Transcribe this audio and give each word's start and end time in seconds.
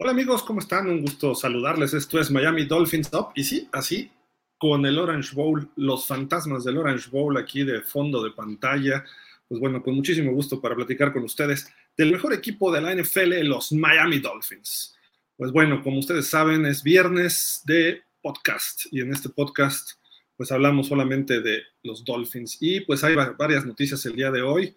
Hola 0.00 0.12
amigos, 0.12 0.44
¿cómo 0.44 0.60
están? 0.60 0.88
Un 0.88 1.00
gusto 1.00 1.34
saludarles. 1.34 1.92
Esto 1.92 2.20
es 2.20 2.30
Miami 2.30 2.66
Dolphins 2.66 3.10
Up. 3.12 3.30
Y 3.34 3.42
sí, 3.42 3.68
así, 3.72 4.12
con 4.56 4.86
el 4.86 4.96
Orange 4.96 5.34
Bowl, 5.34 5.68
los 5.74 6.06
fantasmas 6.06 6.62
del 6.62 6.78
Orange 6.78 7.10
Bowl 7.10 7.36
aquí 7.36 7.64
de 7.64 7.82
fondo 7.82 8.22
de 8.22 8.30
pantalla. 8.30 9.04
Pues 9.48 9.60
bueno, 9.60 9.82
con 9.82 9.96
muchísimo 9.96 10.30
gusto 10.30 10.60
para 10.60 10.76
platicar 10.76 11.12
con 11.12 11.24
ustedes 11.24 11.74
del 11.96 12.12
mejor 12.12 12.32
equipo 12.32 12.70
de 12.70 12.80
la 12.80 12.94
NFL, 12.94 13.40
los 13.42 13.72
Miami 13.72 14.20
Dolphins. 14.20 14.96
Pues 15.36 15.50
bueno, 15.50 15.82
como 15.82 15.98
ustedes 15.98 16.28
saben, 16.28 16.64
es 16.64 16.84
viernes 16.84 17.62
de 17.64 18.00
podcast 18.22 18.82
y 18.92 19.00
en 19.00 19.12
este 19.12 19.30
podcast 19.30 19.94
pues 20.36 20.52
hablamos 20.52 20.86
solamente 20.86 21.40
de 21.40 21.62
los 21.82 22.04
Dolphins 22.04 22.58
y 22.60 22.82
pues 22.82 23.02
hay 23.02 23.16
varias 23.36 23.66
noticias 23.66 24.06
el 24.06 24.14
día 24.14 24.30
de 24.30 24.42
hoy. 24.42 24.76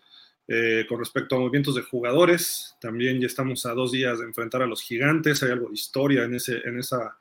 Eh, 0.54 0.86
con 0.86 1.00
respecto 1.00 1.38
a 1.38 1.40
movimientos 1.40 1.76
de 1.76 1.82
jugadores, 1.82 2.76
también 2.82 3.22
ya 3.22 3.28
estamos 3.28 3.66
a 3.66 3.74
dos 3.74 3.94
días 3.94 4.20
de 4.20 4.26
enfrentar 4.26 4.62
a 4.62 4.66
los 4.66 4.82
gigantes, 4.82 5.42
hay 5.42 5.52
algo 5.52 5.70
de 5.70 5.76
historia 5.76 6.26
en, 6.26 6.36
ese, 6.36 6.58
en 6.66 6.78
esa 6.78 7.18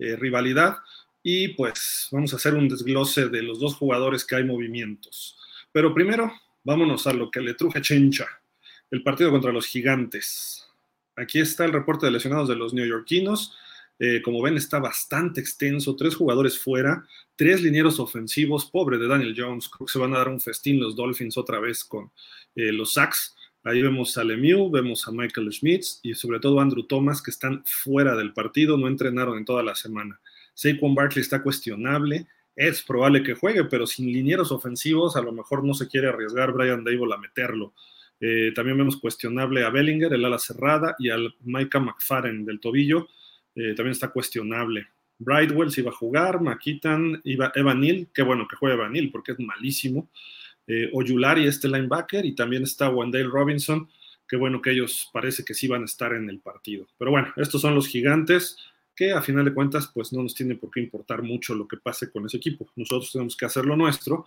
eh, 0.00 0.16
rivalidad. 0.16 0.78
Y 1.22 1.50
pues 1.50 2.08
vamos 2.10 2.32
a 2.32 2.36
hacer 2.38 2.54
un 2.54 2.68
desglose 2.68 3.28
de 3.28 3.40
los 3.40 3.60
dos 3.60 3.76
jugadores 3.76 4.24
que 4.24 4.34
hay 4.34 4.42
movimientos. 4.42 5.38
Pero 5.70 5.94
primero, 5.94 6.32
vámonos 6.64 7.06
a 7.06 7.12
lo 7.12 7.30
que 7.30 7.40
le 7.40 7.54
truje 7.54 7.80
Chencha, 7.80 8.26
el 8.90 9.04
partido 9.04 9.30
contra 9.30 9.52
los 9.52 9.66
gigantes. 9.66 10.68
Aquí 11.14 11.38
está 11.38 11.64
el 11.64 11.72
reporte 11.72 12.06
de 12.06 12.12
lesionados 12.12 12.48
de 12.48 12.56
los 12.56 12.74
neoyorquinos. 12.74 13.56
Eh, 14.00 14.20
como 14.22 14.42
ven, 14.42 14.56
está 14.56 14.80
bastante 14.80 15.40
extenso. 15.40 15.94
Tres 15.94 16.16
jugadores 16.16 16.58
fuera, 16.58 17.06
tres 17.36 17.62
linieros 17.62 18.00
ofensivos. 18.00 18.66
Pobre 18.66 18.98
de 18.98 19.06
Daniel 19.06 19.36
Jones. 19.36 19.68
Creo 19.68 19.86
que 19.86 19.92
se 19.92 20.00
van 20.00 20.14
a 20.14 20.18
dar 20.18 20.28
un 20.28 20.40
festín 20.40 20.80
los 20.80 20.96
Dolphins 20.96 21.38
otra 21.38 21.60
vez 21.60 21.84
con 21.84 22.10
eh, 22.54 22.72
los 22.72 22.94
sacks. 22.94 23.34
Ahí 23.64 23.80
vemos 23.80 24.18
a 24.18 24.24
Lemieux, 24.24 24.70
vemos 24.72 25.06
a 25.06 25.12
Michael 25.12 25.52
Schmitz 25.52 26.00
y 26.02 26.14
sobre 26.14 26.40
todo 26.40 26.58
a 26.58 26.62
Andrew 26.62 26.84
Thomas 26.84 27.22
que 27.22 27.30
están 27.30 27.62
fuera 27.64 28.16
del 28.16 28.32
partido, 28.32 28.76
no 28.76 28.88
entrenaron 28.88 29.38
en 29.38 29.44
toda 29.44 29.62
la 29.62 29.74
semana. 29.74 30.20
Saquon 30.54 30.94
Barkley 30.94 31.22
está 31.22 31.42
cuestionable, 31.42 32.26
es 32.56 32.82
probable 32.82 33.22
que 33.22 33.34
juegue, 33.34 33.64
pero 33.64 33.86
sin 33.86 34.06
linieros 34.06 34.50
ofensivos 34.52 35.16
a 35.16 35.22
lo 35.22 35.32
mejor 35.32 35.64
no 35.64 35.74
se 35.74 35.88
quiere 35.88 36.08
arriesgar 36.08 36.52
Brian 36.52 36.84
Dable 36.84 37.14
a 37.14 37.18
meterlo. 37.18 37.72
Eh, 38.20 38.52
también 38.54 38.78
vemos 38.78 38.96
cuestionable 38.96 39.64
a 39.64 39.70
Bellinger, 39.70 40.12
el 40.12 40.24
ala 40.24 40.38
cerrada, 40.38 40.94
y 40.98 41.10
al 41.10 41.34
Micah 41.40 41.80
McFarren 41.80 42.44
del 42.44 42.60
tobillo, 42.60 43.08
eh, 43.54 43.74
también 43.74 43.92
está 43.92 44.08
cuestionable. 44.08 44.88
Brightwell 45.18 45.70
si 45.70 45.80
iba 45.80 45.90
a 45.90 45.94
jugar, 45.94 46.40
Maquitan, 46.40 47.20
iba 47.24 47.52
Evan 47.54 47.80
Neal, 47.80 48.08
qué 48.12 48.22
bueno 48.22 48.46
que 48.48 48.56
juegue 48.56 48.74
Evan 48.74 48.92
Neal 48.92 49.10
porque 49.10 49.32
es 49.32 49.38
malísimo 49.38 50.10
eh, 50.66 50.90
Oyulari, 50.92 51.46
este 51.46 51.68
linebacker, 51.68 52.24
y 52.24 52.34
también 52.34 52.62
está 52.62 52.90
Wendell 52.90 53.30
Robinson, 53.30 53.88
que 54.28 54.36
bueno 54.36 54.62
que 54.62 54.70
ellos 54.70 55.10
parece 55.12 55.44
que 55.44 55.54
sí 55.54 55.68
van 55.68 55.82
a 55.82 55.86
estar 55.86 56.12
en 56.14 56.30
el 56.30 56.40
partido. 56.40 56.86
Pero 56.98 57.10
bueno, 57.10 57.32
estos 57.36 57.60
son 57.60 57.74
los 57.74 57.88
gigantes 57.88 58.56
que 58.94 59.12
a 59.12 59.22
final 59.22 59.44
de 59.44 59.54
cuentas 59.54 59.90
pues 59.92 60.12
no 60.12 60.22
nos 60.22 60.34
tiene 60.34 60.54
por 60.54 60.70
qué 60.70 60.80
importar 60.80 61.22
mucho 61.22 61.54
lo 61.54 61.66
que 61.66 61.76
pase 61.76 62.10
con 62.10 62.26
ese 62.26 62.36
equipo. 62.36 62.70
Nosotros 62.76 63.12
tenemos 63.12 63.36
que 63.36 63.46
hacer 63.46 63.64
lo 63.64 63.76
nuestro 63.76 64.26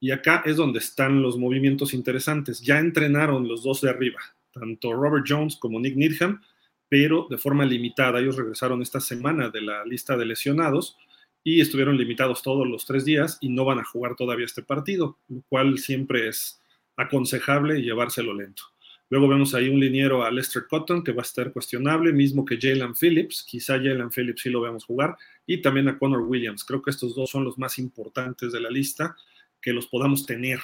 y 0.00 0.10
acá 0.10 0.42
es 0.44 0.56
donde 0.56 0.78
están 0.78 1.22
los 1.22 1.36
movimientos 1.38 1.94
interesantes. 1.94 2.60
Ya 2.60 2.78
entrenaron 2.78 3.48
los 3.48 3.62
dos 3.62 3.80
de 3.80 3.90
arriba, 3.90 4.20
tanto 4.52 4.92
Robert 4.92 5.24
Jones 5.28 5.56
como 5.56 5.80
Nick 5.80 5.96
Needham, 5.96 6.40
pero 6.88 7.26
de 7.28 7.38
forma 7.38 7.64
limitada. 7.64 8.20
Ellos 8.20 8.36
regresaron 8.36 8.82
esta 8.82 9.00
semana 9.00 9.50
de 9.50 9.60
la 9.60 9.84
lista 9.84 10.16
de 10.16 10.26
lesionados 10.26 10.96
y 11.44 11.60
estuvieron 11.60 11.96
limitados 11.96 12.42
todos 12.42 12.66
los 12.66 12.84
tres 12.84 13.04
días 13.04 13.38
y 13.40 13.48
no 13.48 13.64
van 13.64 13.78
a 13.78 13.84
jugar 13.84 14.16
todavía 14.16 14.46
este 14.46 14.62
partido, 14.62 15.18
lo 15.28 15.42
cual 15.48 15.78
siempre 15.78 16.28
es 16.28 16.60
aconsejable 16.96 17.80
llevárselo 17.80 18.34
lento. 18.34 18.62
Luego 19.10 19.28
vemos 19.28 19.54
ahí 19.54 19.68
un 19.68 19.80
liniero 19.80 20.22
a 20.22 20.30
Lester 20.30 20.64
Cotton 20.68 21.02
que 21.02 21.12
va 21.12 21.22
a 21.22 21.24
estar 21.24 21.50
cuestionable, 21.52 22.12
mismo 22.12 22.44
que 22.44 22.58
Jalen 22.60 22.94
Phillips, 22.94 23.42
quizá 23.48 23.74
Jalen 23.78 24.10
Phillips 24.10 24.42
sí 24.42 24.50
lo 24.50 24.60
veamos 24.60 24.84
jugar, 24.84 25.16
y 25.46 25.62
también 25.62 25.88
a 25.88 25.98
Connor 25.98 26.20
Williams. 26.22 26.64
Creo 26.64 26.82
que 26.82 26.90
estos 26.90 27.14
dos 27.14 27.30
son 27.30 27.44
los 27.44 27.56
más 27.56 27.78
importantes 27.78 28.52
de 28.52 28.60
la 28.60 28.68
lista, 28.68 29.16
que 29.62 29.72
los 29.72 29.86
podamos 29.86 30.26
tener, 30.26 30.60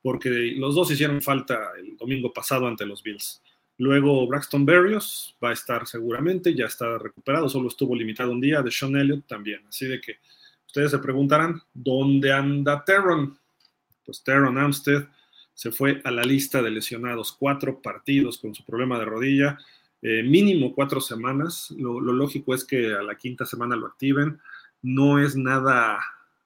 porque 0.00 0.30
los 0.56 0.76
dos 0.76 0.92
hicieron 0.92 1.20
falta 1.20 1.72
el 1.76 1.96
domingo 1.96 2.32
pasado 2.32 2.68
ante 2.68 2.86
los 2.86 3.02
Bills. 3.02 3.42
Luego 3.78 4.26
Braxton 4.26 4.66
Berrios 4.66 5.36
va 5.42 5.50
a 5.50 5.52
estar 5.52 5.86
seguramente, 5.86 6.54
ya 6.54 6.66
está 6.66 6.98
recuperado, 6.98 7.48
solo 7.48 7.68
estuvo 7.68 7.94
limitado 7.94 8.32
un 8.32 8.40
día, 8.40 8.60
de 8.60 8.70
Sean 8.72 8.96
Elliott 8.96 9.26
también. 9.26 9.62
Así 9.68 9.86
de 9.86 10.00
que 10.00 10.16
ustedes 10.66 10.90
se 10.90 10.98
preguntarán, 10.98 11.62
¿dónde 11.72 12.32
anda 12.32 12.84
Terron? 12.84 13.38
Pues 14.04 14.22
Terron 14.24 14.58
Amstead 14.58 15.06
se 15.54 15.70
fue 15.70 16.00
a 16.04 16.10
la 16.10 16.22
lista 16.22 16.60
de 16.60 16.70
lesionados, 16.70 17.32
cuatro 17.32 17.80
partidos 17.80 18.38
con 18.38 18.54
su 18.54 18.64
problema 18.64 18.98
de 18.98 19.04
rodilla, 19.04 19.58
eh, 20.02 20.22
mínimo 20.22 20.74
cuatro 20.74 21.00
semanas. 21.00 21.72
Lo, 21.76 22.00
lo 22.00 22.12
lógico 22.12 22.54
es 22.54 22.64
que 22.64 22.94
a 22.94 23.02
la 23.02 23.16
quinta 23.16 23.46
semana 23.46 23.76
lo 23.76 23.86
activen. 23.86 24.40
No 24.82 25.20
es 25.20 25.36
nada 25.36 25.98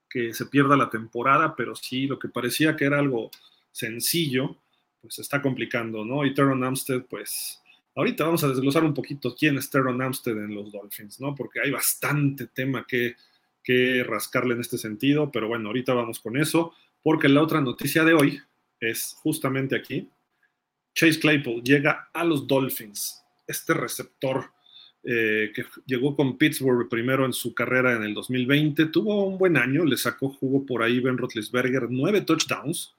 que 0.09 0.35
se 0.35 0.47
pierda 0.47 0.77
la 0.77 0.91
temporada, 0.91 1.57
pero 1.57 1.75
sí 1.75 2.07
lo 2.07 2.19
que 2.19 2.29
parecía 2.29 2.77
que 2.77 2.85
era 2.85 2.99
algo 2.99 3.31
sencillo, 3.71 4.57
pues 5.03 5.19
está 5.19 5.43
complicando, 5.43 6.05
¿no? 6.05 6.25
Y 6.25 6.33
Teron 6.33 6.65
Amstead, 6.65 7.03
pues 7.03 7.61
ahorita 7.95 8.25
vamos 8.25 8.45
a 8.45 8.49
desglosar 8.49 8.85
un 8.85 8.95
poquito 8.95 9.35
quién 9.35 9.59
es 9.59 9.69
Teron 9.69 10.01
Amstead 10.01 10.37
en 10.39 10.55
los 10.55 10.73
Dolphins, 10.73 11.21
¿no? 11.21 11.35
Porque 11.35 11.61
hay 11.61 11.71
bastante 11.71 12.47
tema 12.47 12.87
que, 12.87 13.17
que 13.63 14.05
rascarle 14.05 14.55
en 14.55 14.61
este 14.61 14.79
sentido, 14.79 15.31
pero 15.31 15.49
bueno, 15.49 15.69
ahorita 15.69 15.93
vamos 15.93 16.21
con 16.21 16.37
eso, 16.37 16.73
porque 17.03 17.29
la 17.29 17.43
otra 17.43 17.61
noticia 17.61 18.05
de 18.05 18.15
hoy 18.15 18.41
es 18.81 19.17
justamente 19.23 19.77
aquí. 19.77 20.09
Chase 20.95 21.19
Claypool 21.19 21.63
llega 21.63 22.11
a 22.13 22.25
los 22.25 22.47
Dolphins, 22.47 23.23
este 23.47 23.75
receptor 23.75 24.53
eh, 25.05 25.51
que 25.53 25.65
llegó 25.85 26.15
con 26.15 26.39
Pittsburgh 26.39 26.89
primero 26.89 27.27
en 27.27 27.33
su 27.33 27.55
carrera 27.55 27.97
en 27.97 28.05
el 28.05 28.15
2020, 28.15 28.87
tuvo 28.87 29.25
un 29.25 29.37
buen 29.37 29.57
año, 29.57 29.85
le 29.85 29.97
sacó 29.97 30.29
jugo 30.29 30.65
por 30.65 30.83
ahí 30.83 31.01
Ben 31.01 31.19
Roethlisberger, 31.19 31.89
nueve 31.91 32.21
touchdowns, 32.21 32.95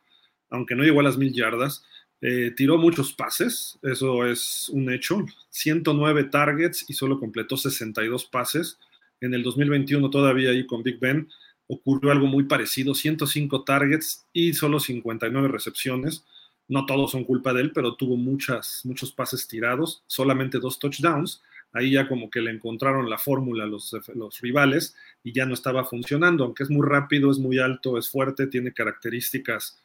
aunque 0.49 0.75
no 0.75 0.83
llegó 0.83 0.99
a 0.99 1.03
las 1.03 1.17
mil 1.17 1.31
yardas, 1.33 1.85
eh, 2.25 2.53
tiró 2.55 2.77
muchos 2.77 3.11
pases, 3.11 3.77
eso 3.81 4.25
es 4.25 4.69
un 4.69 4.89
hecho, 4.93 5.25
109 5.49 6.23
targets 6.31 6.85
y 6.87 6.93
solo 6.93 7.19
completó 7.19 7.57
62 7.57 8.23
pases. 8.23 8.79
En 9.19 9.33
el 9.33 9.43
2021 9.43 10.09
todavía 10.09 10.51
ahí 10.51 10.65
con 10.65 10.83
Big 10.83 11.01
Ben 11.01 11.27
ocurrió 11.67 12.13
algo 12.13 12.27
muy 12.27 12.45
parecido, 12.45 12.95
105 12.95 13.65
targets 13.65 14.25
y 14.31 14.53
solo 14.53 14.79
59 14.79 15.49
recepciones. 15.49 16.23
No 16.69 16.85
todos 16.85 17.11
son 17.11 17.25
culpa 17.25 17.51
de 17.51 17.59
él, 17.59 17.71
pero 17.73 17.95
tuvo 17.95 18.15
muchas, 18.15 18.85
muchos 18.85 19.11
pases 19.11 19.45
tirados, 19.45 20.01
solamente 20.07 20.59
dos 20.59 20.79
touchdowns. 20.79 21.41
Ahí 21.73 21.91
ya 21.91 22.07
como 22.07 22.29
que 22.29 22.39
le 22.39 22.51
encontraron 22.51 23.09
la 23.09 23.17
fórmula 23.17 23.65
los, 23.65 23.93
los 24.15 24.39
rivales 24.39 24.95
y 25.25 25.33
ya 25.33 25.45
no 25.45 25.55
estaba 25.55 25.83
funcionando, 25.83 26.45
aunque 26.45 26.63
es 26.63 26.69
muy 26.69 26.87
rápido, 26.87 27.29
es 27.31 27.37
muy 27.37 27.59
alto, 27.59 27.97
es 27.97 28.09
fuerte, 28.09 28.47
tiene 28.47 28.71
características 28.71 29.83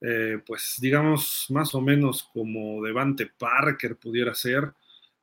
eh, 0.00 0.38
pues 0.46 0.76
digamos, 0.80 1.46
más 1.50 1.74
o 1.74 1.80
menos 1.80 2.28
como 2.32 2.82
Devante 2.84 3.26
Parker 3.26 3.96
pudiera 3.96 4.34
ser. 4.34 4.72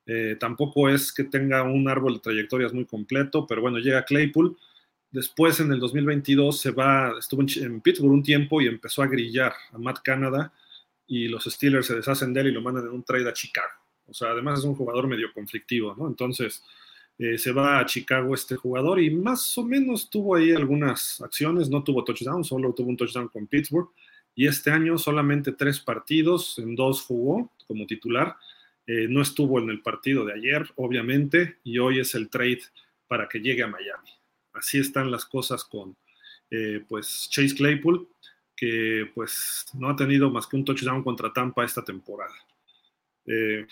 Eh, 0.05 0.35
tampoco 0.39 0.89
es 0.89 1.13
que 1.13 1.23
tenga 1.23 1.63
un 1.63 1.87
árbol 1.87 2.15
de 2.15 2.19
trayectorias 2.19 2.73
muy 2.73 2.85
completo, 2.85 3.45
pero 3.47 3.61
bueno, 3.61 3.77
llega 3.79 4.05
Claypool. 4.05 4.57
Después 5.11 5.59
en 5.59 5.71
el 5.71 5.79
2022 5.79 6.59
se 6.59 6.71
va, 6.71 7.13
estuvo 7.19 7.41
en, 7.41 7.81
Pittsburgh 7.81 8.11
un 8.11 8.23
tiempo 8.23 8.61
y 8.61 8.67
empezó 8.67 9.03
a 9.03 9.07
grillar 9.07 9.53
a 9.71 9.77
Matt 9.77 9.99
Canada 10.03 10.51
y 11.05 11.27
los 11.27 11.43
Steelers 11.45 11.87
se 11.87 11.95
deshacen 11.95 12.33
de 12.33 12.41
él 12.41 12.47
y 12.47 12.51
lo 12.51 12.61
mandan 12.61 12.85
en 12.85 12.91
un 12.91 13.03
trade 13.03 13.29
a 13.29 13.33
Chicago. 13.33 13.67
O 14.07 14.13
sea, 14.13 14.31
además 14.31 14.59
es 14.59 14.65
un 14.65 14.75
jugador 14.75 15.07
medio 15.07 15.31
conflictivo, 15.31 15.95
¿no? 15.95 16.07
Entonces 16.07 16.63
eh, 17.19 17.37
se 17.37 17.51
va 17.51 17.79
a 17.79 17.85
Chicago 17.85 18.33
este 18.33 18.55
jugador 18.55 18.99
y 18.99 19.11
más 19.11 19.55
o 19.57 19.63
menos 19.63 20.09
tuvo 20.09 20.35
ahí 20.35 20.51
algunas 20.51 21.21
acciones, 21.21 21.69
no 21.69 21.83
tuvo 21.83 22.03
touchdown, 22.03 22.43
solo 22.43 22.73
tuvo 22.73 22.89
un 22.89 22.97
touchdown 22.97 23.27
con 23.27 23.45
Pittsburgh 23.47 23.89
y 24.35 24.47
este 24.47 24.71
año 24.71 24.97
solamente 24.97 25.51
tres 25.51 25.79
partidos, 25.79 26.57
en 26.59 26.75
dos 26.75 27.01
jugó 27.01 27.51
como 27.67 27.85
titular. 27.85 28.35
Eh, 28.85 29.07
no 29.09 29.21
estuvo 29.21 29.59
en 29.59 29.69
el 29.69 29.81
partido 29.81 30.25
de 30.25 30.33
ayer, 30.33 30.69
obviamente, 30.75 31.59
y 31.63 31.79
hoy 31.79 31.99
es 31.99 32.15
el 32.15 32.29
trade 32.29 32.61
para 33.07 33.29
que 33.29 33.39
llegue 33.39 33.63
a 33.63 33.67
Miami. 33.67 34.09
Así 34.53 34.79
están 34.79 35.11
las 35.11 35.25
cosas 35.25 35.63
con 35.63 35.95
eh, 36.51 36.83
pues 36.87 37.27
Chase 37.29 37.55
Claypool, 37.55 38.07
que 38.55 39.09
pues 39.15 39.65
no 39.73 39.89
ha 39.89 39.95
tenido 39.95 40.29
más 40.29 40.47
que 40.47 40.55
un 40.55 40.65
touchdown 40.65 41.03
contra 41.03 41.33
Tampa 41.33 41.65
esta 41.65 41.83
temporada. 41.83 42.35
Eh, 43.25 43.65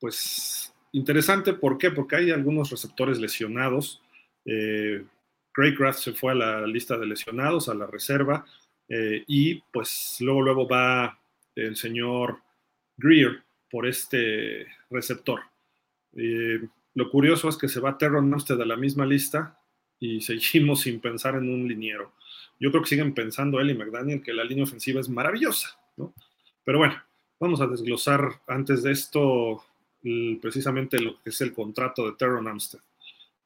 pues 0.00 0.72
interesante, 0.92 1.52
¿por 1.52 1.78
qué? 1.78 1.90
Porque 1.90 2.16
hay 2.16 2.30
algunos 2.30 2.70
receptores 2.70 3.18
lesionados. 3.18 4.00
Eh, 4.44 5.04
Craycraft 5.52 5.98
se 5.98 6.12
fue 6.12 6.32
a 6.32 6.36
la 6.36 6.66
lista 6.66 6.96
de 6.96 7.06
lesionados, 7.06 7.68
a 7.68 7.74
la 7.74 7.86
reserva. 7.86 8.46
Eh, 8.88 9.24
y 9.26 9.56
pues 9.72 10.16
luego, 10.20 10.42
luego 10.42 10.68
va 10.68 11.20
el 11.54 11.76
señor 11.76 12.38
Greer 12.96 13.42
por 13.70 13.86
este 13.86 14.66
receptor. 14.90 15.40
Eh, 16.16 16.60
lo 16.94 17.10
curioso 17.10 17.48
es 17.48 17.56
que 17.56 17.68
se 17.68 17.80
va 17.80 17.98
Terron 17.98 18.32
Amstead 18.32 18.56
de 18.56 18.66
la 18.66 18.76
misma 18.76 19.04
lista 19.04 19.60
y 20.00 20.20
seguimos 20.22 20.80
sin 20.80 21.00
pensar 21.00 21.34
en 21.34 21.48
un 21.48 21.68
liniero. 21.68 22.12
Yo 22.58 22.70
creo 22.70 22.82
que 22.82 22.88
siguen 22.88 23.14
pensando 23.14 23.60
él 23.60 23.70
y 23.70 23.74
McDaniel 23.74 24.22
que 24.22 24.32
la 24.32 24.44
línea 24.44 24.64
ofensiva 24.64 25.00
es 25.00 25.08
maravillosa, 25.08 25.78
¿no? 25.96 26.12
Pero 26.64 26.78
bueno, 26.78 27.00
vamos 27.38 27.60
a 27.60 27.66
desglosar 27.66 28.40
antes 28.46 28.82
de 28.82 28.92
esto 28.92 29.64
precisamente 30.40 30.98
lo 31.00 31.20
que 31.22 31.30
es 31.30 31.40
el 31.40 31.52
contrato 31.52 32.06
de 32.06 32.16
Terron 32.16 32.48
Amstead. 32.48 32.80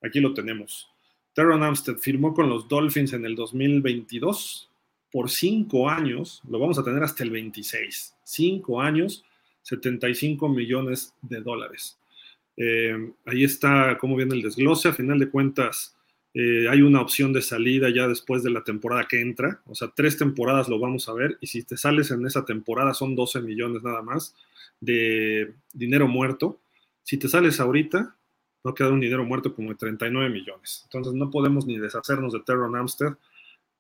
Aquí 0.03 0.21
lo 0.21 0.33
tenemos. 0.33 0.89
Terron 1.35 1.63
Amstead 1.63 1.97
firmó 1.97 2.35
con 2.35 2.49
los 2.49 2.69
Dolphins 2.69 3.13
en 3.13 3.25
el 3.25 3.35
2022 3.35 4.72
por 5.13 5.31
cinco 5.31 5.89
años, 5.89 6.43
lo 6.49 6.59
vamos 6.59 6.79
a 6.79 6.83
tener 6.83 7.03
hasta 7.03 7.23
el 7.23 7.31
26. 7.31 8.15
Cinco 8.25 8.81
años, 8.81 9.25
75 9.63 10.49
millones 10.49 11.15
de 11.21 11.41
dólares. 11.43 11.99
Eh, 12.57 13.13
ahí 13.27 13.45
está 13.45 13.99
cómo 13.99 14.17
viene 14.17 14.35
el 14.35 14.43
desglose. 14.43 14.89
A 14.89 14.93
final 14.93 15.19
de 15.19 15.29
cuentas, 15.29 15.95
eh, 16.35 16.67
hay 16.69 16.81
una 16.81 17.03
opción 17.03 17.33
de 17.33 17.43
salida 17.43 17.91
ya 17.91 18.09
después 18.09 18.43
de 18.43 18.51
la 18.51 18.65
temporada 18.65 19.07
que 19.07 19.21
entra. 19.21 19.61
O 19.67 19.75
sea, 19.75 19.93
tres 19.95 20.17
temporadas 20.17 20.69
lo 20.69 20.79
vamos 20.79 21.09
a 21.09 21.13
ver. 21.13 21.37
Y 21.41 21.47
si 21.47 21.63
te 21.63 21.77
sales 21.77 22.11
en 22.11 22.25
esa 22.27 22.45
temporada 22.45 22.95
son 22.95 23.15
12 23.15 23.43
millones 23.43 23.83
nada 23.83 24.03
más 24.03 24.35
de 24.81 25.53
dinero 25.75 26.09
muerto. 26.09 26.59
Si 27.03 27.19
te 27.19 27.29
sales 27.29 27.61
ahorita, 27.61 28.17
va 28.67 28.71
a 28.71 28.75
quedar 28.75 28.93
un 28.93 29.01
dinero 29.01 29.25
muerto 29.25 29.55
como 29.55 29.71
de 29.71 29.75
39 29.75 30.31
millones. 30.31 30.83
Entonces 30.85 31.13
no 31.13 31.31
podemos 31.31 31.67
ni 31.67 31.79
deshacernos 31.79 32.33
de 32.33 32.41
Terron 32.41 32.77
Amstead 32.77 33.15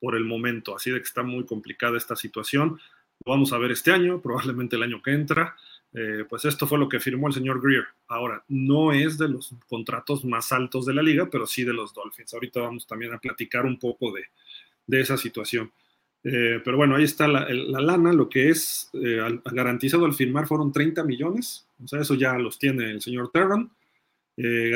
por 0.02 0.16
el 0.16 0.24
momento. 0.24 0.74
Así 0.74 0.90
de 0.90 0.98
que 0.98 1.04
está 1.04 1.22
muy 1.22 1.46
complicada 1.46 1.96
esta 1.96 2.16
situación. 2.16 2.80
Lo 3.24 3.32
vamos 3.32 3.52
a 3.52 3.58
ver 3.58 3.70
este 3.70 3.92
año, 3.92 4.20
probablemente 4.20 4.74
el 4.74 4.82
año 4.82 5.00
que 5.00 5.12
entra. 5.12 5.54
Eh, 5.94 6.24
pues 6.28 6.44
esto 6.44 6.66
fue 6.66 6.76
lo 6.76 6.88
que 6.88 6.98
firmó 6.98 7.28
el 7.28 7.34
señor 7.34 7.62
Greer. 7.62 7.84
Ahora, 8.08 8.42
no 8.48 8.92
es 8.92 9.16
de 9.16 9.28
los 9.28 9.54
contratos 9.68 10.24
más 10.24 10.50
altos 10.50 10.86
de 10.86 10.94
la 10.94 11.04
liga, 11.04 11.28
pero 11.30 11.46
sí 11.46 11.62
de 11.62 11.72
los 11.72 11.94
Dolphins. 11.94 12.34
Ahorita 12.34 12.60
vamos 12.60 12.84
también 12.84 13.14
a 13.14 13.18
platicar 13.18 13.64
un 13.64 13.78
poco 13.78 14.12
de, 14.12 15.00
esa 15.00 15.16
situación. 15.16 15.70
Eh, 16.24 16.60
pero 16.64 16.76
bueno, 16.76 16.96
ahí 16.96 17.04
está 17.04 17.28
la, 17.28 17.46
lana, 17.48 18.12
lo 18.12 18.28
que 18.28 18.48
es 18.50 18.90
eh, 18.94 19.20
garantizado 19.52 20.04
al 20.04 20.14
firmar 20.14 20.48
fueron 20.48 20.72
30 20.72 21.04
millones, 21.04 21.66
o 21.82 21.88
sea, 21.88 22.00
eso 22.00 22.14
ya 22.14 22.34
los 22.38 22.58
tiene 22.58 22.90
el 22.90 23.00
señor 23.00 23.30
Terran. 23.32 23.70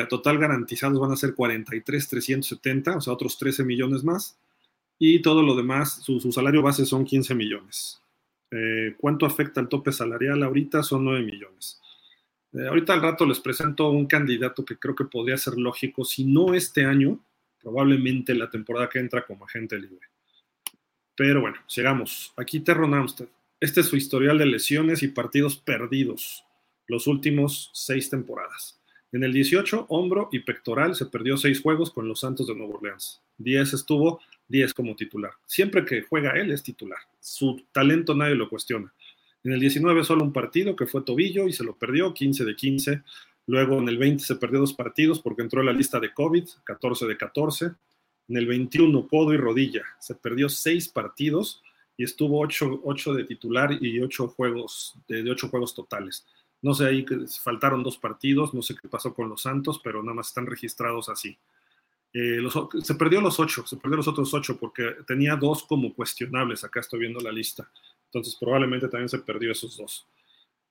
total 0.08 0.38
garantizados 0.38 0.98
van 0.98 1.12
a 1.12 1.16
ser 1.16 1.34
43, 1.34 2.08
370, 2.08 2.96
o 2.96 3.00
sea, 3.00 3.12
otros 3.12 3.36
13 3.38 3.64
millones 3.64 4.04
más. 4.04 4.38
Y 4.98 5.20
todo 5.20 5.42
lo 5.42 5.54
demás, 5.54 6.02
su, 6.02 6.20
su 6.20 6.32
salario 6.32 6.62
base 6.62 6.86
son 6.86 7.04
15 7.04 7.34
millones. 7.34 8.00
Eh, 8.50 8.94
¿Cuánto 8.98 9.26
afecta 9.26 9.60
el 9.60 9.68
tope 9.68 9.92
salarial 9.92 10.42
ahorita? 10.42 10.82
Son 10.82 11.04
9 11.04 11.24
millones. 11.24 11.80
Eh, 12.52 12.66
ahorita 12.66 12.94
al 12.94 13.02
rato 13.02 13.26
les 13.26 13.40
presento 13.40 13.90
un 13.90 14.06
candidato 14.06 14.64
que 14.64 14.78
creo 14.78 14.94
que 14.94 15.04
podría 15.04 15.36
ser 15.36 15.58
lógico, 15.58 16.04
si 16.04 16.24
no 16.24 16.54
este 16.54 16.84
año, 16.84 17.20
probablemente 17.60 18.34
la 18.34 18.48
temporada 18.48 18.88
que 18.88 18.98
entra 18.98 19.26
como 19.26 19.44
agente 19.44 19.78
libre. 19.78 20.06
Pero 21.16 21.40
bueno, 21.40 21.56
llegamos. 21.74 22.32
Aquí 22.36 22.60
Terron 22.60 22.94
Amstead. 22.94 23.28
Este 23.58 23.80
es 23.80 23.86
su 23.86 23.96
historial 23.96 24.38
de 24.38 24.46
lesiones 24.46 25.02
y 25.02 25.08
partidos 25.08 25.56
perdidos 25.56 26.44
los 26.86 27.06
últimos 27.06 27.70
seis 27.72 28.08
temporadas. 28.10 28.80
En 29.12 29.24
el 29.24 29.32
18, 29.32 29.86
hombro 29.88 30.28
y 30.30 30.40
pectoral 30.40 30.94
se 30.94 31.06
perdió 31.06 31.36
seis 31.36 31.60
juegos 31.60 31.90
con 31.90 32.06
los 32.06 32.20
Santos 32.20 32.46
de 32.46 32.54
Nueva 32.54 32.74
Orleans. 32.74 33.22
10 33.38 33.72
estuvo 33.74 34.20
10 34.48 34.74
como 34.74 34.96
titular. 34.96 35.32
Siempre 35.46 35.84
que 35.84 36.02
juega 36.02 36.32
él 36.32 36.50
es 36.52 36.62
titular. 36.62 36.98
Su 37.20 37.64
talento 37.72 38.14
nadie 38.14 38.34
lo 38.34 38.48
cuestiona. 38.48 38.92
En 39.44 39.52
el 39.52 39.60
19 39.60 40.04
solo 40.04 40.24
un 40.24 40.32
partido 40.32 40.74
que 40.74 40.86
fue 40.86 41.02
tobillo 41.02 41.46
y 41.46 41.52
se 41.52 41.64
lo 41.64 41.76
perdió, 41.76 42.12
15 42.12 42.44
de 42.44 42.56
15. 42.56 43.02
Luego 43.46 43.78
en 43.78 43.88
el 43.88 43.98
20 43.98 44.24
se 44.24 44.36
perdió 44.36 44.60
dos 44.60 44.72
partidos 44.72 45.20
porque 45.20 45.42
entró 45.42 45.60
en 45.60 45.66
la 45.66 45.72
lista 45.72 46.00
de 46.00 46.12
COVID, 46.12 46.48
14 46.64 47.06
de 47.06 47.16
14. 47.16 47.66
En 48.28 48.36
el 48.36 48.46
21 48.46 49.06
codo 49.06 49.32
y 49.32 49.36
rodilla. 49.36 49.84
Se 50.00 50.14
perdió 50.14 50.48
seis 50.48 50.88
partidos 50.88 51.62
y 51.96 52.04
estuvo 52.04 52.40
8, 52.40 53.14
de 53.14 53.24
titular 53.24 53.72
y 53.80 54.00
8 54.00 54.28
juegos, 54.28 54.96
de, 55.08 55.30
8 55.30 55.48
juegos 55.48 55.74
totales. 55.74 56.26
No 56.60 56.74
sé, 56.74 56.86
ahí 56.86 57.06
faltaron 57.42 57.82
dos 57.82 57.96
partidos, 57.98 58.52
no 58.52 58.62
sé 58.62 58.74
qué 58.74 58.88
pasó 58.88 59.14
con 59.14 59.28
los 59.28 59.42
Santos, 59.42 59.80
pero 59.82 60.02
nada 60.02 60.14
más 60.14 60.28
están 60.28 60.46
registrados 60.46 61.08
así. 61.08 61.38
Eh, 62.18 62.40
se 62.82 62.94
perdió 62.94 63.20
los 63.20 63.38
ocho, 63.38 63.66
se 63.66 63.76
perdió 63.76 63.98
los 63.98 64.08
otros 64.08 64.32
ocho 64.32 64.56
porque 64.58 64.96
tenía 65.06 65.36
dos 65.36 65.64
como 65.64 65.92
cuestionables, 65.92 66.64
acá 66.64 66.80
estoy 66.80 67.00
viendo 67.00 67.20
la 67.20 67.30
lista. 67.30 67.70
Entonces 68.06 68.34
probablemente 68.40 68.88
también 68.88 69.10
se 69.10 69.18
perdió 69.18 69.52
esos 69.52 69.76
dos. 69.76 70.06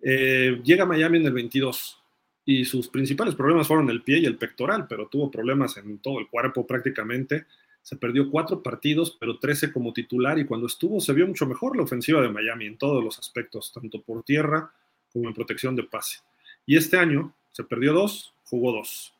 Eh, 0.01 0.59
llega 0.63 0.85
a 0.85 0.87
Miami 0.87 1.19
en 1.19 1.27
el 1.27 1.33
22 1.33 2.01
y 2.45 2.65
sus 2.65 2.87
principales 2.87 3.35
problemas 3.35 3.67
fueron 3.67 3.91
el 3.91 4.01
pie 4.01 4.17
y 4.17 4.25
el 4.25 4.37
pectoral, 4.37 4.87
pero 4.87 5.07
tuvo 5.07 5.29
problemas 5.29 5.77
en 5.77 5.99
todo 5.99 6.19
el 6.19 6.27
cuerpo 6.29 6.65
prácticamente. 6.65 7.45
Se 7.83 7.95
perdió 7.95 8.31
cuatro 8.31 8.63
partidos, 8.63 9.15
pero 9.19 9.37
13 9.37 9.71
como 9.71 9.93
titular 9.93 10.39
y 10.39 10.45
cuando 10.45 10.65
estuvo 10.65 10.99
se 10.99 11.13
vio 11.13 11.27
mucho 11.27 11.45
mejor 11.45 11.77
la 11.77 11.83
ofensiva 11.83 12.23
de 12.23 12.29
Miami 12.29 12.65
en 12.65 12.79
todos 12.79 13.03
los 13.03 13.19
aspectos, 13.19 13.71
tanto 13.71 14.01
por 14.01 14.23
tierra 14.23 14.71
como 15.13 15.27
en 15.27 15.35
protección 15.35 15.75
de 15.75 15.83
pase. 15.83 16.21
Y 16.65 16.75
este 16.75 16.97
año 16.97 17.35
se 17.51 17.63
perdió 17.63 17.93
dos, 17.93 18.33
jugó 18.45 18.71
dos 18.71 19.14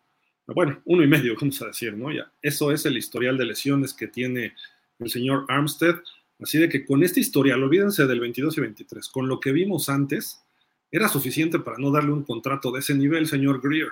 bueno, 0.47 0.81
uno 0.85 1.03
y 1.03 1.07
medio, 1.07 1.35
vamos 1.39 1.61
a 1.61 1.67
decir, 1.67 1.93
¿no? 1.93 2.11
Ya, 2.11 2.31
eso 2.41 2.71
es 2.71 2.85
el 2.85 2.97
historial 2.97 3.37
de 3.37 3.45
lesiones 3.45 3.93
que 3.93 4.07
tiene 4.07 4.53
el 4.99 5.09
señor 5.09 5.45
Armstead. 5.47 5.95
Así 6.41 6.57
de 6.57 6.69
que 6.69 6.85
con 6.85 7.03
este 7.03 7.19
historial, 7.19 7.63
olvídense 7.63 8.05
del 8.05 8.19
22 8.19 8.57
y 8.57 8.61
23, 8.61 9.09
con 9.09 9.27
lo 9.27 9.39
que 9.39 9.51
vimos 9.51 9.89
antes, 9.89 10.43
era 10.91 11.07
suficiente 11.07 11.59
para 11.59 11.77
no 11.77 11.91
darle 11.91 12.11
un 12.11 12.23
contrato 12.23 12.71
de 12.71 12.79
ese 12.79 12.93
nivel, 12.93 13.27
señor 13.27 13.61
Greer. 13.61 13.89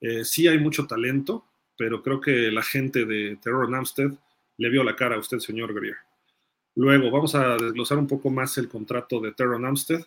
Eh, 0.00 0.24
sí 0.24 0.46
hay 0.46 0.58
mucho 0.58 0.86
talento, 0.86 1.44
pero 1.76 2.02
creo 2.02 2.20
que 2.20 2.50
la 2.50 2.62
gente 2.62 3.04
de 3.04 3.36
Terror 3.42 3.74
Armstead 3.74 4.12
le 4.56 4.68
vio 4.70 4.84
la 4.84 4.96
cara 4.96 5.16
a 5.16 5.18
usted, 5.18 5.38
señor 5.38 5.74
Greer. 5.74 5.96
Luego, 6.76 7.10
vamos 7.10 7.34
a 7.34 7.56
desglosar 7.56 7.98
un 7.98 8.06
poco 8.06 8.30
más 8.30 8.56
el 8.58 8.68
contrato 8.68 9.20
de 9.20 9.32
Terron 9.32 9.64
Amstead. 9.64 10.02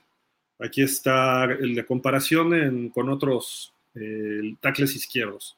Aquí 0.59 0.81
está 0.81 1.43
el 1.45 1.75
de 1.75 1.85
comparación 1.85 2.89
con 2.89 3.09
otros 3.09 3.73
eh, 3.95 4.55
izquierdos. 4.77 5.57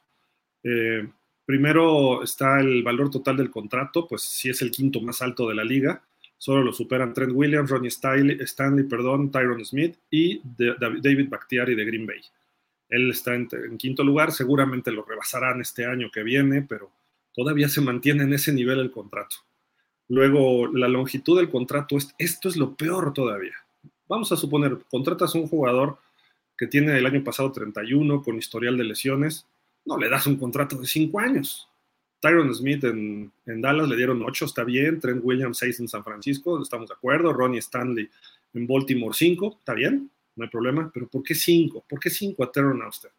Eh, 0.62 1.08
primero 1.44 2.22
está 2.22 2.60
el 2.60 2.82
valor 2.82 3.10
total 3.10 3.36
del 3.36 3.50
contrato, 3.50 4.06
pues 4.06 4.22
sí 4.22 4.48
es 4.48 4.62
el 4.62 4.70
quinto 4.70 5.00
más 5.00 5.22
alto 5.22 5.48
de 5.48 5.54
la 5.54 5.64
liga. 5.64 6.02
Solo 6.38 6.62
lo 6.62 6.72
superan 6.72 7.14
Trent 7.14 7.32
Williams, 7.34 7.70
Ronnie 7.70 7.88
Stanley, 7.88 8.84
perdón, 8.84 9.30
Tyron 9.30 9.64
Smith 9.64 9.96
y 10.10 10.40
David 10.44 11.28
Bakhtiari 11.28 11.74
de 11.74 11.84
Green 11.84 12.06
Bay. 12.06 12.20
Él 12.88 13.10
está 13.10 13.34
en, 13.34 13.48
quinto 13.78 14.04
lugar, 14.04 14.32
seguramente 14.32 14.92
lo 14.92 15.04
rebasarán 15.04 15.60
este 15.60 15.86
año 15.86 16.10
que 16.12 16.22
viene, 16.22 16.62
pero 16.62 16.92
todavía 17.34 17.68
se 17.68 17.80
mantiene 17.80 18.24
en 18.24 18.32
ese 18.32 18.52
nivel 18.52 18.80
el 18.80 18.90
contrato. 18.90 19.36
Luego, 20.08 20.68
la 20.68 20.88
longitud 20.88 21.38
del 21.38 21.50
contrato, 21.50 21.96
esto 22.18 22.48
es 22.48 22.56
lo 22.56 22.74
peor 22.76 23.12
todavía. 23.12 23.56
Vamos 24.08 24.30
a 24.30 24.36
suponer, 24.36 24.78
contratas 24.88 25.34
a 25.34 25.38
un 25.38 25.48
jugador 25.48 25.98
que 26.56 26.66
tiene 26.66 26.96
el 26.96 27.06
año 27.06 27.24
pasado 27.24 27.50
31 27.50 28.22
con 28.22 28.36
historial 28.36 28.76
de 28.76 28.84
lesiones, 28.84 29.46
no 29.86 29.96
le 29.96 30.08
das 30.08 30.26
un 30.26 30.36
contrato 30.36 30.76
de 30.76 30.86
cinco 30.86 31.20
años. 31.20 31.68
Tyron 32.20 32.52
Smith 32.54 32.84
en, 32.84 33.32
Dallas 33.44 33.88
le 33.88 33.96
dieron 33.96 34.22
ocho, 34.22 34.46
está 34.46 34.64
bien. 34.64 35.00
Trent 35.00 35.20
Williams 35.22 35.58
seis 35.58 35.78
en 35.80 35.88
San 35.88 36.04
Francisco, 36.04 36.60
estamos 36.60 36.88
de 36.88 36.94
acuerdo. 36.94 37.32
Ronnie 37.32 37.60
Stanley 37.60 38.08
en 38.54 38.66
Baltimore 38.66 39.14
cinco, 39.14 39.56
está 39.58 39.74
bien, 39.74 40.10
no 40.34 40.44
hay 40.44 40.50
problema. 40.50 40.90
Pero 40.92 41.06
¿por 41.08 41.22
qué 41.22 41.34
cinco? 41.34 41.84
¿Por 41.88 42.00
qué 42.00 42.10
cinco 42.10 42.42
a 42.42 42.50
Terron 42.50 42.82
Auster? 42.82 43.10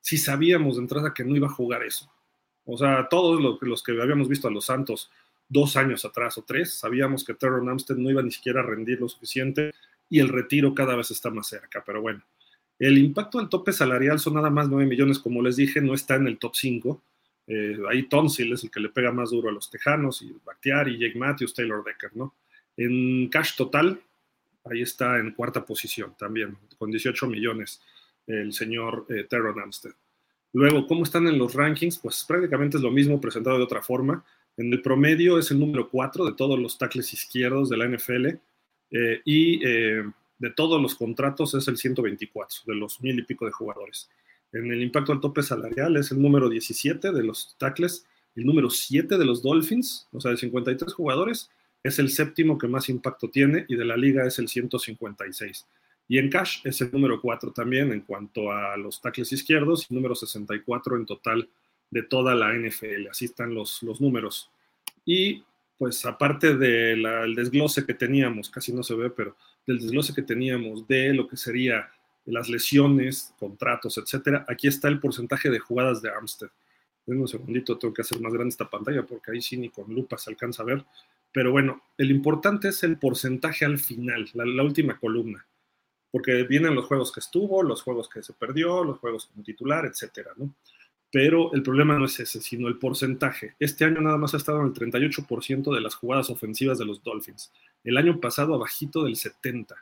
Si 0.00 0.18
sabíamos 0.18 0.76
de 0.76 0.82
entrada 0.82 1.14
que 1.14 1.24
no 1.24 1.34
iba 1.36 1.46
a 1.46 1.52
jugar 1.52 1.82
eso. 1.82 2.10
O 2.64 2.76
sea, 2.76 3.08
todos 3.08 3.40
los, 3.60 3.82
que 3.82 4.00
habíamos 4.00 4.28
visto 4.28 4.48
a 4.48 4.50
los 4.50 4.66
Santos 4.66 5.10
dos 5.48 5.76
años 5.76 6.04
atrás 6.04 6.38
o 6.38 6.42
tres, 6.42 6.74
sabíamos 6.74 7.24
que 7.24 7.34
Terron 7.34 7.68
Amstead 7.68 7.96
no 7.96 8.10
iba 8.10 8.22
ni 8.22 8.30
siquiera 8.30 8.60
a 8.60 8.64
rendir 8.64 9.00
lo 9.00 9.08
suficiente 9.08 9.72
y 10.08 10.20
el 10.20 10.28
retiro 10.28 10.74
cada 10.74 10.94
vez 10.94 11.10
está 11.10 11.30
más 11.30 11.48
cerca. 11.48 11.82
Pero 11.84 12.02
bueno, 12.02 12.22
el 12.80 12.98
impacto 12.98 13.38
del 13.38 13.48
tope 13.48 13.72
salarial 13.72 14.18
son 14.18 14.34
nada 14.34 14.50
más 14.50 14.68
9 14.68 14.86
millones, 14.86 15.20
como 15.20 15.42
les 15.42 15.56
dije, 15.56 15.80
no 15.80 15.94
está 15.94 16.16
en 16.16 16.26
el 16.26 16.38
top 16.38 16.56
5. 16.56 17.02
Eh, 17.46 17.78
ahí 17.88 18.04
Tonsil 18.04 18.52
es 18.52 18.64
el 18.64 18.70
que 18.70 18.80
le 18.80 18.88
pega 18.88 19.12
más 19.12 19.30
duro 19.30 19.48
a 19.48 19.52
los 19.52 19.70
Tejanos, 19.70 20.22
y 20.22 20.34
Bakhtiari, 20.44 20.98
Jake 20.98 21.18
Matthews, 21.18 21.54
Taylor 21.54 21.84
Decker, 21.84 22.16
¿no? 22.16 22.34
En 22.76 23.28
cash 23.28 23.54
total, 23.56 24.00
ahí 24.64 24.82
está 24.82 25.18
en 25.18 25.32
cuarta 25.32 25.64
posición 25.64 26.14
también, 26.18 26.56
con 26.78 26.90
18 26.90 27.26
millones 27.28 27.80
el 28.26 28.52
señor 28.52 29.06
eh, 29.08 29.24
Terron 29.28 29.60
Amstead. 29.60 29.92
Luego, 30.52 30.86
¿cómo 30.86 31.04
están 31.04 31.26
en 31.26 31.38
los 31.38 31.54
rankings? 31.54 31.98
Pues 31.98 32.24
prácticamente 32.26 32.76
es 32.76 32.82
lo 32.82 32.90
mismo 32.90 33.20
presentado 33.20 33.56
de 33.56 33.64
otra 33.64 33.82
forma. 33.82 34.24
En 34.56 34.72
el 34.72 34.82
promedio 34.82 35.38
es 35.38 35.50
el 35.50 35.60
número 35.60 35.88
4 35.88 36.24
de 36.24 36.32
todos 36.34 36.58
los 36.58 36.76
tackles 36.76 37.12
izquierdos 37.12 37.70
de 37.70 37.76
la 37.76 37.88
NFL 37.88 38.26
eh, 38.90 39.20
y 39.24 39.64
eh, 39.64 40.04
de 40.40 40.50
todos 40.50 40.82
los 40.82 40.96
contratos 40.96 41.54
es 41.54 41.68
el 41.68 41.76
124, 41.76 42.62
de 42.66 42.74
los 42.74 43.00
mil 43.00 43.18
y 43.18 43.22
pico 43.22 43.46
de 43.46 43.52
jugadores. 43.52 44.10
En 44.52 44.72
el 44.72 44.82
impacto 44.82 45.12
al 45.12 45.20
tope 45.20 45.42
salarial 45.42 45.96
es 45.96 46.10
el 46.10 46.20
número 46.20 46.48
17 46.48 47.12
de 47.12 47.22
los 47.22 47.54
tackles, 47.58 48.06
el 48.34 48.46
número 48.46 48.70
7 48.70 49.18
de 49.18 49.24
los 49.24 49.42
Dolphins, 49.42 50.08
o 50.12 50.20
sea, 50.20 50.32
de 50.32 50.38
53 50.38 50.92
jugadores, 50.94 51.50
es 51.82 51.98
el 51.98 52.10
séptimo 52.10 52.58
que 52.58 52.66
más 52.66 52.88
impacto 52.88 53.28
tiene 53.28 53.66
y 53.68 53.76
de 53.76 53.84
la 53.84 53.96
liga 53.96 54.26
es 54.26 54.38
el 54.38 54.48
156. 54.48 55.66
Y 56.08 56.18
en 56.18 56.30
cash 56.30 56.60
es 56.64 56.80
el 56.80 56.90
número 56.90 57.20
4 57.20 57.52
también 57.52 57.92
en 57.92 58.00
cuanto 58.00 58.50
a 58.50 58.76
los 58.76 59.00
tackles 59.00 59.32
izquierdos 59.32 59.86
y 59.88 59.94
número 59.94 60.14
64 60.14 60.96
en 60.96 61.06
total 61.06 61.48
de 61.90 62.02
toda 62.02 62.34
la 62.34 62.52
NFL. 62.52 63.08
Así 63.10 63.26
están 63.26 63.54
los, 63.54 63.82
los 63.82 64.00
números. 64.00 64.50
Y 65.04 65.44
pues 65.78 66.04
aparte 66.04 66.56
del 66.56 67.34
desglose 67.34 67.86
que 67.86 67.94
teníamos, 67.94 68.50
casi 68.50 68.72
no 68.72 68.82
se 68.82 68.94
ve, 68.94 69.10
pero 69.10 69.36
del 69.70 69.80
desglose 69.80 70.14
que 70.14 70.22
teníamos 70.22 70.86
de 70.88 71.14
lo 71.14 71.28
que 71.28 71.36
sería 71.36 71.90
las 72.26 72.48
lesiones, 72.48 73.32
contratos, 73.38 73.98
etcétera. 73.98 74.44
Aquí 74.48 74.68
está 74.68 74.88
el 74.88 75.00
porcentaje 75.00 75.50
de 75.50 75.58
jugadas 75.58 76.02
de 76.02 76.10
Armstead. 76.10 76.50
Denme 77.06 77.22
un 77.22 77.28
segundito, 77.28 77.78
tengo 77.78 77.94
que 77.94 78.02
hacer 78.02 78.20
más 78.20 78.32
grande 78.32 78.50
esta 78.50 78.68
pantalla 78.68 79.04
porque 79.04 79.32
ahí 79.32 79.40
sí 79.40 79.56
ni 79.56 79.68
con 79.68 79.92
lupa 79.92 80.18
se 80.18 80.30
alcanza 80.30 80.62
a 80.62 80.66
ver. 80.66 80.84
Pero 81.32 81.52
bueno, 81.52 81.82
el 81.96 82.10
importante 82.10 82.68
es 82.68 82.82
el 82.82 82.98
porcentaje 82.98 83.64
al 83.64 83.78
final, 83.78 84.28
la, 84.34 84.62
última 84.64 84.98
columna, 84.98 85.46
porque 86.10 86.42
vienen 86.42 86.74
los 86.74 86.86
juegos 86.86 87.12
que 87.12 87.20
estuvo, 87.20 87.62
los 87.62 87.82
juegos 87.82 88.08
que 88.08 88.22
se 88.22 88.32
perdió, 88.32 88.82
los 88.82 88.98
juegos 88.98 89.26
como 89.26 89.44
titular, 89.44 89.86
etcétera, 89.86 90.32
¿no? 90.36 90.52
Pero 91.12 91.52
el 91.54 91.62
problema 91.62 91.98
no 91.98 92.04
es 92.04 92.20
ese, 92.20 92.40
sino 92.40 92.68
el 92.68 92.78
porcentaje. 92.78 93.54
Este 93.58 93.84
año 93.84 94.00
nada 94.00 94.16
más 94.16 94.34
ha 94.34 94.36
estado 94.36 94.60
en 94.60 94.66
el 94.66 94.74
38% 94.74 95.74
de 95.74 95.80
las 95.80 95.94
jugadas 95.94 96.30
ofensivas 96.30 96.78
de 96.78 96.84
los 96.84 97.02
Dolphins. 97.02 97.52
El 97.82 97.96
año 97.96 98.20
pasado 98.20 98.54
abajito 98.54 99.04
del 99.04 99.16
70%. 99.16 99.74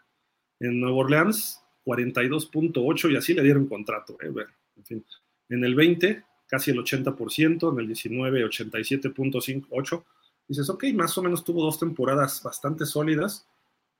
En 0.61 0.81
Nueva 0.81 0.97
Orleans, 0.97 1.63
42.8% 1.85 3.13
y 3.13 3.17
así 3.17 3.35
le 3.35 3.43
dieron 3.43 3.67
contrato. 3.67 4.17
¿eh? 4.23 4.33
en, 4.77 4.85
fin. 4.85 5.05
en 5.51 5.65
el 5.65 5.75
20, 5.75 6.25
casi 6.47 6.71
el 6.71 6.79
80%, 6.79 7.73
en 7.73 7.79
el 7.79 7.87
19, 7.87 8.45
87.58%. 8.47 10.05
Dices, 10.49 10.71
ok, 10.71 10.85
más 10.95 11.17
o 11.19 11.23
menos 11.23 11.45
tuvo 11.45 11.63
dos 11.63 11.79
temporadas 11.79 12.43
bastante 12.43 12.87
sólidas, 12.87 13.47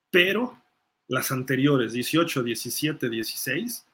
pero 0.09 0.57
las 1.07 1.31
anteriores, 1.31 1.93
18, 1.93 2.43
17, 2.43 3.09
16, 3.09 3.85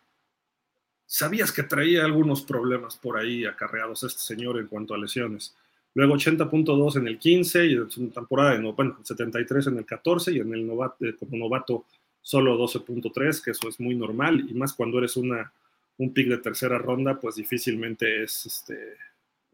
sabías 1.06 1.52
que 1.52 1.64
traía 1.64 2.06
algunos 2.06 2.42
problemas 2.42 2.98
por 2.98 3.18
ahí 3.18 3.46
acarreados 3.46 4.04
este 4.04 4.22
señor 4.22 4.60
en 4.60 4.68
cuanto 4.68 4.94
a 4.94 4.98
lesiones. 4.98 5.56
Luego 5.94 6.16
80.2 6.16 6.98
en 6.98 7.08
el 7.08 7.18
15 7.18 7.66
y 7.68 7.74
en 7.74 7.90
su 7.90 8.10
temporada, 8.10 8.58
de, 8.58 8.72
bueno, 8.72 9.00
73 9.02 9.68
en 9.68 9.78
el 9.78 9.86
14 9.86 10.34
y 10.34 10.40
en 10.40 10.54
el 10.54 10.68
novato, 10.68 11.06
eh, 11.06 11.16
como 11.16 11.38
novato 11.38 11.86
solo 12.22 12.58
12.3, 12.58 13.42
que 13.42 13.52
eso 13.52 13.70
es 13.70 13.80
muy 13.80 13.96
normal 13.96 14.46
y 14.50 14.54
más 14.54 14.74
cuando 14.74 14.98
eres 14.98 15.16
una, 15.16 15.54
un 15.98 16.14
pick 16.14 16.28
de 16.28 16.40
tercera 16.40 16.78
ronda, 16.78 17.20
pues 17.20 17.36
difícilmente 17.36 18.24
es 18.24 18.46
este, 18.46 18.98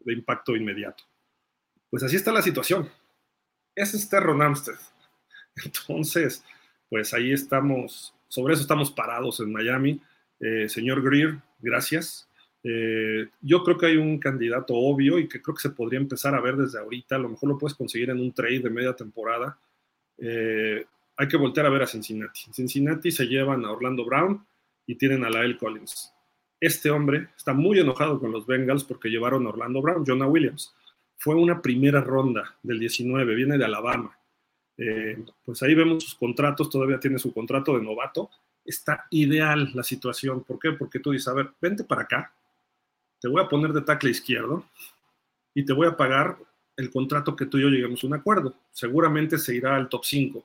de 0.00 0.12
impacto 0.12 0.56
inmediato. 0.56 1.04
Pues 1.90 2.02
así 2.02 2.16
está 2.16 2.32
la 2.32 2.42
situación. 2.42 2.88
Ese 3.74 3.96
es 3.96 4.08
Terron 4.08 4.42
Amstead. 4.42 4.78
Entonces, 5.64 6.42
pues 6.88 7.14
ahí 7.14 7.32
estamos, 7.32 8.14
sobre 8.28 8.54
eso 8.54 8.62
estamos 8.62 8.90
parados 8.90 9.40
en 9.40 9.52
Miami. 9.52 10.00
Eh, 10.42 10.68
señor 10.68 11.02
Greer, 11.02 11.38
gracias. 11.60 12.28
Eh, 12.64 13.28
yo 13.40 13.62
creo 13.62 13.78
que 13.78 13.86
hay 13.86 13.96
un 13.96 14.18
candidato 14.18 14.74
obvio 14.74 15.18
y 15.18 15.28
que 15.28 15.40
creo 15.40 15.54
que 15.54 15.62
se 15.62 15.70
podría 15.70 16.00
empezar 16.00 16.34
a 16.34 16.40
ver 16.40 16.56
desde 16.56 16.80
ahorita. 16.80 17.14
A 17.14 17.20
lo 17.20 17.28
mejor 17.28 17.48
lo 17.48 17.58
puedes 17.58 17.76
conseguir 17.76 18.10
en 18.10 18.20
un 18.20 18.32
trade 18.32 18.58
de 18.58 18.70
media 18.70 18.92
temporada. 18.92 19.56
Eh, 20.18 20.84
hay 21.16 21.28
que 21.28 21.36
voltear 21.36 21.66
a 21.66 21.70
ver 21.70 21.82
a 21.82 21.86
Cincinnati. 21.86 22.40
Cincinnati 22.52 23.12
se 23.12 23.26
llevan 23.26 23.64
a 23.64 23.70
Orlando 23.70 24.04
Brown 24.04 24.44
y 24.84 24.96
tienen 24.96 25.24
a 25.24 25.30
Lael 25.30 25.56
Collins. 25.56 26.12
Este 26.58 26.90
hombre 26.90 27.28
está 27.36 27.52
muy 27.52 27.78
enojado 27.78 28.18
con 28.18 28.32
los 28.32 28.44
Bengals 28.44 28.82
porque 28.82 29.10
llevaron 29.10 29.46
a 29.46 29.50
Orlando 29.50 29.80
Brown, 29.80 30.04
Jonah 30.04 30.26
Williams. 30.26 30.74
Fue 31.18 31.36
una 31.36 31.62
primera 31.62 32.00
ronda 32.00 32.56
del 32.64 32.80
19, 32.80 33.34
viene 33.36 33.58
de 33.58 33.64
Alabama. 33.64 34.18
pues 35.44 35.62
ahí 35.62 35.74
vemos 35.74 36.02
sus 36.02 36.14
contratos, 36.16 36.68
todavía 36.68 36.98
tiene 36.98 37.18
su 37.18 37.32
contrato 37.32 37.76
de 37.76 37.84
novato 37.84 38.30
está 38.64 39.06
ideal 39.10 39.70
la 39.74 39.82
situación. 39.82 40.44
¿Por 40.44 40.58
qué? 40.58 40.72
Porque 40.72 41.00
tú 41.00 41.12
dices, 41.12 41.28
a 41.28 41.34
ver, 41.34 41.50
vente 41.60 41.84
para 41.84 42.02
acá, 42.02 42.34
te 43.20 43.28
voy 43.28 43.42
a 43.42 43.48
poner 43.48 43.72
de 43.72 43.82
tackle 43.82 44.10
izquierdo 44.10 44.64
y 45.54 45.64
te 45.64 45.72
voy 45.72 45.86
a 45.86 45.96
pagar 45.96 46.36
el 46.76 46.90
contrato 46.90 47.36
que 47.36 47.46
tú 47.46 47.58
y 47.58 47.62
yo 47.62 47.68
lleguemos 47.68 48.02
a 48.02 48.06
un 48.06 48.14
acuerdo. 48.14 48.54
Seguramente 48.72 49.38
se 49.38 49.54
irá 49.54 49.76
al 49.76 49.88
top 49.88 50.04
5, 50.04 50.44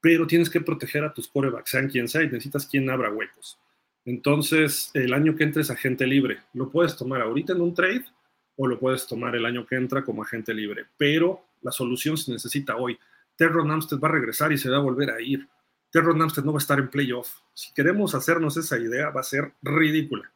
pero 0.00 0.26
tienes 0.26 0.50
que 0.50 0.60
proteger 0.60 1.04
a 1.04 1.12
tus 1.12 1.28
corebacks, 1.28 1.70
sean 1.70 1.88
quien 1.88 2.08
sea, 2.08 2.22
y 2.22 2.26
necesitas 2.26 2.66
quien 2.66 2.88
abra 2.90 3.10
huecos. 3.10 3.58
Entonces, 4.04 4.90
el 4.94 5.12
año 5.12 5.34
que 5.34 5.44
entres 5.44 5.70
agente 5.70 6.06
libre, 6.06 6.38
lo 6.52 6.70
puedes 6.70 6.96
tomar 6.96 7.20
ahorita 7.22 7.54
en 7.54 7.60
un 7.60 7.74
trade 7.74 8.04
o 8.56 8.66
lo 8.66 8.78
puedes 8.78 9.06
tomar 9.06 9.34
el 9.34 9.44
año 9.44 9.66
que 9.66 9.74
entra 9.74 10.04
como 10.04 10.22
agente 10.22 10.54
libre, 10.54 10.86
pero 10.96 11.44
la 11.62 11.72
solución 11.72 12.16
se 12.16 12.30
necesita 12.30 12.76
hoy. 12.76 12.98
Terron 13.34 13.70
Amstead 13.70 13.98
va 13.98 14.08
a 14.08 14.12
regresar 14.12 14.52
y 14.52 14.58
se 14.58 14.70
va 14.70 14.76
a 14.76 14.80
volver 14.80 15.10
a 15.10 15.20
ir. 15.20 15.48
Terron 15.90 16.20
Amstead 16.20 16.44
no 16.44 16.52
va 16.52 16.58
a 16.58 16.60
estar 16.60 16.78
en 16.78 16.88
playoff. 16.88 17.36
Si 17.54 17.72
queremos 17.72 18.14
hacernos 18.14 18.56
esa 18.56 18.78
idea, 18.78 19.10
va 19.10 19.20
a 19.20 19.24
ser 19.24 19.52
ridícula. 19.62 20.30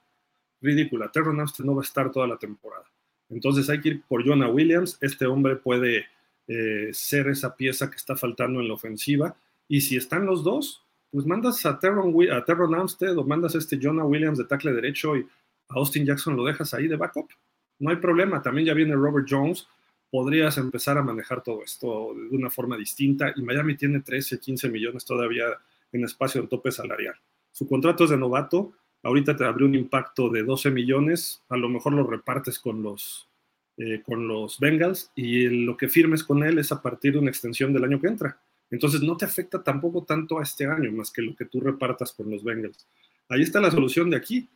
Ridícula. 0.60 1.10
Terron 1.10 1.40
Amstead 1.40 1.66
no 1.66 1.74
va 1.74 1.82
a 1.82 1.84
estar 1.84 2.10
toda 2.10 2.26
la 2.26 2.36
temporada. 2.36 2.84
Entonces 3.28 3.68
hay 3.70 3.80
que 3.80 3.88
ir 3.90 4.02
por 4.02 4.26
Jonah 4.26 4.48
Williams. 4.48 4.98
Este 5.00 5.26
hombre 5.26 5.56
puede 5.56 6.06
eh, 6.48 6.90
ser 6.92 7.28
esa 7.28 7.54
pieza 7.56 7.90
que 7.90 7.96
está 7.96 8.16
faltando 8.16 8.60
en 8.60 8.68
la 8.68 8.74
ofensiva. 8.74 9.36
Y 9.68 9.80
si 9.80 9.96
están 9.96 10.26
los 10.26 10.42
dos, 10.42 10.84
pues 11.10 11.26
mandas 11.26 11.64
a 11.66 11.78
Terron, 11.78 12.14
a 12.32 12.44
Terron 12.44 12.74
Amstead 12.74 13.16
o 13.16 13.24
mandas 13.24 13.54
a 13.54 13.58
este 13.58 13.78
Jonah 13.80 14.04
Williams 14.04 14.38
de 14.38 14.44
tackle 14.44 14.72
derecho 14.72 15.16
y 15.16 15.26
a 15.68 15.74
Austin 15.74 16.04
Jackson 16.04 16.36
lo 16.36 16.44
dejas 16.44 16.74
ahí 16.74 16.88
de 16.88 16.96
backup. 16.96 17.30
No 17.78 17.90
hay 17.90 17.96
problema. 17.96 18.42
También 18.42 18.66
ya 18.66 18.74
viene 18.74 18.94
Robert 18.94 19.26
Jones 19.28 19.66
podrías 20.10 20.58
empezar 20.58 20.98
a 20.98 21.02
manejar 21.02 21.42
todo 21.42 21.62
esto 21.62 22.14
de 22.14 22.36
una 22.36 22.50
forma 22.50 22.76
distinta. 22.76 23.32
Y 23.36 23.42
Miami 23.42 23.76
tiene 23.76 24.00
13, 24.00 24.38
15 24.38 24.68
millones 24.68 25.04
todavía 25.04 25.44
en 25.92 26.04
espacio 26.04 26.40
en 26.40 26.48
tope 26.48 26.70
salarial. 26.72 27.14
Su 27.52 27.66
contrato 27.66 28.04
es 28.04 28.10
de 28.10 28.16
novato, 28.16 28.72
ahorita 29.02 29.36
te 29.36 29.44
abrió 29.44 29.66
un 29.66 29.74
impacto 29.74 30.28
de 30.28 30.42
12 30.42 30.70
millones, 30.70 31.42
a 31.48 31.56
lo 31.56 31.68
mejor 31.68 31.94
lo 31.94 32.06
repartes 32.06 32.58
con 32.58 32.82
los, 32.82 33.28
eh, 33.76 34.02
con 34.04 34.28
los 34.28 34.58
Bengals 34.58 35.10
y 35.14 35.48
lo 35.48 35.76
que 35.76 35.88
firmes 35.88 36.22
con 36.24 36.42
él 36.42 36.58
es 36.58 36.70
a 36.72 36.80
partir 36.80 37.12
de 37.12 37.18
una 37.18 37.30
extensión 37.30 37.72
del 37.72 37.84
año 37.84 38.00
que 38.00 38.08
entra. 38.08 38.40
Entonces 38.70 39.02
no 39.02 39.16
te 39.16 39.24
afecta 39.24 39.62
tampoco 39.62 40.04
tanto 40.04 40.38
a 40.38 40.42
este 40.42 40.66
año, 40.66 40.92
más 40.92 41.10
que 41.10 41.22
lo 41.22 41.34
que 41.34 41.46
tú 41.46 41.60
repartas 41.60 42.12
con 42.12 42.30
los 42.30 42.44
Bengals. 42.44 42.86
Ahí 43.28 43.42
está 43.42 43.60
la 43.60 43.70
solución 43.70 44.10
de 44.10 44.16
aquí, 44.16 44.48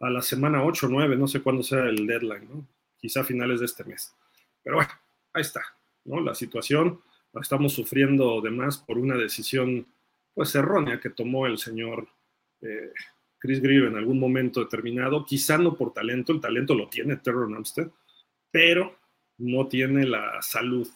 a 0.00 0.10
la 0.10 0.20
semana 0.20 0.62
8 0.62 0.86
o 0.86 0.88
9, 0.90 1.16
no 1.16 1.26
sé 1.26 1.40
cuándo 1.40 1.62
sea 1.62 1.84
el 1.84 2.06
deadline, 2.06 2.48
¿no? 2.48 2.66
quizá 2.98 3.20
a 3.20 3.24
finales 3.24 3.60
de 3.60 3.66
este 3.66 3.84
mes. 3.84 4.14
Pero 4.62 4.76
bueno, 4.76 4.90
ahí 5.32 5.42
está, 5.42 5.62
¿no? 6.04 6.20
La 6.20 6.34
situación 6.34 7.00
la 7.32 7.40
estamos 7.40 7.72
sufriendo 7.72 8.40
además 8.40 8.78
por 8.78 8.98
una 8.98 9.16
decisión 9.16 9.86
pues 10.34 10.54
errónea 10.54 11.00
que 11.00 11.10
tomó 11.10 11.46
el 11.46 11.58
señor 11.58 12.08
eh, 12.60 12.92
Chris 13.38 13.60
Greer 13.60 13.84
en 13.84 13.96
algún 13.96 14.20
momento 14.20 14.60
determinado, 14.60 15.24
quizá 15.24 15.58
no 15.58 15.76
por 15.76 15.92
talento, 15.92 16.32
el 16.32 16.40
talento 16.40 16.74
lo 16.74 16.88
tiene 16.88 17.16
Terron 17.16 17.56
Amstead, 17.56 17.90
pero 18.50 18.96
no 19.38 19.66
tiene 19.66 20.06
la 20.06 20.40
salud. 20.42 20.88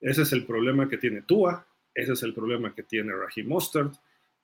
Ese 0.00 0.22
es 0.22 0.32
el 0.32 0.44
problema 0.44 0.88
que 0.88 0.98
tiene 0.98 1.22
Tua, 1.22 1.66
ese 1.94 2.12
es 2.12 2.22
el 2.22 2.34
problema 2.34 2.74
que 2.74 2.82
tiene 2.82 3.14
Raheem 3.14 3.48
Mostert, 3.48 3.94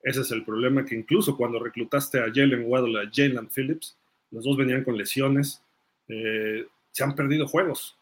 ese 0.03 0.23
es 0.23 0.31
el 0.31 0.45
problema 0.45 0.85
que 0.85 0.95
incluso 0.95 1.37
cuando 1.37 1.59
reclutaste 1.59 2.21
a 2.21 2.33
Jalen 2.33 2.65
Waddle, 2.67 3.01
a 3.01 3.11
Jalen 3.13 3.49
Phillips, 3.55 3.99
los 4.31 4.45
dos 4.45 4.57
venían 4.57 4.83
con 4.83 4.97
lesiones, 4.97 5.63
eh, 6.09 6.67
se 6.91 7.05
han 7.05 7.15
perdido 7.15 7.47
juegos. 7.47 7.99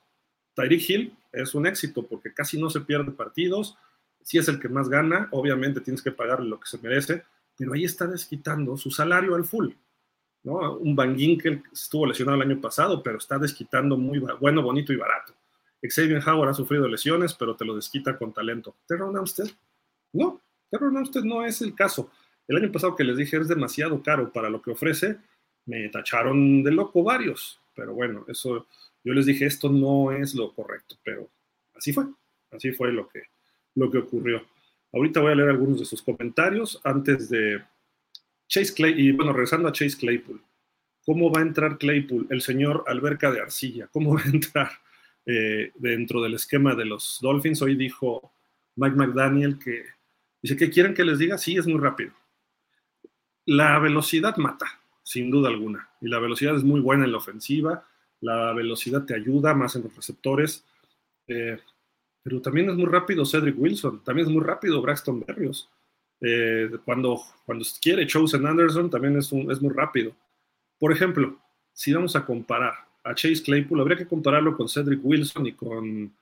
Tyreek 0.54 0.90
Hill 0.90 1.16
es 1.32 1.54
un 1.54 1.66
éxito 1.66 2.06
porque 2.06 2.34
casi 2.34 2.60
no 2.60 2.70
se 2.70 2.80
pierde 2.80 3.12
partidos, 3.12 3.76
si 4.22 4.38
es 4.38 4.48
el 4.48 4.60
que 4.60 4.68
más 4.68 4.88
gana, 4.88 5.28
obviamente 5.32 5.80
tienes 5.80 6.02
que 6.02 6.12
pagarle 6.12 6.48
lo 6.48 6.60
que 6.60 6.68
se 6.68 6.78
merece, 6.78 7.24
pero 7.56 7.72
ahí 7.72 7.84
está 7.84 8.06
desquitando 8.06 8.76
su 8.76 8.90
salario 8.90 9.34
al 9.34 9.44
full. 9.44 9.72
Un 10.42 10.96
Van 10.96 11.16
Ginkel 11.16 11.62
estuvo 11.72 12.06
lesionado 12.06 12.40
el 12.40 12.50
año 12.50 12.60
pasado, 12.60 13.02
pero 13.02 13.18
está 13.18 13.38
desquitando 13.38 13.96
muy 13.96 14.18
bueno, 14.18 14.62
bonito 14.62 14.92
y 14.92 14.96
barato. 14.96 15.34
Xavier 15.82 16.22
Howard 16.26 16.50
ha 16.50 16.54
sufrido 16.54 16.88
lesiones, 16.88 17.34
pero 17.34 17.56
te 17.56 17.64
lo 17.64 17.74
desquita 17.74 18.16
con 18.18 18.32
talento. 18.32 18.76
Terron 18.86 19.16
Amstead, 19.16 19.48
no, 20.12 20.40
Terron 20.70 20.96
Amstead 20.96 21.24
no 21.24 21.44
es 21.44 21.60
el 21.62 21.74
caso. 21.74 22.10
El 22.48 22.56
año 22.56 22.72
pasado 22.72 22.96
que 22.96 23.04
les 23.04 23.16
dije 23.16 23.36
es 23.36 23.48
demasiado 23.48 24.02
caro 24.02 24.32
para 24.32 24.50
lo 24.50 24.60
que 24.60 24.72
ofrece, 24.72 25.18
me 25.66 25.88
tacharon 25.88 26.62
de 26.62 26.72
loco 26.72 27.02
varios, 27.02 27.60
pero 27.74 27.94
bueno, 27.94 28.24
eso 28.28 28.66
yo 29.04 29.14
les 29.14 29.26
dije, 29.26 29.46
esto 29.46 29.70
no 29.70 30.12
es 30.12 30.34
lo 30.34 30.52
correcto, 30.52 30.96
pero 31.02 31.30
así 31.74 31.92
fue, 31.92 32.06
así 32.50 32.72
fue 32.72 32.92
lo 32.92 33.08
que, 33.08 33.22
lo 33.74 33.90
que 33.90 33.98
ocurrió. 33.98 34.44
Ahorita 34.92 35.20
voy 35.20 35.32
a 35.32 35.36
leer 35.36 35.50
algunos 35.50 35.78
de 35.78 35.84
sus 35.84 36.02
comentarios 36.02 36.80
antes 36.84 37.30
de 37.30 37.62
Chase 38.48 38.74
Clay, 38.74 38.94
y 38.96 39.12
bueno, 39.12 39.32
regresando 39.32 39.68
a 39.68 39.72
Chase 39.72 39.96
Claypool. 39.96 40.42
¿Cómo 41.06 41.32
va 41.32 41.40
a 41.40 41.44
entrar 41.44 41.78
Claypool, 41.78 42.26
el 42.30 42.42
señor 42.42 42.84
Alberca 42.86 43.30
de 43.30 43.40
Arcilla? 43.40 43.88
¿Cómo 43.92 44.14
va 44.14 44.22
a 44.22 44.28
entrar 44.28 44.70
eh, 45.24 45.72
dentro 45.76 46.20
del 46.20 46.34
esquema 46.34 46.74
de 46.74 46.84
los 46.84 47.18
Dolphins? 47.22 47.62
Hoy 47.62 47.76
dijo 47.76 48.32
Mike 48.76 48.96
McDaniel 48.96 49.58
que 49.58 49.84
dice 50.42 50.56
que 50.56 50.70
quieren 50.70 50.94
que 50.94 51.04
les 51.04 51.18
diga, 51.18 51.38
sí, 51.38 51.56
es 51.56 51.66
muy 51.66 51.80
rápido. 51.80 52.12
La 53.46 53.78
velocidad 53.78 54.36
mata, 54.36 54.66
sin 55.02 55.30
duda 55.30 55.48
alguna, 55.48 55.88
y 56.00 56.08
la 56.08 56.18
velocidad 56.18 56.56
es 56.56 56.64
muy 56.64 56.80
buena 56.80 57.04
en 57.04 57.12
la 57.12 57.18
ofensiva 57.18 57.86
la 58.20 58.52
velocidad 58.52 59.04
te 59.04 59.14
ayuda 59.14 59.54
más 59.54 59.76
en 59.76 59.84
los 59.84 59.96
receptores, 59.96 60.64
eh, 61.26 61.58
pero 62.22 62.40
también 62.42 62.68
es 62.70 62.76
muy 62.76 62.86
rápido 62.86 63.24
Cedric 63.24 63.58
Wilson, 63.58 64.04
también 64.04 64.28
es 64.28 64.32
muy 64.32 64.42
rápido 64.42 64.82
Braxton 64.82 65.24
Berrios. 65.26 65.68
Eh, 66.20 66.70
cuando, 66.84 67.18
cuando 67.46 67.64
quiere 67.80 68.06
Chosen 68.06 68.46
Anderson 68.46 68.90
también 68.90 69.16
es, 69.16 69.32
muy 69.32 69.72
rápido. 69.74 70.12
Por 70.78 70.92
ejemplo, 70.92 71.38
si 71.72 71.92
vamos 71.92 72.14
a 72.14 72.26
comparar 72.26 72.74
a 73.04 73.14
Chase 73.14 73.42
Claypool, 73.42 73.80
habría 73.80 73.96
que 73.96 74.06
compararlo 74.06 74.54
con 74.54 74.68
Cedric 74.68 75.00
Wilson 75.02 75.46
y 75.46 75.52
con 75.52 76.12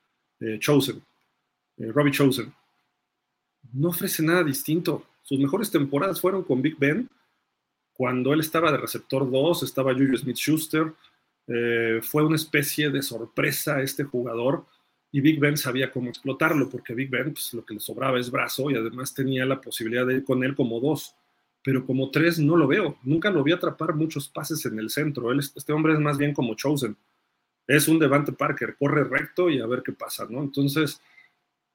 eh, 0.41 0.59
Chosen, 0.61 1.03
Robbie 1.79 2.13
Chosen. 2.13 2.53
No 3.73 3.89
ofrece 3.89 4.23
nada 4.23 4.45
distinto. 4.45 5.05
Sus 5.23 5.39
mejores 5.39 5.71
temporadas 5.71 6.21
fueron 6.21 6.43
con 6.45 6.63
Big 6.63 6.79
Ben 6.79 7.09
Cuando 7.93 8.33
él 8.33 8.41
estaba 8.41 8.71
de 8.71 8.79
receptor 8.79 9.29
2, 9.29 9.65
estaba 9.65 9.93
Juju 9.93 10.17
Smith-Schuster, 10.17 10.95
eh, 11.49 12.01
fue 12.03 12.25
una 12.25 12.37
especie 12.37 12.91
de 12.91 13.03
sorpresa 13.03 13.81
este 13.81 14.05
jugador 14.05 14.67
y 15.11 15.23
Big 15.23 15.41
Ben 15.41 15.57
sabía 15.57 15.91
cómo 15.91 16.11
explotarlo, 16.11 16.69
porque 16.69 16.95
Big 16.95 17.09
Ben 17.09 17.33
pues, 17.33 17.55
lo 17.55 17.65
que 17.65 17.75
le 17.75 17.81
sobraba 17.81 18.19
es 18.19 18.31
brazo 18.31 18.71
y 18.71 18.77
además 18.77 19.15
tenía 19.15 19.47
la 19.47 19.61
posibilidad 19.61 20.07
de 20.07 20.17
ir 20.17 20.25
con 20.25 20.45
él 20.45 20.55
como 20.55 20.79
dos, 20.81 21.15
pero 21.65 21.87
como 21.87 22.11
tres 22.11 22.39
no 22.39 22.57
lo 22.57 22.67
veo. 22.67 22.99
Nunca 23.03 23.31
lo 23.31 23.43
vi 23.43 23.53
atrapar 23.53 23.95
muchos 23.95 24.29
pases 24.29 24.65
en 24.67 24.79
el 24.79 24.91
centro. 24.91 25.33
Este 25.33 25.73
hombre 25.73 25.95
es 25.95 26.01
más 26.01 26.19
bien 26.19 26.35
como 26.35 26.55
Chosen. 26.55 26.97
Es 27.67 27.89
un 27.89 27.99
Devante 27.99 28.33
Parker, 28.33 28.77
corre 28.79 29.05
recto 29.05 29.49
y 29.49 29.61
a 29.61 29.67
ver 29.67 29.83
qué 29.83 29.93
pasa, 29.93 30.27
¿no? 30.29 30.43
Entonces, 30.43 31.01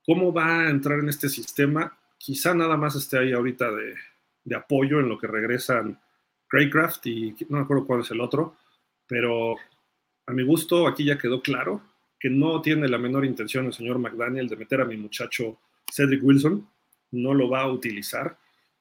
¿cómo 0.05 0.31
va 0.31 0.61
a 0.61 0.69
entrar 0.69 0.99
en 0.99 1.09
este 1.09 1.29
sistema? 1.29 1.97
Quizá 2.19 2.53
nada 2.53 2.77
más 2.77 2.95
esté 2.95 3.17
ahí 3.17 3.33
ahorita 3.33 3.71
de, 3.71 3.95
de 4.43 4.55
apoyo 4.55 4.99
en 4.99 5.09
lo 5.09 5.17
que 5.17 5.27
regresan 5.27 5.99
Craycraft 6.47 7.05
y 7.07 7.35
no 7.49 7.57
me 7.57 7.63
acuerdo 7.63 7.85
cuál 7.85 8.01
es 8.01 8.11
el 8.11 8.21
otro, 8.21 8.55
pero 9.13 9.57
a 10.25 10.33
mi 10.33 10.43
gusto 10.43 10.87
aquí 10.87 11.05
ya 11.05 11.19
quedó 11.19 11.39
claro 11.39 11.83
que 12.19 12.31
no 12.31 12.59
tiene 12.63 12.87
la 12.87 12.97
menor 12.97 13.25
intención 13.25 13.67
el 13.67 13.73
señor 13.73 13.99
McDaniel 13.99 14.49
de 14.49 14.55
meter 14.55 14.81
a 14.81 14.85
mi 14.85 14.97
muchacho 14.97 15.59
Cedric 15.91 16.23
Wilson, 16.23 16.67
no 17.11 17.35
lo 17.35 17.47
va 17.47 17.61
a 17.61 17.71
utilizar 17.71 18.35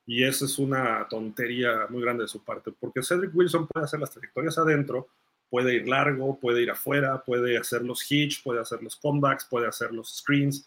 y 0.06 0.24
esa 0.24 0.46
es 0.46 0.58
una 0.58 1.06
tontería 1.10 1.86
muy 1.90 2.00
grande 2.00 2.22
de 2.22 2.28
su 2.28 2.42
parte, 2.42 2.72
porque 2.72 3.02
Cedric 3.02 3.30
Wilson 3.34 3.66
puede 3.66 3.84
hacer 3.84 4.00
las 4.00 4.10
trayectorias 4.10 4.56
adentro, 4.56 5.08
puede 5.50 5.74
ir 5.74 5.86
largo, 5.86 6.40
puede 6.40 6.62
ir 6.62 6.70
afuera, 6.70 7.22
puede 7.22 7.58
hacer 7.58 7.82
los 7.82 8.10
hitch, 8.10 8.42
puede 8.42 8.60
hacer 8.60 8.82
los 8.82 8.96
comebacks, 8.96 9.44
puede 9.44 9.66
hacer 9.68 9.92
los 9.92 10.16
screens. 10.16 10.66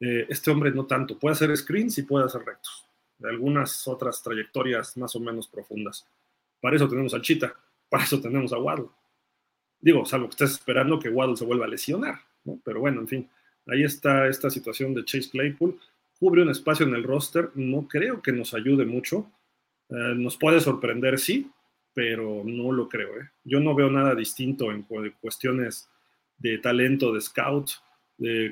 Eh, 0.00 0.26
este 0.28 0.50
hombre 0.50 0.72
no 0.72 0.84
tanto, 0.84 1.16
puede 1.16 1.34
hacer 1.34 1.56
screens 1.56 1.96
y 1.98 2.02
puede 2.02 2.26
hacer 2.26 2.42
rectos, 2.44 2.84
de 3.18 3.28
algunas 3.30 3.86
otras 3.86 4.20
trayectorias 4.20 4.96
más 4.96 5.14
o 5.14 5.20
menos 5.20 5.46
profundas. 5.46 6.04
Para 6.60 6.74
eso 6.74 6.88
tenemos 6.88 7.14
al 7.14 7.22
Chita, 7.22 7.54
para 7.88 8.04
eso 8.04 8.20
tenemos 8.20 8.52
a 8.52 8.58
Waddle. 8.58 8.88
Digo, 9.80 10.04
salvo 10.04 10.26
que 10.26 10.32
estés 10.32 10.52
esperando 10.52 10.98
que 10.98 11.08
Waddle 11.08 11.36
se 11.36 11.44
vuelva 11.44 11.66
a 11.66 11.68
lesionar, 11.68 12.20
¿no? 12.44 12.60
Pero 12.64 12.80
bueno, 12.80 13.00
en 13.00 13.08
fin, 13.08 13.30
ahí 13.66 13.84
está 13.84 14.26
esta 14.28 14.50
situación 14.50 14.94
de 14.94 15.04
Chase 15.04 15.30
Claypool. 15.30 15.78
Cubre 16.18 16.42
un 16.42 16.50
espacio 16.50 16.86
en 16.86 16.94
el 16.94 17.04
roster, 17.04 17.50
no 17.54 17.86
creo 17.86 18.22
que 18.22 18.32
nos 18.32 18.54
ayude 18.54 18.86
mucho. 18.86 19.30
Eh, 19.90 20.14
nos 20.16 20.36
puede 20.36 20.60
sorprender, 20.60 21.18
sí, 21.18 21.50
pero 21.92 22.42
no 22.44 22.72
lo 22.72 22.88
creo. 22.88 23.20
¿eh? 23.20 23.30
Yo 23.44 23.60
no 23.60 23.74
veo 23.74 23.90
nada 23.90 24.14
distinto 24.14 24.72
en 24.72 24.86
cuestiones 25.20 25.88
de 26.38 26.58
talento 26.58 27.12
de 27.12 27.20
scout 27.20 27.70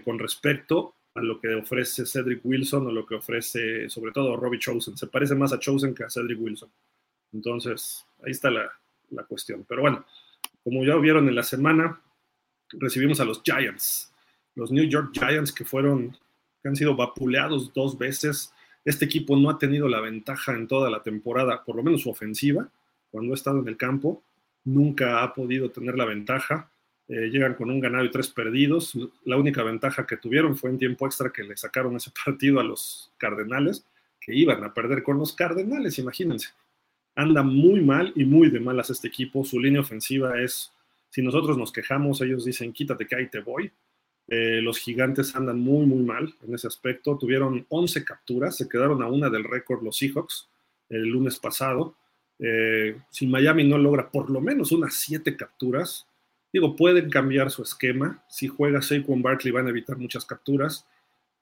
con 0.04 0.18
respecto 0.18 0.94
a 1.14 1.22
lo 1.22 1.40
que 1.40 1.54
ofrece 1.54 2.04
Cedric 2.04 2.44
Wilson 2.44 2.86
o 2.86 2.92
lo 2.92 3.06
que 3.06 3.14
ofrece 3.14 3.88
sobre 3.88 4.12
todo 4.12 4.36
Robbie 4.36 4.58
Chosen. 4.58 4.96
Se 4.96 5.06
parece 5.06 5.34
más 5.34 5.52
a 5.52 5.58
Chosen 5.58 5.94
que 5.94 6.04
a 6.04 6.10
Cedric 6.10 6.40
Wilson. 6.40 6.70
Entonces, 7.32 8.06
ahí 8.24 8.32
está 8.32 8.50
la, 8.50 8.70
la 9.14 9.24
cuestión. 9.24 9.64
Pero 9.68 9.82
bueno, 9.82 10.04
como 10.62 10.84
ya 10.84 10.96
vieron 10.96 11.28
en 11.28 11.34
la 11.34 11.42
semana, 11.42 12.00
recibimos 12.72 13.20
a 13.20 13.24
los 13.24 13.42
Giants, 13.42 14.12
los 14.54 14.70
New 14.70 14.84
York 14.84 15.10
Giants 15.12 15.52
que 15.52 15.64
fueron, 15.64 16.16
que 16.62 16.68
han 16.68 16.76
sido 16.76 16.96
vapuleados 16.96 17.72
dos 17.72 17.98
veces. 17.98 18.52
Este 18.84 19.04
equipo 19.04 19.36
no 19.36 19.50
ha 19.50 19.58
tenido 19.58 19.88
la 19.88 20.00
ventaja 20.00 20.52
en 20.52 20.66
toda 20.66 20.90
la 20.90 21.02
temporada, 21.02 21.64
por 21.64 21.76
lo 21.76 21.82
menos 21.82 22.02
su 22.02 22.10
ofensiva, 22.10 22.68
cuando 23.10 23.32
ha 23.32 23.36
estado 23.36 23.60
en 23.60 23.68
el 23.68 23.76
campo, 23.76 24.22
nunca 24.64 25.22
ha 25.22 25.34
podido 25.34 25.70
tener 25.70 25.96
la 25.96 26.04
ventaja. 26.04 26.70
Eh, 27.06 27.28
llegan 27.28 27.54
con 27.54 27.70
un 27.70 27.80
ganado 27.80 28.04
y 28.04 28.10
tres 28.10 28.28
perdidos. 28.28 28.98
La 29.24 29.36
única 29.36 29.62
ventaja 29.62 30.06
que 30.06 30.16
tuvieron 30.16 30.56
fue 30.56 30.70
en 30.70 30.78
tiempo 30.78 31.06
extra 31.06 31.30
que 31.30 31.44
le 31.44 31.56
sacaron 31.56 31.96
ese 31.96 32.10
partido 32.24 32.60
a 32.60 32.64
los 32.64 33.12
Cardenales, 33.18 33.86
que 34.20 34.34
iban 34.34 34.64
a 34.64 34.72
perder 34.72 35.02
con 35.02 35.18
los 35.18 35.34
Cardenales, 35.34 35.98
imagínense 35.98 36.48
anda 37.14 37.42
muy 37.42 37.80
mal 37.80 38.12
y 38.16 38.24
muy 38.24 38.50
de 38.50 38.60
malas 38.60 38.90
este 38.90 39.08
equipo. 39.08 39.44
Su 39.44 39.60
línea 39.60 39.80
ofensiva 39.80 40.40
es, 40.40 40.72
si 41.10 41.22
nosotros 41.22 41.56
nos 41.56 41.72
quejamos, 41.72 42.20
ellos 42.20 42.44
dicen, 42.44 42.72
quítate 42.72 43.06
que 43.06 43.16
ahí 43.16 43.28
te 43.28 43.40
voy. 43.40 43.70
Eh, 44.26 44.60
los 44.62 44.78
gigantes 44.78 45.36
andan 45.36 45.60
muy, 45.60 45.86
muy 45.86 46.02
mal 46.02 46.34
en 46.46 46.54
ese 46.54 46.66
aspecto. 46.66 47.16
Tuvieron 47.18 47.66
11 47.68 48.04
capturas, 48.04 48.56
se 48.56 48.68
quedaron 48.68 49.02
a 49.02 49.06
una 49.06 49.30
del 49.30 49.44
récord 49.44 49.82
los 49.82 49.96
Seahawks 49.96 50.48
el 50.88 51.08
lunes 51.08 51.38
pasado. 51.38 51.94
Eh, 52.38 52.98
si 53.10 53.26
Miami 53.26 53.64
no 53.64 53.78
logra 53.78 54.10
por 54.10 54.30
lo 54.30 54.40
menos 54.40 54.72
unas 54.72 54.94
7 54.94 55.36
capturas, 55.36 56.06
digo, 56.52 56.74
pueden 56.74 57.10
cambiar 57.10 57.50
su 57.50 57.62
esquema. 57.62 58.24
Si 58.28 58.48
juega 58.48 58.82
Saquon 58.82 59.22
Barkley 59.22 59.52
van 59.52 59.66
a 59.66 59.70
evitar 59.70 59.98
muchas 59.98 60.24
capturas, 60.24 60.86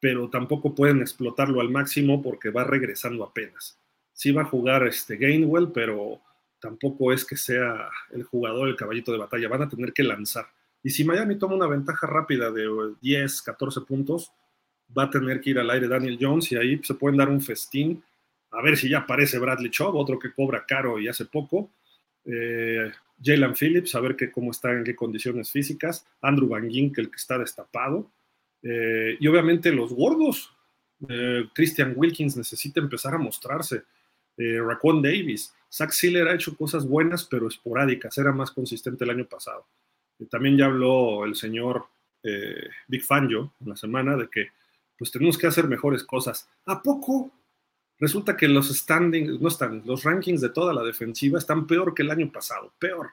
pero 0.01 0.29
tampoco 0.29 0.75
pueden 0.75 1.01
explotarlo 1.01 1.61
al 1.61 1.71
máximo 1.71 2.21
porque 2.21 2.51
va 2.51 2.65
regresando 2.65 3.25
apenas 3.25 3.79
sí 4.13 4.33
va 4.33 4.43
a 4.43 4.47
jugar 4.47 4.87
este 4.87 5.17
Gainwell, 5.17 5.73
pero 5.73 6.21
tampoco 6.61 7.13
es 7.13 7.25
que 7.25 7.37
sea 7.37 7.89
el 8.13 8.23
jugador, 8.23 8.69
el 8.69 8.77
caballito 8.77 9.13
de 9.13 9.19
batalla. 9.19 9.49
Van 9.49 9.63
a 9.63 9.69
tener 9.69 9.93
que 9.93 10.03
lanzar. 10.03 10.47
Y 10.83 10.91
si 10.91 11.05
Miami 11.05 11.37
toma 11.37 11.55
una 11.55 11.67
ventaja 11.67 12.07
rápida 12.07 12.51
de 12.51 12.69
10, 13.01 13.43
14 13.43 13.83
puntos, 13.83 14.33
va 14.97 15.05
a 15.05 15.11
tener 15.11 15.41
que 15.41 15.51
ir 15.51 15.59
al 15.59 15.71
aire 15.71 15.89
Daniel 15.89 16.19
Jones 16.21 16.51
y 16.53 16.57
ahí 16.57 16.81
se 16.83 16.95
pueden 16.95 17.19
dar 17.19 17.29
un 17.29 17.41
festín. 17.41 18.03
A 18.51 18.63
ver 18.63 18.77
si 18.77 18.89
ya 18.89 18.99
aparece 18.99 19.39
Bradley 19.39 19.71
Chubb, 19.71 19.95
otro 19.97 20.19
que 20.19 20.33
cobra 20.33 20.65
caro 20.67 20.99
y 20.99 21.09
hace 21.09 21.25
poco. 21.25 21.73
Eh, 22.25 22.91
Jalen 23.23 23.55
Phillips, 23.55 23.95
a 23.95 24.01
ver 24.01 24.17
que, 24.17 24.31
cómo 24.31 24.51
está, 24.51 24.73
en 24.73 24.85
qué 24.85 24.95
condiciones 24.95 25.51
físicas. 25.51 26.07
Andrew 26.21 26.49
Van 26.49 26.69
Gink, 26.69 26.99
el 26.99 27.11
que 27.11 27.17
está 27.17 27.39
destapado. 27.39 28.11
Eh, 28.63 29.17
y 29.19 29.27
obviamente 29.27 29.73
los 29.73 29.93
gordos. 29.93 30.53
Eh, 31.09 31.45
Christian 31.55 31.95
Wilkins 31.97 32.37
necesita 32.37 32.81
empezar 32.81 33.15
a 33.15 33.19
mostrarse 33.19 33.85
eh, 34.37 34.61
Davis. 35.03 35.55
Zach 35.71 35.91
Sealer 35.91 36.29
ha 36.29 36.35
hecho 36.35 36.57
cosas 36.57 36.87
buenas, 36.87 37.25
pero 37.25 37.49
esporádicas. 37.49 38.17
Era 38.19 38.33
más 38.33 38.51
consistente 38.51 39.05
el 39.05 39.11
año 39.11 39.27
pasado. 39.27 39.67
también 40.31 40.57
ya 40.57 40.67
habló 40.67 41.25
el 41.25 41.35
señor 41.35 41.87
eh, 42.23 42.69
Big 42.87 43.03
Fangio 43.03 43.55
en 43.61 43.71
la 43.71 43.77
semana 43.77 44.17
de 44.17 44.29
que 44.29 44.49
pues 44.97 45.11
tenemos 45.11 45.37
que 45.37 45.49
hacer 45.49 45.67
mejores 45.67 46.05
cosas. 46.05 46.49
¿A 46.67 46.81
poco? 46.81 47.33
Resulta 47.99 48.37
que 48.37 48.49
los 48.49 48.69
standings, 48.69 49.41
no 49.41 49.49
están, 49.49 49.83
los 49.85 50.05
rankings 50.05 50.41
de 50.41 50.51
toda 50.51 50.73
la 50.73 50.83
defensiva 50.83 51.39
están 51.39 51.67
peor 51.67 51.95
que 51.95 52.03
el 52.03 52.11
año 52.11 52.31
pasado, 52.31 52.73
peor. 52.79 53.11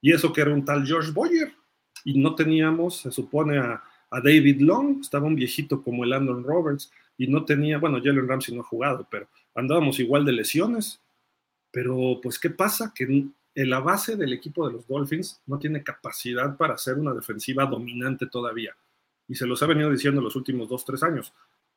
Y 0.00 0.12
eso 0.12 0.32
que 0.32 0.40
era 0.40 0.52
un 0.52 0.64
tal 0.64 0.86
George 0.86 1.10
Boyer. 1.10 1.52
Y 2.04 2.20
no 2.20 2.34
teníamos, 2.34 3.00
se 3.00 3.10
supone, 3.10 3.58
a, 3.58 3.82
David 4.10 4.60
Long, 4.60 5.00
estaba 5.00 5.26
un 5.26 5.34
viejito 5.34 5.82
como 5.82 6.04
el 6.04 6.12
Andon 6.12 6.44
Roberts, 6.44 6.90
y 7.16 7.26
no 7.26 7.44
tenía, 7.44 7.78
bueno, 7.78 7.98
Jalen 8.02 8.28
Ramsey 8.28 8.54
no 8.54 8.62
ha 8.62 8.64
jugado, 8.64 9.06
pero 9.10 9.28
andábamos 9.58 9.98
igual 9.98 10.24
de 10.24 10.32
lesiones. 10.32 11.00
Pero, 11.70 12.20
pues, 12.22 12.38
¿qué 12.38 12.50
pasa? 12.50 12.92
Que 12.94 13.04
en 13.04 13.70
la 13.70 13.80
base 13.80 14.16
del 14.16 14.32
equipo 14.32 14.66
de 14.66 14.74
los 14.74 14.86
Dolphins 14.86 15.40
no 15.46 15.58
tiene 15.58 15.82
capacidad 15.82 16.56
para 16.56 16.74
hacer 16.74 16.96
una 16.96 17.12
defensiva 17.12 17.66
dominante 17.66 18.26
todavía. 18.26 18.74
Y 19.26 19.34
se 19.34 19.46
los 19.46 19.62
ha 19.62 19.66
venido 19.66 19.90
diciendo 19.90 20.20
los 20.20 20.36
últimos 20.36 20.68
dos, 20.68 20.84
tres 20.84 21.02
años. 21.02 21.32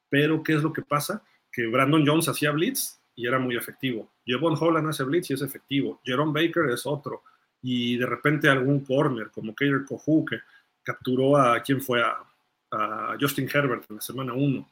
Pero, 0.10 0.44
¿qué 0.44 0.54
es 0.54 0.63
lo 0.63 0.72
que 0.72 0.82
pasa? 0.82 1.24
Que 1.52 1.67
Brandon 1.67 2.06
Jones 2.06 2.30
hacía 2.30 2.52
blitz 2.52 3.00
y 3.15 3.28
era 3.28 3.39
muy 3.39 3.58
efectivo. 3.58 4.10
Javon 4.26 4.56
Holland 4.58 4.88
hace 4.88 5.04
blitz 5.04 5.32
y 5.32 5.34
es 5.34 5.41
efectivo. 5.41 6.00
Jerome 6.06 6.34
Baker 6.34 6.70
es 6.70 6.86
otro. 6.86 7.24
Y 7.62 7.98
de 7.98 8.06
repente 8.06 8.50
algún 8.50 8.86
corner, 8.86 9.30
como 9.30 9.54
Kader 9.54 9.86
Kohu, 9.86 10.26
que 10.26 10.38
capturó 10.84 11.38
a, 11.38 11.62
¿quién 11.62 11.82
fue? 11.82 12.02
A, 12.02 12.17
a 12.72 13.17
Justin 13.20 13.50
Herbert 13.54 13.86
en 13.89 13.98
la 13.98 14.02
semana 14.02 14.34
1 14.34 14.67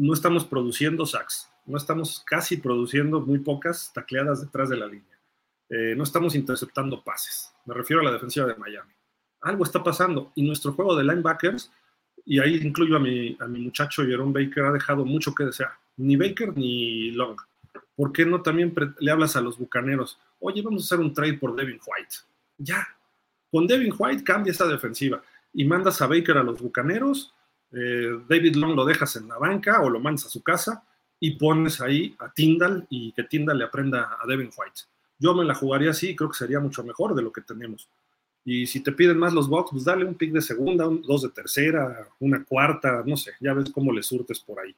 no 0.00 0.14
estamos 0.14 0.46
produciendo 0.46 1.04
sacks, 1.04 1.50
no 1.66 1.76
estamos 1.76 2.22
casi 2.26 2.56
produciendo 2.56 3.20
muy 3.20 3.38
pocas 3.38 3.92
tacleadas 3.92 4.40
detrás 4.40 4.68
de 4.68 4.76
la 4.76 4.86
línea, 4.86 5.18
eh, 5.68 5.94
no 5.96 6.04
estamos 6.04 6.34
interceptando 6.34 7.02
pases, 7.02 7.52
me 7.64 7.74
refiero 7.74 8.00
a 8.00 8.04
la 8.04 8.12
defensiva 8.12 8.46
de 8.46 8.56
Miami. 8.56 8.92
Algo 9.42 9.64
está 9.64 9.82
pasando 9.82 10.32
y 10.34 10.42
nuestro 10.42 10.72
juego 10.72 10.96
de 10.96 11.04
linebackers, 11.04 11.72
y 12.24 12.38
ahí 12.38 12.56
incluyo 12.56 12.96
a 12.96 13.00
mi, 13.00 13.36
a 13.40 13.46
mi 13.46 13.60
muchacho 13.60 14.04
Jerome 14.04 14.32
Baker, 14.32 14.64
ha 14.64 14.72
dejado 14.72 15.04
mucho 15.04 15.34
que 15.34 15.44
desear, 15.44 15.72
ni 15.96 16.16
Baker 16.16 16.56
ni 16.56 17.12
Long. 17.12 17.36
¿Por 17.94 18.12
qué 18.12 18.24
no 18.26 18.42
también 18.42 18.74
le 18.98 19.10
hablas 19.10 19.36
a 19.36 19.40
los 19.40 19.58
bucaneros? 19.58 20.18
Oye, 20.38 20.62
vamos 20.62 20.82
a 20.82 20.86
hacer 20.86 21.04
un 21.04 21.12
trade 21.12 21.34
por 21.34 21.54
Devin 21.54 21.78
White. 21.86 22.16
Ya, 22.58 22.86
con 23.50 23.66
Devin 23.66 23.94
White 23.96 24.24
cambia 24.24 24.52
esa 24.52 24.66
defensiva 24.66 25.22
y 25.52 25.64
mandas 25.64 26.00
a 26.00 26.06
Baker 26.06 26.38
a 26.38 26.42
los 26.42 26.60
bucaneros 26.60 27.34
eh, 27.72 28.20
David 28.28 28.56
Long 28.56 28.74
lo 28.74 28.84
dejas 28.84 29.14
en 29.16 29.28
la 29.28 29.38
banca 29.38 29.80
o 29.80 29.90
lo 29.90 30.00
mandas 30.00 30.26
a 30.26 30.30
su 30.30 30.42
casa 30.42 30.82
y 31.20 31.32
pones 31.32 31.80
ahí 31.82 32.16
a 32.18 32.32
Tyndall 32.32 32.86
y 32.88 33.12
que 33.12 33.24
Tyndall 33.24 33.58
le 33.58 33.64
aprenda 33.64 34.16
a 34.20 34.26
Devin 34.26 34.50
White. 34.56 34.80
Yo 35.18 35.34
me 35.34 35.44
la 35.44 35.54
jugaría 35.54 35.90
así, 35.90 36.16
creo 36.16 36.30
que 36.30 36.38
sería 36.38 36.60
mucho 36.60 36.82
mejor 36.82 37.14
de 37.14 37.22
lo 37.22 37.30
que 37.30 37.42
tenemos. 37.42 37.88
Y 38.42 38.66
si 38.66 38.80
te 38.80 38.92
piden 38.92 39.18
más 39.18 39.34
los 39.34 39.46
box, 39.46 39.70
pues 39.70 39.84
dale 39.84 40.06
un 40.06 40.14
pick 40.14 40.32
de 40.32 40.40
segunda, 40.40 40.88
dos 40.88 41.22
de 41.22 41.28
tercera, 41.28 42.08
una 42.20 42.42
cuarta, 42.42 43.02
no 43.06 43.18
sé, 43.18 43.32
ya 43.38 43.52
ves 43.52 43.70
cómo 43.70 43.92
le 43.92 44.02
surtes 44.02 44.40
por 44.40 44.58
ahí. 44.60 44.74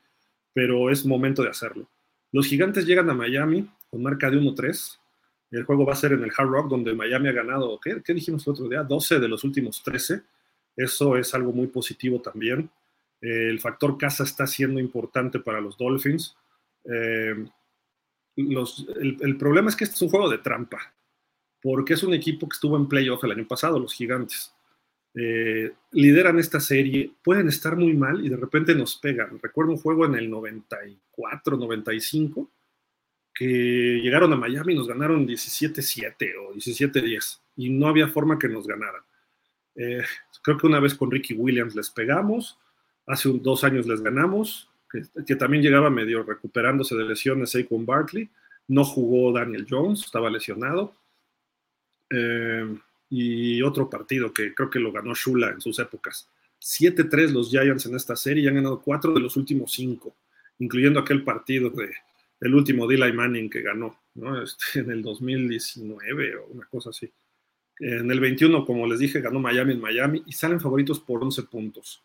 Pero 0.52 0.90
es 0.90 1.07
momento 1.07 1.44
de 1.44 1.50
hacerlo. 1.50 1.88
Los 2.33 2.46
gigantes 2.46 2.85
llegan 2.87 3.09
a 3.09 3.14
Miami 3.14 3.70
con 3.88 4.02
marca 4.02 4.28
de 4.28 4.38
1-3. 4.38 4.98
El 5.52 5.64
juego 5.64 5.87
va 5.87 5.92
a 5.92 5.96
ser 5.96 6.12
en 6.12 6.24
el 6.24 6.33
Hard 6.37 6.48
Rock, 6.48 6.68
donde 6.68 6.92
Miami 6.92 7.28
ha 7.28 7.33
ganado, 7.33 7.78
¿qué, 7.78 8.02
¿qué 8.05 8.12
dijimos 8.12 8.44
el 8.46 8.52
otro 8.52 8.68
día? 8.68 8.83
12 8.83 9.20
de 9.20 9.28
los 9.28 9.44
últimos 9.44 9.81
13. 9.85 10.22
Eso 10.76 11.16
es 11.16 11.33
algo 11.35 11.52
muy 11.52 11.68
positivo 11.68 12.20
también 12.20 12.68
el 13.22 13.61
factor 13.61 13.96
casa 13.96 14.24
está 14.24 14.46
siendo 14.46 14.80
importante 14.80 15.38
para 15.38 15.61
los 15.61 15.78
Dolphins. 15.78 16.37
Eh, 16.85 17.35
el, 18.37 19.37
problema 19.38 19.70
es 19.70 19.76
que 19.76 19.85
este 19.85 19.94
es 19.94 20.02
un 20.02 20.08
juego 20.08 20.28
de 20.28 20.38
trampa, 20.38 20.94
porque 21.61 21.94
es 21.94 22.02
un 22.02 22.14
equipo 22.14 22.48
que 22.48 22.54
estuvo 22.54 22.76
en 22.76 22.88
playoff 22.88 23.22
el 23.24 23.32
año 23.32 23.46
pasado, 23.46 23.78
los 23.78 23.94
gigantes. 23.94 24.52
Eh, 25.14 25.72
lideran 25.92 26.38
esta 26.38 26.58
serie, 26.58 27.12
pueden 27.22 27.48
estar 27.48 27.76
muy 27.76 27.94
mal 27.94 28.24
y 28.24 28.28
de 28.28 28.37
repente 28.37 28.74
nos 28.74 28.96
pegan. 28.96 29.38
Recuerdo 29.40 29.72
un 29.72 29.78
juego 29.78 30.04
en 30.04 30.16
el 30.16 30.28
94, 30.28 31.56
95, 31.56 32.50
que 33.35 34.00
llegaron 34.02 34.32
a 34.32 34.37
Miami 34.37 34.72
y 34.72 34.76
nos 34.76 34.88
ganaron 34.88 35.26
17-7 35.26 36.35
o 36.40 36.54
17-10 36.54 37.40
y 37.56 37.70
no 37.70 37.87
había 37.87 38.08
forma 38.08 38.38
que 38.38 38.48
nos 38.48 38.66
ganaran. 38.66 39.02
Eh, 39.76 40.02
creo 40.42 40.58
que 40.58 40.66
una 40.66 40.80
vez 40.80 40.94
con 40.94 41.11
Ricky 41.11 41.35
Williams 41.35 41.74
les 41.74 41.90
pegamos, 41.90 42.58
hace 43.07 43.29
dos 43.31 43.65
años 43.65 43.87
les 43.87 44.01
ganamos, 44.01 44.69
que, 45.27 45.37
también 45.37 45.62
llegaba 45.62 45.88
medio 45.88 46.23
recuperándose 46.23 46.95
de 46.95 47.05
lesiones 47.05 47.51
Saquon 47.51 47.87
Barkley, 47.87 48.29
no 48.69 48.85
jugó 48.85 49.33
Daniel 49.33 49.67
Jones, 49.69 50.05
estaba 50.05 50.31
lesionado. 50.31 50.95
Eh, 52.11 52.77
y 53.09 53.61
otro 53.62 53.91
partido 53.91 54.33
que 54.33 54.55
creo 54.55 54.71
que 54.71 54.79
lo 54.79 54.93
ganó 54.93 55.15
Shula 55.15 55.51
en 55.51 55.61
sus 55.61 55.79
épocas. 55.79 56.29
7-3 56.61 57.31
los 57.31 57.51
Giants 57.51 57.87
en 57.87 57.97
esta 57.97 58.17
serie 58.17 58.45
y 58.45 58.49
han 58.49 58.55
ganado 58.55 58.81
cuatro 58.81 59.12
de 59.12 59.21
los 59.21 59.37
últimos 59.37 59.73
cinco, 59.73 60.15
incluyendo 60.59 61.01
aquel 61.01 61.25
partido 61.25 61.71
de 61.71 61.91
el 62.41 62.55
último 62.55 62.91
Eli 62.91 63.12
Manning 63.12 63.49
que 63.49 63.62
ganó 63.62 63.97
este, 64.43 64.81
en 64.81 64.91
el 64.91 65.03
2019 65.03 66.37
o 66.37 66.47
una 66.47 66.67
cosa 66.67 66.91
así. 66.91 67.11
En 67.79 68.11
el 68.11 68.21
21, 68.21 68.65
como 68.65 68.87
les 68.87 68.99
dije, 68.99 69.21
ganó 69.21 69.41
Miami 69.41 69.75
en 69.75 69.81
Miami 69.81 70.23
y 70.27 70.33
salen 70.33 70.61
favoritos 70.61 71.01
por 71.01 71.23
11 71.23 71.43
puntos. 71.45 72.03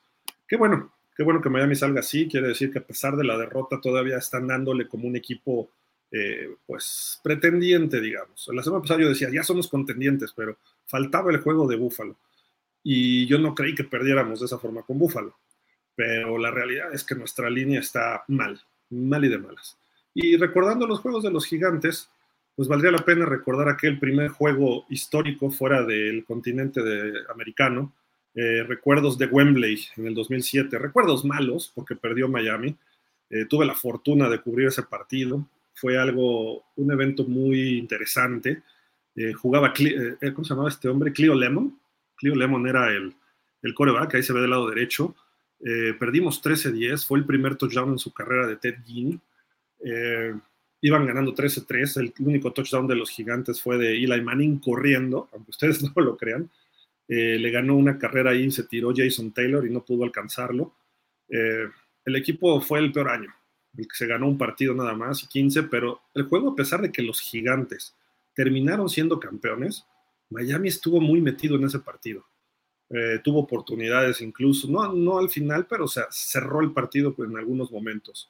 Qué 0.47 0.55
bueno, 0.55 0.91
qué 1.15 1.23
bueno 1.23 1.41
que 1.41 1.49
Miami 1.49 1.75
salga 1.75 1.99
así. 1.99 2.27
Quiere 2.27 2.47
decir 2.47 2.71
que 2.71 2.79
a 2.79 2.85
pesar 2.85 3.15
de 3.15 3.23
la 3.23 3.37
derrota 3.37 3.81
todavía 3.81 4.17
están 4.17 4.47
dándole 4.47 4.87
como 4.87 5.07
un 5.07 5.15
equipo, 5.15 5.69
eh, 6.11 6.55
pues, 6.65 7.19
pretendiente, 7.23 7.99
digamos. 7.99 8.49
La 8.53 8.63
semana 8.63 8.81
pasada 8.81 9.01
yo 9.01 9.09
decía, 9.09 9.29
ya 9.31 9.43
somos 9.43 9.67
contendientes, 9.67 10.33
pero 10.33 10.57
faltaba 10.85 11.31
el 11.31 11.41
juego 11.41 11.67
de 11.67 11.75
Búfalo. 11.75 12.15
Y 12.83 13.25
yo 13.27 13.37
no 13.37 13.53
creí 13.53 13.75
que 13.75 13.83
perdiéramos 13.83 14.39
de 14.39 14.45
esa 14.45 14.57
forma 14.57 14.83
con 14.83 14.97
Búfalo. 14.97 15.35
Pero 15.95 16.37
la 16.37 16.51
realidad 16.51 16.93
es 16.93 17.03
que 17.03 17.15
nuestra 17.15 17.49
línea 17.49 17.79
está 17.79 18.23
mal, 18.27 18.61
mal 18.89 19.25
y 19.25 19.29
de 19.29 19.39
malas. 19.39 19.77
Y 20.13 20.37
recordando 20.37 20.87
los 20.87 20.99
juegos 20.99 21.23
de 21.23 21.31
los 21.31 21.45
gigantes, 21.45 22.09
pues 22.55 22.67
valdría 22.67 22.91
la 22.91 23.05
pena 23.05 23.25
recordar 23.25 23.67
aquel 23.69 23.99
primer 23.99 24.29
juego 24.29 24.85
histórico 24.89 25.51
fuera 25.51 25.83
del 25.83 26.23
continente 26.23 26.81
americano, 27.29 27.93
eh, 28.39 28.61
recuerdos 28.61 29.17
de 29.17 29.25
Wembley 29.25 29.83
en 29.95 30.05
el 30.05 30.13
2007, 30.13 30.77
recuerdos 30.77 31.25
malos 31.25 31.71
porque 31.73 31.95
perdió 31.95 32.27
Miami, 32.27 32.75
eh, 33.31 33.45
tuve 33.45 33.65
la 33.65 33.73
fortuna 33.73 34.29
de 34.29 34.39
cubrir 34.39 34.67
ese 34.67 34.83
partido, 34.83 35.43
fue 35.73 35.97
algo, 35.97 36.63
un 36.75 36.91
evento 36.91 37.23
muy 37.23 37.79
interesante, 37.79 38.61
eh, 39.15 39.33
jugaba, 39.33 39.73
¿cómo 39.73 40.43
se 40.43 40.49
llamaba 40.51 40.69
este 40.69 40.87
hombre? 40.87 41.11
Cleo 41.11 41.33
Lemon, 41.33 41.79
Cleo 42.15 42.35
Lemon 42.35 42.67
era 42.67 42.91
el, 42.91 43.11
el 43.63 43.73
coreback, 43.73 44.13
ahí 44.13 44.21
se 44.21 44.33
ve 44.33 44.41
del 44.41 44.51
lado 44.51 44.69
derecho, 44.69 45.15
perdimos 45.99 46.39
13-10, 46.43 47.07
fue 47.07 47.17
el 47.17 47.25
primer 47.25 47.55
touchdown 47.55 47.93
en 47.93 47.97
su 47.97 48.13
carrera 48.13 48.45
de 48.45 48.57
Ted 48.57 48.75
Ginn, 48.85 49.19
iban 50.81 51.07
ganando 51.07 51.33
13-3. 51.33 52.01
El 52.01 52.13
único 52.19 52.53
touchdown 52.53 52.85
de 52.85 52.95
los 52.95 53.09
gigantes 53.09 53.59
fue 53.63 53.79
de 53.79 53.93
Eli 53.95 54.21
Manning 54.21 54.59
corriendo, 54.59 55.27
aunque 55.33 55.49
ustedes 55.49 55.81
no 55.95 56.03
lo 56.03 56.15
crean. 56.15 56.51
Eh, 57.07 57.37
le 57.39 57.51
ganó 57.51 57.75
una 57.75 57.97
carrera 57.97 58.31
ahí, 58.31 58.51
se 58.51 58.63
tiró 58.63 58.91
Jason 58.95 59.31
Taylor 59.31 59.65
y 59.65 59.69
no 59.69 59.83
pudo 59.83 60.03
alcanzarlo. 60.03 60.75
Eh, 61.29 61.67
el 62.05 62.15
equipo 62.15 62.59
fue 62.61 62.79
el 62.79 62.91
peor 62.91 63.09
año, 63.09 63.33
el 63.77 63.87
que 63.87 63.95
se 63.95 64.07
ganó 64.07 64.27
un 64.27 64.37
partido 64.37 64.73
nada 64.73 64.93
más 64.93 65.23
y 65.23 65.27
15, 65.27 65.63
pero 65.63 66.01
el 66.13 66.23
juego, 66.23 66.51
a 66.51 66.55
pesar 66.55 66.81
de 66.81 66.91
que 66.91 67.01
los 67.01 67.21
gigantes 67.21 67.95
terminaron 68.33 68.89
siendo 68.89 69.19
campeones, 69.19 69.85
Miami 70.29 70.67
estuvo 70.67 70.99
muy 70.99 71.21
metido 71.21 71.55
en 71.55 71.65
ese 71.65 71.79
partido. 71.79 72.25
Eh, 72.89 73.19
tuvo 73.23 73.39
oportunidades 73.39 74.21
incluso, 74.21 74.67
no, 74.69 75.17
al 75.17 75.29
final, 75.29 75.65
pero 75.67 75.85
o 75.85 75.87
cerró 75.87 76.61
el 76.61 76.71
partido 76.71 77.15
en 77.19 77.37
algunos 77.37 77.71
momentos. 77.71 78.29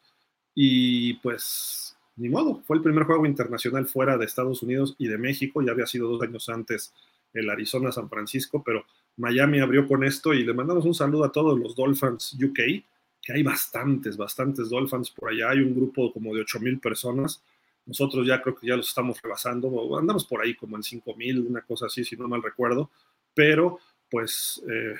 Y 0.55 1.15
pues 1.15 1.95
ni 2.15 2.29
modo, 2.29 2.63
fue 2.65 2.77
el 2.77 2.83
primer 2.83 3.03
juego 3.03 3.25
internacional 3.27 3.85
fuera 3.87 4.17
de 4.17 4.25
Estados 4.25 4.63
Unidos 4.63 4.95
y 4.97 5.07
de 5.07 5.19
México, 5.19 5.61
ya 5.61 5.71
había 5.71 5.85
sido 5.85 6.09
dos 6.09 6.21
años 6.23 6.49
antes 6.49 6.93
el 7.33 7.49
Arizona-San 7.49 8.09
Francisco, 8.09 8.63
pero 8.63 8.85
Miami 9.17 9.59
abrió 9.59 9.87
con 9.87 10.03
esto 10.03 10.33
y 10.33 10.43
le 10.43 10.53
mandamos 10.53 10.85
un 10.85 10.93
saludo 10.93 11.25
a 11.25 11.31
todos 11.31 11.57
los 11.57 11.75
Dolphins 11.75 12.37
UK, 12.41 12.59
que 13.21 13.33
hay 13.33 13.43
bastantes, 13.43 14.15
bastantes 14.15 14.69
Dolphins 14.69 15.11
por 15.11 15.29
allá, 15.29 15.49
hay 15.49 15.59
un 15.59 15.75
grupo 15.75 16.13
como 16.13 16.33
de 16.33 16.41
8 16.41 16.59
mil 16.59 16.79
personas, 16.79 17.43
nosotros 17.85 18.27
ya 18.27 18.41
creo 18.41 18.55
que 18.55 18.67
ya 18.67 18.75
los 18.75 18.89
estamos 18.89 19.21
rebasando, 19.21 19.97
andamos 19.97 20.25
por 20.25 20.41
ahí 20.41 20.55
como 20.55 20.75
en 20.75 20.83
5 20.83 21.15
mil, 21.15 21.39
una 21.39 21.61
cosa 21.61 21.87
así, 21.87 22.03
si 22.03 22.15
no 22.15 22.27
mal 22.27 22.43
recuerdo, 22.43 22.91
pero 23.33 23.79
pues 24.09 24.61
eh, 24.69 24.95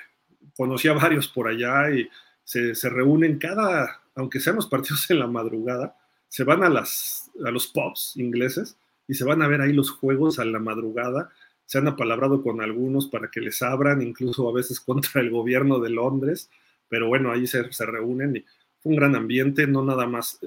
conocí 0.56 0.88
a 0.88 0.94
varios 0.94 1.28
por 1.28 1.48
allá 1.48 1.92
y 1.92 2.08
se, 2.44 2.76
se 2.76 2.90
reúnen 2.90 3.38
cada, 3.38 4.02
aunque 4.16 4.40
sean 4.40 4.56
los 4.56 4.68
partidos 4.68 5.10
en 5.10 5.20
la 5.20 5.28
madrugada, 5.28 5.96
se 6.28 6.44
van 6.44 6.64
a, 6.64 6.70
las, 6.70 7.32
a 7.46 7.52
los 7.52 7.68
pubs 7.68 8.14
ingleses 8.18 8.78
y 9.08 9.14
se 9.14 9.24
van 9.24 9.42
a 9.42 9.48
ver 9.48 9.62
ahí 9.62 9.74
los 9.74 9.90
juegos 9.90 10.40
a 10.40 10.46
la 10.46 10.60
madrugada. 10.60 11.30
Se 11.68 11.78
han 11.78 11.88
apalabrado 11.88 12.42
con 12.42 12.62
algunos 12.62 13.08
para 13.08 13.30
que 13.30 13.40
les 13.40 13.62
abran, 13.62 14.02
incluso 14.02 14.50
a 14.50 14.54
veces 14.54 14.80
contra 14.82 15.22
el 15.22 15.30
gobierno 15.30 15.80
de 15.80 15.92
Londres, 15.92 16.50
pero 16.90 17.08
bueno, 17.08 17.32
ahí 17.32 17.46
se, 17.46 17.72
se 17.72 17.86
reúnen 17.86 18.38
y 18.38 18.46
fue 18.80 18.94
un 18.94 18.96
gran 18.96 19.16
ambiente, 19.16 19.68
no 19.68 19.84
nada 19.84 20.08
más. 20.08 20.40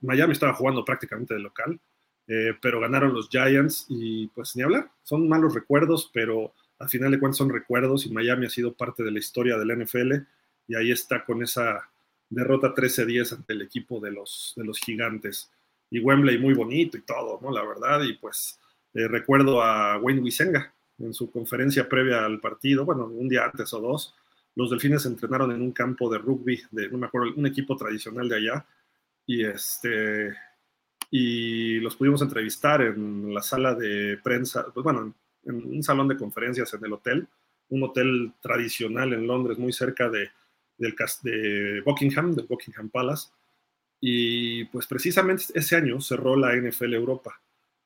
Miami 0.00 0.32
estaba 0.32 0.54
jugando 0.54 0.84
prácticamente 0.84 1.34
de 1.34 1.40
local, 1.40 1.80
eh, 2.28 2.54
pero 2.60 2.80
ganaron 2.80 3.14
los 3.14 3.28
Giants 3.28 3.86
y 3.88 4.28
pues 4.28 4.54
ni 4.56 4.62
hablar, 4.62 4.90
son 5.02 5.28
malos 5.28 5.54
recuerdos, 5.54 6.10
pero 6.12 6.52
al 6.78 6.88
final 6.88 7.10
de 7.10 7.18
cuentas 7.18 7.38
son 7.38 7.50
recuerdos 7.50 8.06
y 8.06 8.12
Miami 8.12 8.46
ha 8.46 8.50
sido 8.50 8.74
parte 8.74 9.02
de 9.02 9.10
la 9.10 9.18
historia 9.18 9.56
del 9.56 9.82
NFL 9.82 10.12
y 10.68 10.74
ahí 10.74 10.90
está 10.90 11.24
con 11.24 11.42
esa 11.42 11.88
derrota 12.28 12.74
13-10 12.74 13.32
ante 13.32 13.52
el 13.52 13.62
equipo 13.62 14.00
de 14.00 14.10
los, 14.10 14.52
de 14.56 14.64
los 14.64 14.78
gigantes. 14.78 15.50
Y 15.90 16.00
Wembley 16.00 16.38
muy 16.38 16.54
bonito 16.54 16.98
y 16.98 17.02
todo, 17.02 17.38
¿no? 17.40 17.52
La 17.52 17.64
verdad, 17.64 18.02
y 18.02 18.14
pues 18.14 18.58
eh, 18.96 19.08
recuerdo 19.08 19.62
a 19.62 19.98
Wayne 19.98 20.22
Wisenga 20.22 20.72
en 20.98 21.12
su 21.12 21.30
conferencia 21.30 21.86
previa 21.86 22.24
al 22.24 22.40
partido, 22.40 22.86
bueno, 22.86 23.04
un 23.04 23.28
día 23.28 23.44
antes 23.44 23.70
o 23.74 23.80
dos, 23.80 24.14
los 24.54 24.70
delfines 24.70 25.04
entrenaron 25.04 25.52
en 25.52 25.60
un 25.60 25.72
campo 25.72 26.10
de 26.10 26.16
rugby, 26.16 26.62
de, 26.70 26.88
no 26.88 26.96
me 26.96 27.06
acuerdo, 27.06 27.34
un 27.36 27.46
equipo 27.46 27.76
tradicional 27.76 28.26
de 28.26 28.36
allá, 28.36 28.66
y 29.26 29.44
este, 29.44 30.34
y 31.10 31.78
los 31.80 31.94
pudimos 31.94 32.22
entrevistar 32.22 32.80
en 32.80 33.34
la 33.34 33.42
sala 33.42 33.74
de 33.74 34.16
prensa, 34.24 34.64
pues 34.72 34.82
bueno, 34.82 35.14
en 35.44 35.56
un 35.56 35.82
salón 35.82 36.08
de 36.08 36.16
conferencias 36.16 36.72
en 36.72 36.82
el 36.86 36.94
hotel, 36.94 37.28
un 37.68 37.82
hotel 37.82 38.32
tradicional 38.40 39.12
en 39.12 39.26
Londres, 39.26 39.58
muy 39.58 39.74
cerca 39.74 40.08
de, 40.08 40.30
del, 40.78 40.96
de 41.22 41.82
Buckingham, 41.84 42.34
del 42.34 42.46
Buckingham 42.46 42.88
Palace. 42.88 43.28
Y 44.00 44.64
pues 44.66 44.86
precisamente 44.86 45.44
ese 45.54 45.76
año 45.76 46.00
cerró 46.00 46.34
la 46.34 46.56
NFL 46.56 46.94
Europa 46.94 47.38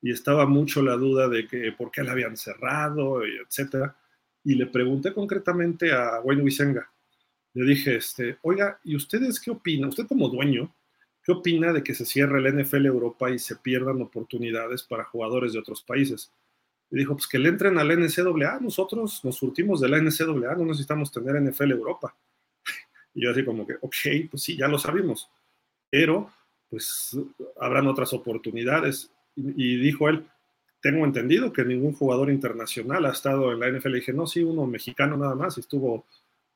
y 0.03 0.13
estaba 0.13 0.47
mucho 0.47 0.83
la 0.83 0.97
duda 0.97 1.29
de 1.29 1.47
que 1.47 1.73
por 1.73 1.91
qué 1.91 2.03
la 2.03 2.13
habían 2.13 2.37
cerrado, 2.37 3.23
etcétera. 3.25 3.97
Y 4.43 4.55
le 4.55 4.67
pregunté 4.67 5.13
concretamente 5.13 5.93
a 5.93 6.21
Wayne 6.21 6.43
Wisenga. 6.43 6.91
Le 7.53 7.65
dije, 7.65 7.97
este, 7.97 8.39
oiga, 8.43 8.79
¿y 8.85 8.97
ustedes 8.97 9.41
qué 9.41 9.51
opinan? 9.51 9.91
Usted 9.91 10.07
como 10.07 10.29
dueño, 10.29 10.75
¿qué 11.23 11.33
opina 11.33 11.73
de 11.73 11.83
que 11.83 11.95
se 11.95 12.07
cierre 12.07 12.41
la 12.41 12.51
NFL 12.51 12.87
Europa 12.87 13.31
y 13.31 13.39
se 13.39 13.57
pierdan 13.57 14.01
oportunidades 14.01 14.83
para 14.85 15.05
jugadores 15.05 15.53
de 15.53 15.59
otros 15.59 15.83
países? 15.83 16.33
Y 16.91 16.99
dijo, 16.99 17.15
pues 17.15 17.27
que 17.27 17.39
le 17.39 17.49
entren 17.49 17.79
a 17.79 17.85
la 17.85 17.95
NCAA, 17.95 18.61
nosotros 18.61 19.21
nos 19.25 19.37
surtimos 19.37 19.81
de 19.81 19.89
la 19.89 19.99
NCAA, 20.01 20.55
no 20.57 20.65
necesitamos 20.65 21.13
tener 21.13 21.41
NFL 21.41 21.73
Europa. 21.73 22.15
Y 23.13 23.25
yo 23.25 23.33
así 23.33 23.45
como 23.45 23.67
que, 23.67 23.75
ok, 23.75 24.31
pues 24.31 24.45
sí, 24.45 24.57
ya 24.57 24.69
lo 24.69 24.79
sabemos, 24.79 25.29
pero 25.91 26.31
pues 26.69 27.19
habrán 27.61 27.89
otras 27.89 28.13
oportunidades. 28.13 29.11
Y, 29.57 29.77
dijo 29.77 30.09
él, 30.09 30.27
tengo 30.81 31.05
entendido 31.05 31.53
que 31.53 31.65
ningún 31.65 31.93
jugador 31.93 32.31
internacional 32.31 33.07
ha 33.07 33.11
estado 33.11 33.53
en 33.53 33.61
la 33.61 33.71
NFL. 33.71 33.97
Y 33.97 34.01
dije, 34.01 34.13
no, 34.13 34.27
sí, 34.27 34.43
uno 34.43 34.67
mexicano 34.67 35.17
nada 35.17 35.35
más, 35.35 35.59
estuvo 35.59 36.07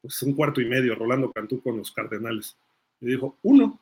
pues 0.01 0.21
un 0.23 0.35
cuarto 0.35 0.61
y 0.61 0.67
medio 0.67 0.95
Rolando 0.95 1.33
Cantú 1.33 1.63
con 1.63 1.79
los 1.79 1.91
Cardenales. 1.93 2.57
Y 3.01 3.07
dijo, 3.07 3.39
uno. 3.43 3.81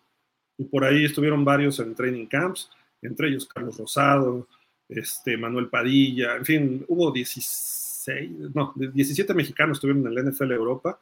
Y 0.59 0.65
por 0.65 0.85
ahí 0.85 1.05
estuvieron 1.05 1.45
varios 1.45 1.81
en 1.81 1.95
training 1.95 2.27
camps, 2.27 2.71
entre 3.01 3.29
ellos 3.29 3.47
Carlos 3.47 3.79
Rosado, 3.79 4.47
este, 4.89 5.37
Manuel 5.37 5.69
Padilla, 5.69 6.37
en 6.37 6.45
fin, 6.45 6.85
hubo 6.89 7.11
16, 7.11 8.31
no, 8.55 8.73
17 8.77 9.33
mexicanos 9.35 9.79
estuvieron 9.79 10.07
en 10.07 10.15
la 10.15 10.31
NFL 10.31 10.53
Europa 10.53 11.01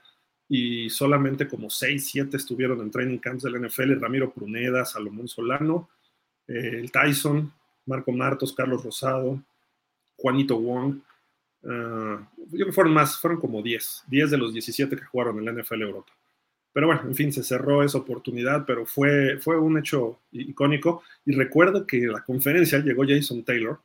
y 0.49 0.91
solamente 0.91 1.49
como 1.49 1.71
6, 1.71 2.09
7 2.11 2.37
estuvieron 2.37 2.81
en 2.81 2.91
training 2.91 3.19
camps 3.19 3.45
del 3.45 3.61
NFL, 3.61 4.01
Ramiro 4.01 4.33
Pruneda, 4.33 4.85
Salomón 4.85 5.29
Solano, 5.29 5.91
eh, 6.47 6.79
el 6.81 6.91
Tyson, 6.91 7.53
Marco 7.87 8.13
Martos, 8.13 8.53
Carlos 8.53 8.85
Rosado, 8.85 9.43
Juanito 10.17 10.59
Wong. 10.59 11.01
Uh, 11.63 12.19
yo 12.37 12.51
creo 12.53 12.67
que 12.67 12.73
fueron 12.73 12.95
más, 12.95 13.19
fueron 13.19 13.41
como 13.41 13.63
10, 13.63 14.05
10 14.09 14.31
de 14.31 14.39
los 14.39 14.53
17 14.53 14.97
que 14.97 15.05
jugaron 15.05 15.39
en 15.39 15.45
la 15.45 15.63
NFL 15.63 15.83
Europa. 15.83 16.13
Pero 16.73 16.87
bueno, 16.87 17.03
en 17.05 17.15
fin, 17.15 17.33
se 17.33 17.43
cerró 17.43 17.83
esa 17.83 17.99
oportunidad, 17.99 18.65
pero 18.65 18.87
fue, 18.87 19.39
fue 19.41 19.59
un 19.59 19.79
hecho 19.79 20.21
icónico. 20.31 21.03
Y 21.27 21.33
recuerdo 21.33 21.87
que 21.87 21.99
en 21.99 22.13
la 22.13 22.23
conferencia 22.23 22.79
llegó 22.79 23.05
Jason 23.07 23.43
Taylor. 23.43 23.81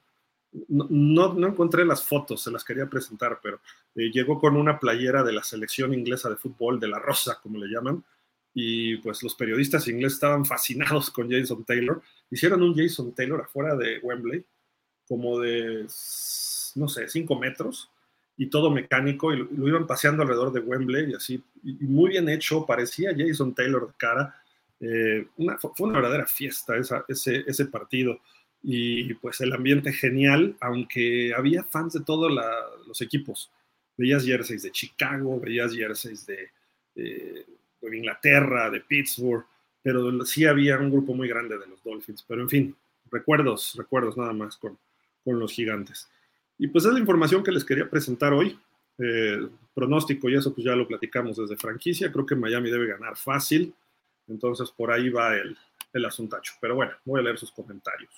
No, 0.69 1.33
no, 1.33 1.47
encontré 1.47 1.83
las 1.83 2.03
fotos, 2.03 2.41
se 2.41 2.51
las 2.51 2.63
quería 2.63 2.85
presentar, 2.85 3.39
pero 3.43 3.59
eh, 3.95 4.09
llegó 4.11 4.39
con 4.39 4.55
una 4.55 4.79
playera 4.79 5.21
de 5.23 5.33
la 5.33 5.43
selección 5.43 5.93
inglesa 5.93 6.29
de 6.29 6.37
fútbol, 6.37 6.79
de 6.79 6.87
la 6.87 6.99
Rosa, 6.99 7.39
como 7.41 7.57
le 7.57 7.67
llaman, 7.67 8.03
y 8.57 8.95
pues 8.97 9.21
los 9.21 9.35
periodistas 9.35 9.87
ingleses 9.89 10.13
estaban 10.13 10.45
fascinados 10.45 11.11
con 11.11 11.29
Jason 11.29 11.65
Taylor. 11.65 12.01
Hicieron 12.31 12.63
un 12.63 12.73
Jason 12.73 13.13
Taylor 13.13 13.41
afuera 13.41 13.75
de 13.75 13.99
Wembley, 13.99 14.43
como 15.07 15.39
de, 15.39 15.85
no 16.75 16.87
sé, 16.87 17.07
cinco 17.09 17.37
metros, 17.37 17.91
y 18.37 18.47
todo 18.47 18.71
mecánico, 18.71 19.33
y 19.33 19.37
lo, 19.37 19.67
iban 19.67 19.85
paseando 19.85 20.23
alrededor 20.23 20.53
de 20.53 20.61
Wembley, 20.61 21.11
y 21.11 21.13
así, 21.13 21.43
muy 21.63 22.11
bien 22.11 22.29
hecho, 22.29 22.65
parecía 22.65 23.13
Jason 23.15 23.53
Taylor 23.53 23.87
de 23.87 23.93
cara. 23.97 24.35
Eh, 24.79 25.27
fue 25.59 25.87
una 25.87 25.99
verdadera 25.99 26.25
fiesta 26.25 26.75
ese, 27.07 27.43
ese 27.47 27.65
partido 27.65 28.19
y 28.67 29.13
pues 29.15 29.39
el 29.41 29.53
ambiente 29.53 29.93
genial, 29.93 30.55
aunque 30.59 31.33
había 31.35 31.63
fans 31.63 31.93
de 31.93 32.01
todos 32.01 32.31
los 32.87 32.99
equipos. 33.01 33.51
Veías 33.95 34.25
jerseys 34.25 34.63
de 34.63 34.71
Chicago, 34.71 35.39
veías 35.39 35.71
jerseys 35.71 36.25
de, 36.25 36.49
de 37.89 37.97
Inglaterra, 37.97 38.69
de 38.69 38.81
Pittsburgh, 38.81 39.45
pero 39.81 40.25
sí 40.25 40.45
había 40.45 40.77
un 40.77 40.91
grupo 40.91 41.13
muy 41.13 41.27
grande 41.27 41.57
de 41.57 41.67
los 41.67 41.83
Dolphins. 41.83 42.23
Pero 42.27 42.41
en 42.41 42.49
fin, 42.49 42.75
recuerdos, 43.11 43.75
recuerdos 43.77 44.17
nada 44.17 44.33
más 44.33 44.57
con, 44.57 44.77
con 45.23 45.39
los 45.39 45.51
gigantes. 45.51 46.09
Y 46.57 46.67
pues 46.67 46.85
es 46.85 46.93
la 46.93 46.99
información 46.99 47.43
que 47.43 47.51
les 47.51 47.65
quería 47.65 47.89
presentar 47.89 48.33
hoy. 48.33 48.57
Eh, 48.97 49.49
pronóstico 49.73 50.29
y 50.29 50.35
eso 50.35 50.53
pues 50.53 50.65
ya 50.65 50.75
lo 50.75 50.87
platicamos 50.87 51.37
desde 51.37 51.57
franquicia. 51.57 52.11
Creo 52.11 52.25
que 52.25 52.35
Miami 52.35 52.71
debe 52.71 52.87
ganar 52.87 53.17
fácil. 53.17 53.73
Entonces 54.27 54.71
por 54.71 54.91
ahí 54.91 55.09
va 55.09 55.35
el, 55.35 55.57
el 55.93 56.05
asuntacho. 56.05 56.53
Pero 56.61 56.75
bueno, 56.75 56.93
voy 57.03 57.19
a 57.19 57.23
leer 57.23 57.37
sus 57.37 57.51
comentarios. 57.51 58.11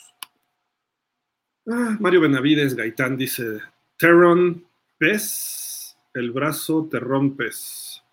Ah, 1.69 1.97
Mario 1.99 2.21
Benavides 2.21 2.75
Gaitán 2.75 3.17
dice, 3.17 3.59
Terron 3.97 4.65
Pez, 4.97 5.97
el 6.13 6.31
brazo 6.31 6.87
te 6.89 6.99
rompes 6.99 8.03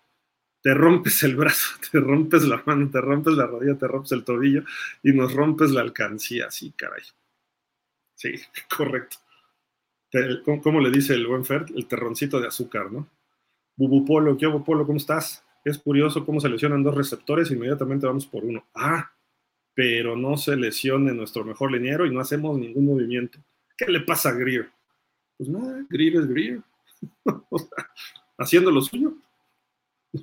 te 0.65 0.73
rompes 0.73 1.21
el 1.21 1.35
brazo, 1.35 1.75
te 1.91 1.99
rompes 1.99 2.43
la 2.45 2.63
mano, 2.65 2.89
te 2.89 2.99
rompes 2.99 3.35
la 3.35 3.45
rodilla, 3.45 3.77
te 3.77 3.87
rompes 3.87 4.13
el 4.13 4.23
tobillo 4.23 4.63
y 5.03 5.11
nos 5.11 5.31
rompes 5.31 5.69
la 5.69 5.81
alcancía. 5.81 6.49
Sí, 6.49 6.71
caray. 6.75 7.03
Sí, 8.15 8.33
correcto. 8.75 9.17
¿Cómo, 10.63 10.81
le 10.81 10.89
dice 10.89 11.13
el 11.13 11.27
buen 11.27 11.45
Fer? 11.45 11.65
El 11.75 11.85
terroncito 11.85 12.41
de 12.41 12.47
azúcar, 12.47 12.91
¿no? 12.91 13.07
Bubupolo, 13.75 14.35
¿qué 14.39 14.49
Polo? 14.65 14.87
¿Cómo 14.87 14.97
estás? 14.97 15.43
Es 15.63 15.77
curioso 15.77 16.25
cómo 16.25 16.39
se 16.39 16.49
lesionan 16.49 16.81
dos 16.81 16.95
receptores, 16.95 17.51
inmediatamente 17.51 18.07
vamos 18.07 18.25
por 18.25 18.43
uno. 18.43 18.65
Ah, 18.73 19.11
pero 19.75 20.15
no 20.15 20.35
se 20.35 20.55
lesione 20.55 21.13
nuestro 21.13 21.45
mejor 21.45 21.73
liniero 21.73 22.07
y 22.07 22.11
no 22.11 22.21
hacemos 22.21 22.57
ningún 22.57 22.85
movimiento. 22.85 23.37
¿Qué 23.77 23.85
le 23.85 23.99
pasa 23.99 24.29
a 24.29 24.33
Greer? 24.33 24.71
Pues 25.37 25.47
nada, 25.47 25.85
Greer 25.91 26.15
es 26.15 26.27
Greer. 26.27 26.61
haciendo 28.39 28.71
lo 28.71 28.81
suyo. 28.81 29.15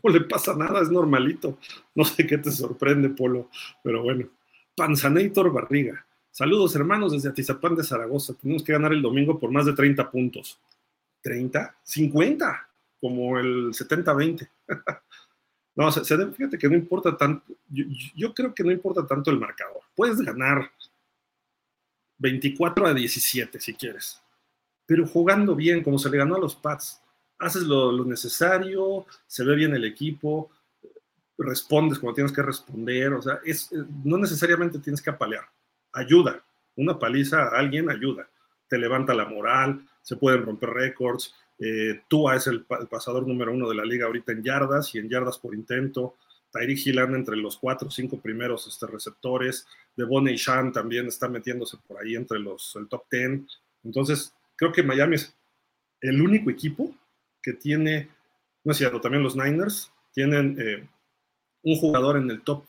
No 0.02 0.11
le 0.11 0.20
pasa 0.22 0.55
nada, 0.55 0.81
es 0.81 0.90
normalito. 0.90 1.59
No 1.94 2.05
sé 2.05 2.26
qué 2.26 2.38
te 2.38 2.50
sorprende, 2.50 3.11
Polo, 3.11 3.50
pero 3.83 4.02
bueno. 4.02 4.28
Panzanator 4.74 5.52
Barriga. 5.52 6.07
Saludos, 6.31 6.74
hermanos, 6.76 7.12
desde 7.12 7.28
Atizapán 7.28 7.76
de 7.76 7.85
Zaragoza. 7.85 8.35
Tenemos 8.35 8.62
que 8.62 8.72
ganar 8.72 8.92
el 8.92 9.02
domingo 9.02 9.38
por 9.38 9.50
más 9.50 9.66
de 9.66 9.74
30 9.74 10.11
puntos. 10.11 10.59
¿30? 11.22 11.74
¿50? 11.85 12.66
Como 13.00 13.38
el 13.38 13.72
70-20. 13.72 14.48
no, 15.76 15.92
fíjate 15.92 16.59
que 16.59 16.68
no 16.68 16.74
importa 16.74 17.16
tanto. 17.16 17.52
Yo, 17.68 17.85
yo 18.14 18.33
creo 18.33 18.55
que 18.55 18.64
no 18.64 18.70
importa 18.70 19.07
tanto 19.07 19.31
el 19.31 19.38
marcador. 19.38 19.83
Puedes 19.94 20.20
ganar 20.22 20.70
24 22.18 22.87
a 22.87 22.94
17 22.94 23.61
si 23.61 23.74
quieres. 23.74 24.22
Pero 24.87 25.07
jugando 25.07 25.55
bien, 25.55 25.83
como 25.83 25.98
se 25.98 26.09
le 26.09 26.16
ganó 26.16 26.37
a 26.37 26.40
los 26.40 26.55
Pats 26.55 27.02
haces 27.42 27.64
lo, 27.64 28.05
necesario, 28.05 29.05
se 29.26 29.44
ve 29.44 29.57
bien 29.57 29.74
el 29.74 29.85
equipo, 29.85 30.50
respondes 31.37 31.98
como 31.98 32.14
tienes 32.14 32.33
que 32.33 32.42
responder, 32.42 33.12
o 33.14 33.20
sea, 33.20 33.40
es, 33.44 33.72
eh, 33.72 33.85
no 34.05 34.16
necesariamente 34.16 34.78
tienes 34.78 35.02
que 35.02 35.11
apalear, 35.11 35.44
ayuda, 35.92 36.42
una 36.76 36.98
paliza 36.98 37.42
a 37.42 37.59
alguien 37.59 37.90
ayuda, 37.90 38.28
te 38.68 38.78
levanta 38.78 39.12
la 39.12 39.24
moral, 39.24 39.85
se 40.02 40.16
pueden 40.16 40.44
romper 40.44 40.70
récords, 40.70 41.35
eh, 41.59 42.02
Tua 42.09 42.37
es 42.37 42.46
el, 42.46 42.64
pasador 42.64 43.26
número 43.26 43.52
uno 43.52 43.68
de 43.68 43.74
la 43.74 43.85
liga 43.85 44.07
ahorita 44.07 44.33
en 44.33 44.42
yardas 44.42 44.94
y 44.94 44.98
en 44.98 45.09
yardas 45.09 45.38
por 45.38 45.55
intento, 45.55 46.14
Tyreek 46.52 46.87
Hill 46.87 46.98
entre 46.98 47.37
los 47.37 47.57
cuatro 47.57 47.88
o 47.88 47.90
cinco 47.90 48.20
primeros 48.20 48.68
este, 48.68 48.87
receptores, 48.87 49.66
Devon 49.96 50.28
y 50.28 50.37
Shan 50.37 50.72
también 50.72 51.09
está 51.09 51.28
metiéndose 51.28 51.76
por 51.88 52.00
ahí 52.00 52.14
entre 52.14 52.38
los, 52.38 52.76
el 52.76 52.87
top 52.88 53.02
ten, 53.09 53.48
entonces 53.83 54.33
creo 54.55 54.70
que 54.70 54.85
Miami 54.85 55.16
es 55.16 55.35
el 56.00 56.20
único 56.20 56.48
equipo 56.48 56.94
que 57.42 57.52
tiene, 57.55 58.09
no 58.64 58.72
es 58.72 58.78
cierto, 58.78 59.00
también 59.00 59.22
los 59.22 59.37
Niners 59.37 59.90
tienen 60.12 60.57
eh, 60.61 60.88
un 61.62 61.76
jugador 61.76 62.16
en 62.16 62.31
el 62.31 62.42
top 62.42 62.64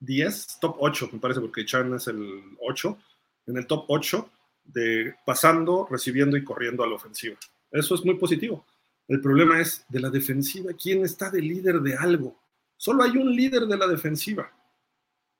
10, 0.00 0.58
top 0.60 0.76
8, 0.78 1.10
me 1.12 1.18
parece, 1.18 1.40
porque 1.40 1.64
Chan 1.64 1.94
es 1.94 2.08
el 2.08 2.42
8, 2.60 2.98
en 3.46 3.56
el 3.56 3.66
top 3.66 3.84
8 3.88 4.30
de 4.64 5.14
pasando, 5.24 5.86
recibiendo 5.90 6.36
y 6.36 6.44
corriendo 6.44 6.82
a 6.82 6.86
la 6.86 6.94
ofensiva. 6.94 7.36
Eso 7.70 7.94
es 7.94 8.04
muy 8.04 8.14
positivo. 8.14 8.64
El 9.06 9.20
problema 9.20 9.60
es 9.60 9.84
de 9.88 10.00
la 10.00 10.10
defensiva, 10.10 10.72
¿quién 10.72 11.04
está 11.04 11.30
de 11.30 11.42
líder 11.42 11.80
de 11.80 11.94
algo? 11.94 12.38
Solo 12.76 13.02
hay 13.02 13.16
un 13.16 13.34
líder 13.34 13.66
de 13.66 13.76
la 13.76 13.86
defensiva. 13.86 14.50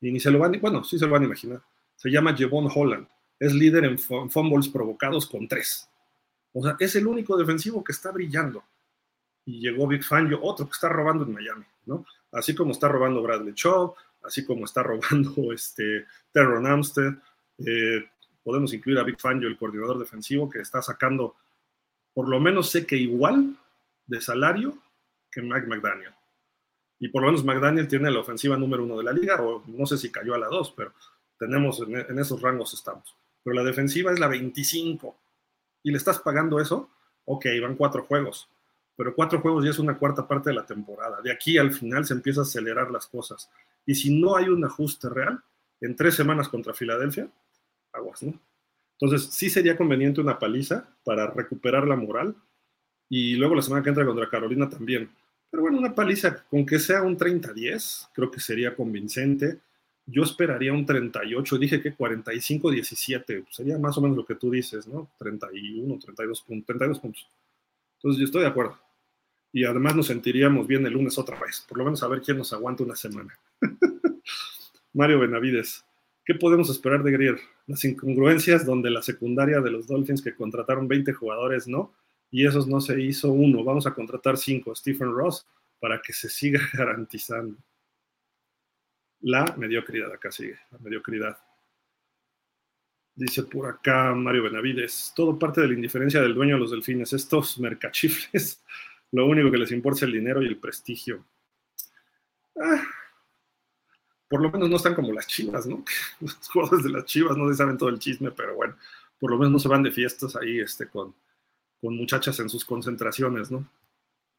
Y 0.00 0.12
ni 0.12 0.20
se 0.20 0.30
lo 0.30 0.38
van, 0.38 0.58
bueno, 0.60 0.84
sí 0.84 0.98
se 0.98 1.06
lo 1.06 1.12
van 1.12 1.22
a 1.22 1.26
imaginar. 1.26 1.62
Se 1.96 2.10
llama 2.10 2.36
Jevon 2.36 2.68
Holland. 2.74 3.08
Es 3.38 3.54
líder 3.54 3.84
en 3.84 3.98
fumbles 3.98 4.68
provocados 4.68 5.26
con 5.26 5.48
tres. 5.48 5.88
O 6.54 6.62
sea, 6.62 6.76
es 6.78 6.94
el 6.94 7.06
único 7.06 7.36
defensivo 7.36 7.82
que 7.82 7.92
está 7.92 8.12
brillando. 8.12 8.64
Y 9.44 9.60
llegó 9.60 9.88
Big 9.88 10.04
Fangio, 10.04 10.38
otro 10.40 10.66
que 10.66 10.72
está 10.72 10.88
robando 10.88 11.24
en 11.24 11.34
Miami, 11.34 11.64
¿no? 11.84 12.06
Así 12.30 12.54
como 12.54 12.70
está 12.70 12.88
robando 12.88 13.22
Bradley 13.22 13.54
Chubb, 13.54 13.94
así 14.22 14.44
como 14.44 14.64
está 14.64 14.82
robando 14.82 15.34
este 15.52 16.06
Terron 16.32 16.66
Amstead. 16.66 17.12
Eh, 17.58 18.08
podemos 18.42 18.72
incluir 18.72 18.98
a 18.98 19.02
Big 19.02 19.20
Fangio, 19.20 19.48
el 19.48 19.58
coordinador 19.58 19.98
defensivo, 19.98 20.48
que 20.48 20.60
está 20.60 20.80
sacando, 20.80 21.34
por 22.14 22.28
lo 22.28 22.38
menos 22.38 22.70
sé 22.70 22.86
que 22.86 22.96
igual 22.96 23.56
de 24.06 24.20
salario 24.20 24.78
que 25.30 25.42
Mike 25.42 25.66
McDaniel. 25.66 26.14
Y 27.00 27.08
por 27.08 27.22
lo 27.22 27.28
menos 27.28 27.44
McDaniel 27.44 27.88
tiene 27.88 28.12
la 28.12 28.20
ofensiva 28.20 28.56
número 28.56 28.84
uno 28.84 28.96
de 28.96 29.04
la 29.04 29.12
liga, 29.12 29.42
o 29.42 29.64
no 29.66 29.86
sé 29.86 29.98
si 29.98 30.12
cayó 30.12 30.34
a 30.34 30.38
la 30.38 30.46
dos, 30.46 30.72
pero 30.76 30.92
tenemos 31.36 31.80
en, 31.80 31.96
en 31.96 32.18
esos 32.20 32.40
rangos 32.40 32.72
estamos. 32.74 33.16
Pero 33.42 33.56
la 33.56 33.64
defensiva 33.64 34.12
es 34.12 34.20
la 34.20 34.28
25 34.28 35.23
y 35.84 35.92
le 35.92 35.98
estás 35.98 36.18
pagando 36.18 36.58
eso, 36.58 36.90
ok, 37.26 37.46
van 37.62 37.76
cuatro 37.76 38.02
juegos, 38.02 38.48
pero 38.96 39.14
cuatro 39.14 39.40
juegos 39.40 39.64
ya 39.64 39.70
es 39.70 39.78
una 39.78 39.96
cuarta 39.96 40.26
parte 40.26 40.50
de 40.50 40.56
la 40.56 40.66
temporada. 40.66 41.20
De 41.22 41.30
aquí 41.30 41.58
al 41.58 41.72
final 41.72 42.04
se 42.04 42.14
empieza 42.14 42.40
a 42.40 42.44
acelerar 42.44 42.90
las 42.90 43.06
cosas. 43.06 43.48
Y 43.86 43.94
si 43.94 44.20
no 44.20 44.34
hay 44.34 44.48
un 44.48 44.64
ajuste 44.64 45.08
real, 45.08 45.40
en 45.80 45.94
tres 45.94 46.14
semanas 46.14 46.48
contra 46.48 46.74
Filadelfia, 46.74 47.28
aguas, 47.92 48.22
¿no? 48.22 48.40
Entonces, 48.98 49.28
sí 49.34 49.50
sería 49.50 49.76
conveniente 49.76 50.20
una 50.20 50.38
paliza 50.38 50.88
para 51.04 51.26
recuperar 51.26 51.86
la 51.86 51.96
moral. 51.96 52.34
Y 53.08 53.36
luego 53.36 53.54
la 53.54 53.62
semana 53.62 53.82
que 53.82 53.90
entra 53.90 54.06
contra 54.06 54.30
Carolina 54.30 54.68
también. 54.68 55.10
Pero 55.50 55.62
bueno, 55.62 55.78
una 55.78 55.94
paliza, 55.94 56.44
con 56.44 56.64
que 56.64 56.78
sea 56.78 57.02
un 57.02 57.18
30-10, 57.18 58.08
creo 58.14 58.30
que 58.30 58.40
sería 58.40 58.74
convincente. 58.74 59.60
Yo 60.06 60.22
esperaría 60.22 60.72
un 60.72 60.84
38, 60.84 61.58
dije 61.58 61.80
que 61.80 61.96
45-17, 61.96 63.46
sería 63.50 63.78
más 63.78 63.96
o 63.96 64.02
menos 64.02 64.16
lo 64.16 64.26
que 64.26 64.34
tú 64.34 64.50
dices, 64.50 64.86
¿no? 64.86 65.10
31, 65.18 65.98
32 65.98 66.42
puntos, 66.42 66.66
32 66.66 66.98
puntos. 67.00 67.26
Entonces 67.96 68.20
yo 68.20 68.26
estoy 68.26 68.42
de 68.42 68.48
acuerdo. 68.48 68.78
Y 69.50 69.64
además 69.64 69.96
nos 69.96 70.08
sentiríamos 70.08 70.66
bien 70.66 70.84
el 70.84 70.92
lunes 70.92 71.16
otra 71.16 71.38
vez, 71.40 71.64
por 71.66 71.78
lo 71.78 71.84
menos 71.84 72.02
a 72.02 72.08
ver 72.08 72.20
quién 72.20 72.36
nos 72.36 72.52
aguanta 72.52 72.82
una 72.82 72.96
semana. 72.96 73.38
Mario 74.92 75.20
Benavides, 75.20 75.84
¿qué 76.24 76.34
podemos 76.34 76.68
esperar 76.68 77.02
de 77.02 77.12
Greer? 77.12 77.38
Las 77.66 77.84
incongruencias 77.84 78.66
donde 78.66 78.90
la 78.90 79.00
secundaria 79.00 79.60
de 79.60 79.70
los 79.70 79.86
Dolphins 79.86 80.22
que 80.22 80.34
contrataron 80.34 80.86
20 80.86 81.12
jugadores 81.14 81.66
no, 81.66 81.92
y 82.30 82.46
esos 82.46 82.66
no 82.66 82.80
se 82.80 83.00
hizo 83.00 83.30
uno. 83.30 83.64
Vamos 83.64 83.86
a 83.86 83.94
contratar 83.94 84.36
5, 84.36 84.74
Stephen 84.74 85.12
Ross, 85.12 85.46
para 85.80 86.02
que 86.02 86.12
se 86.12 86.28
siga 86.28 86.60
garantizando 86.74 87.56
la 89.24 89.54
mediocridad, 89.56 90.12
acá 90.12 90.30
sigue, 90.30 90.58
la 90.70 90.78
mediocridad. 90.78 91.38
Dice 93.14 93.44
por 93.44 93.66
acá 93.66 94.12
Mario 94.14 94.42
Benavides, 94.44 95.12
todo 95.14 95.38
parte 95.38 95.60
de 95.60 95.68
la 95.68 95.74
indiferencia 95.74 96.20
del 96.20 96.34
dueño 96.34 96.54
de 96.54 96.60
los 96.60 96.70
delfines, 96.70 97.12
estos 97.12 97.58
mercachifles, 97.58 98.62
lo 99.12 99.26
único 99.26 99.50
que 99.50 99.58
les 99.58 99.72
importa 99.72 99.98
es 99.98 100.02
el 100.04 100.12
dinero 100.12 100.42
y 100.42 100.46
el 100.46 100.58
prestigio. 100.58 101.24
Ah, 102.60 102.82
por 104.28 104.42
lo 104.42 104.50
menos 104.50 104.68
no 104.68 104.76
están 104.76 104.94
como 104.94 105.12
las 105.12 105.26
chivas, 105.26 105.66
¿no? 105.66 105.84
Los 106.20 106.48
jugadores 106.48 106.84
de 106.84 106.90
las 106.90 107.04
chivas 107.04 107.36
no 107.36 107.48
se 107.48 107.54
saben 107.54 107.78
todo 107.78 107.88
el 107.88 107.98
chisme, 107.98 108.30
pero 108.30 108.54
bueno, 108.56 108.76
por 109.18 109.30
lo 109.30 109.38
menos 109.38 109.52
no 109.52 109.58
se 109.58 109.68
van 109.68 109.82
de 109.82 109.92
fiestas 109.92 110.36
ahí 110.36 110.58
este, 110.58 110.88
con, 110.88 111.14
con 111.80 111.96
muchachas 111.96 112.38
en 112.40 112.48
sus 112.48 112.64
concentraciones, 112.64 113.50
¿no? 113.50 113.68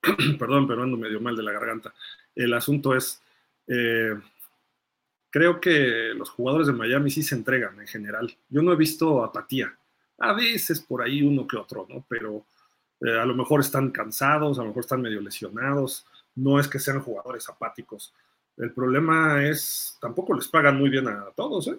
Perdón, 0.38 0.68
pero 0.68 0.84
ando 0.84 0.98
medio 0.98 1.22
mal 1.22 1.36
de 1.36 1.44
la 1.44 1.54
garganta. 1.54 1.94
El 2.36 2.54
asunto 2.54 2.96
es, 2.96 3.22
eh, 3.68 4.16
creo 5.36 5.60
que 5.60 6.14
los 6.16 6.30
jugadores 6.30 6.68
de 6.68 6.72
Miami 6.72 7.12
sí 7.12 7.22
se 7.22 7.36
entregan 7.36 7.78
en 7.82 7.88
general. 7.88 8.34
Yo 8.48 8.62
no 8.62 8.72
he 8.72 8.78
visto 8.78 9.22
apatía. 9.22 9.78
A 10.18 10.32
veces 10.32 10.80
por 10.80 11.02
ahí 11.02 11.24
uno 11.24 11.46
que 11.46 11.58
otro, 11.58 11.86
¿no? 11.90 12.06
Pero 12.08 12.46
eh, 13.02 13.20
a 13.20 13.26
lo 13.26 13.36
mejor 13.36 13.60
están 13.60 13.92
cansados, 13.92 14.58
a 14.58 14.62
lo 14.62 14.70
mejor 14.70 14.86
están 14.86 15.02
medio 15.02 15.20
lesionados. 15.20 16.08
No 16.36 16.58
es 16.58 16.70
que 16.70 16.80
sean 16.80 17.02
jugadores 17.02 17.50
apáticos. 17.50 18.14
El 18.56 18.72
problema 18.72 19.44
es, 19.44 19.98
tampoco 20.00 20.34
les 20.36 20.48
pagan 20.48 20.78
muy 20.78 20.90
bien 20.90 21.10
a 21.10 21.26
todos, 21.36 21.68
¿eh? 21.68 21.78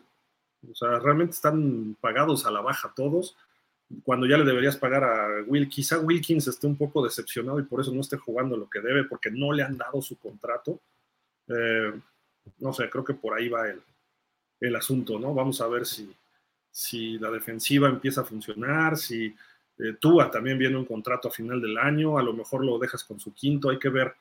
O 0.71 0.75
sea, 0.75 0.99
realmente 0.99 1.33
están 1.33 1.97
pagados 1.99 2.45
a 2.45 2.51
la 2.51 2.61
baja 2.61 2.93
todos 2.95 3.39
cuando 4.03 4.27
ya 4.27 4.37
le 4.37 4.45
deberías 4.45 4.77
pagar 4.77 5.05
a 5.05 5.29
Will, 5.47 5.71
quizá 5.71 5.99
Wilkins 5.99 6.47
esté 6.47 6.67
un 6.67 6.77
poco 6.77 7.03
decepcionado 7.03 7.59
y 7.59 7.63
por 7.63 7.81
eso 7.81 7.91
no 7.91 8.03
esté 8.03 8.19
jugando 8.19 8.55
lo 8.55 8.69
que 8.69 8.81
debe, 8.81 9.05
porque 9.05 9.31
no 9.31 9.53
le 9.55 9.63
han 9.63 9.79
dado 9.79 10.03
su 10.03 10.19
contrato. 10.19 10.79
Eh, 11.49 11.93
no 12.59 12.73
sé, 12.73 12.89
creo 12.91 13.05
que 13.05 13.15
por 13.15 13.35
ahí 13.35 13.49
va 13.49 13.69
el, 13.69 13.81
el, 14.61 14.77
asunto, 14.77 15.19
¿no? 15.19 15.35
Vamos 15.35 15.61
a 15.61 15.67
ver 15.67 15.87
si, 15.87 16.15
si 16.71 17.19
la 17.19 17.31
defensiva 17.31 17.89
empieza 17.89 18.23
a 18.23 18.25
funcionar, 18.25 18.97
si 18.97 19.27
eh, 19.79 19.95
Tua 20.01 20.31
también 20.31 20.59
viene 20.59 20.77
un 20.77 20.85
contrato 20.85 21.29
a 21.29 21.33
final 21.33 21.61
del 21.61 21.79
año, 21.79 22.19
a 22.19 22.23
lo 22.23 22.33
mejor 22.33 22.65
lo 22.65 22.79
dejas 22.79 23.05
con 23.05 23.21
su 23.21 23.33
quinto, 23.35 23.71
hay 23.71 23.79
que 23.79 23.89
ver. 23.89 24.15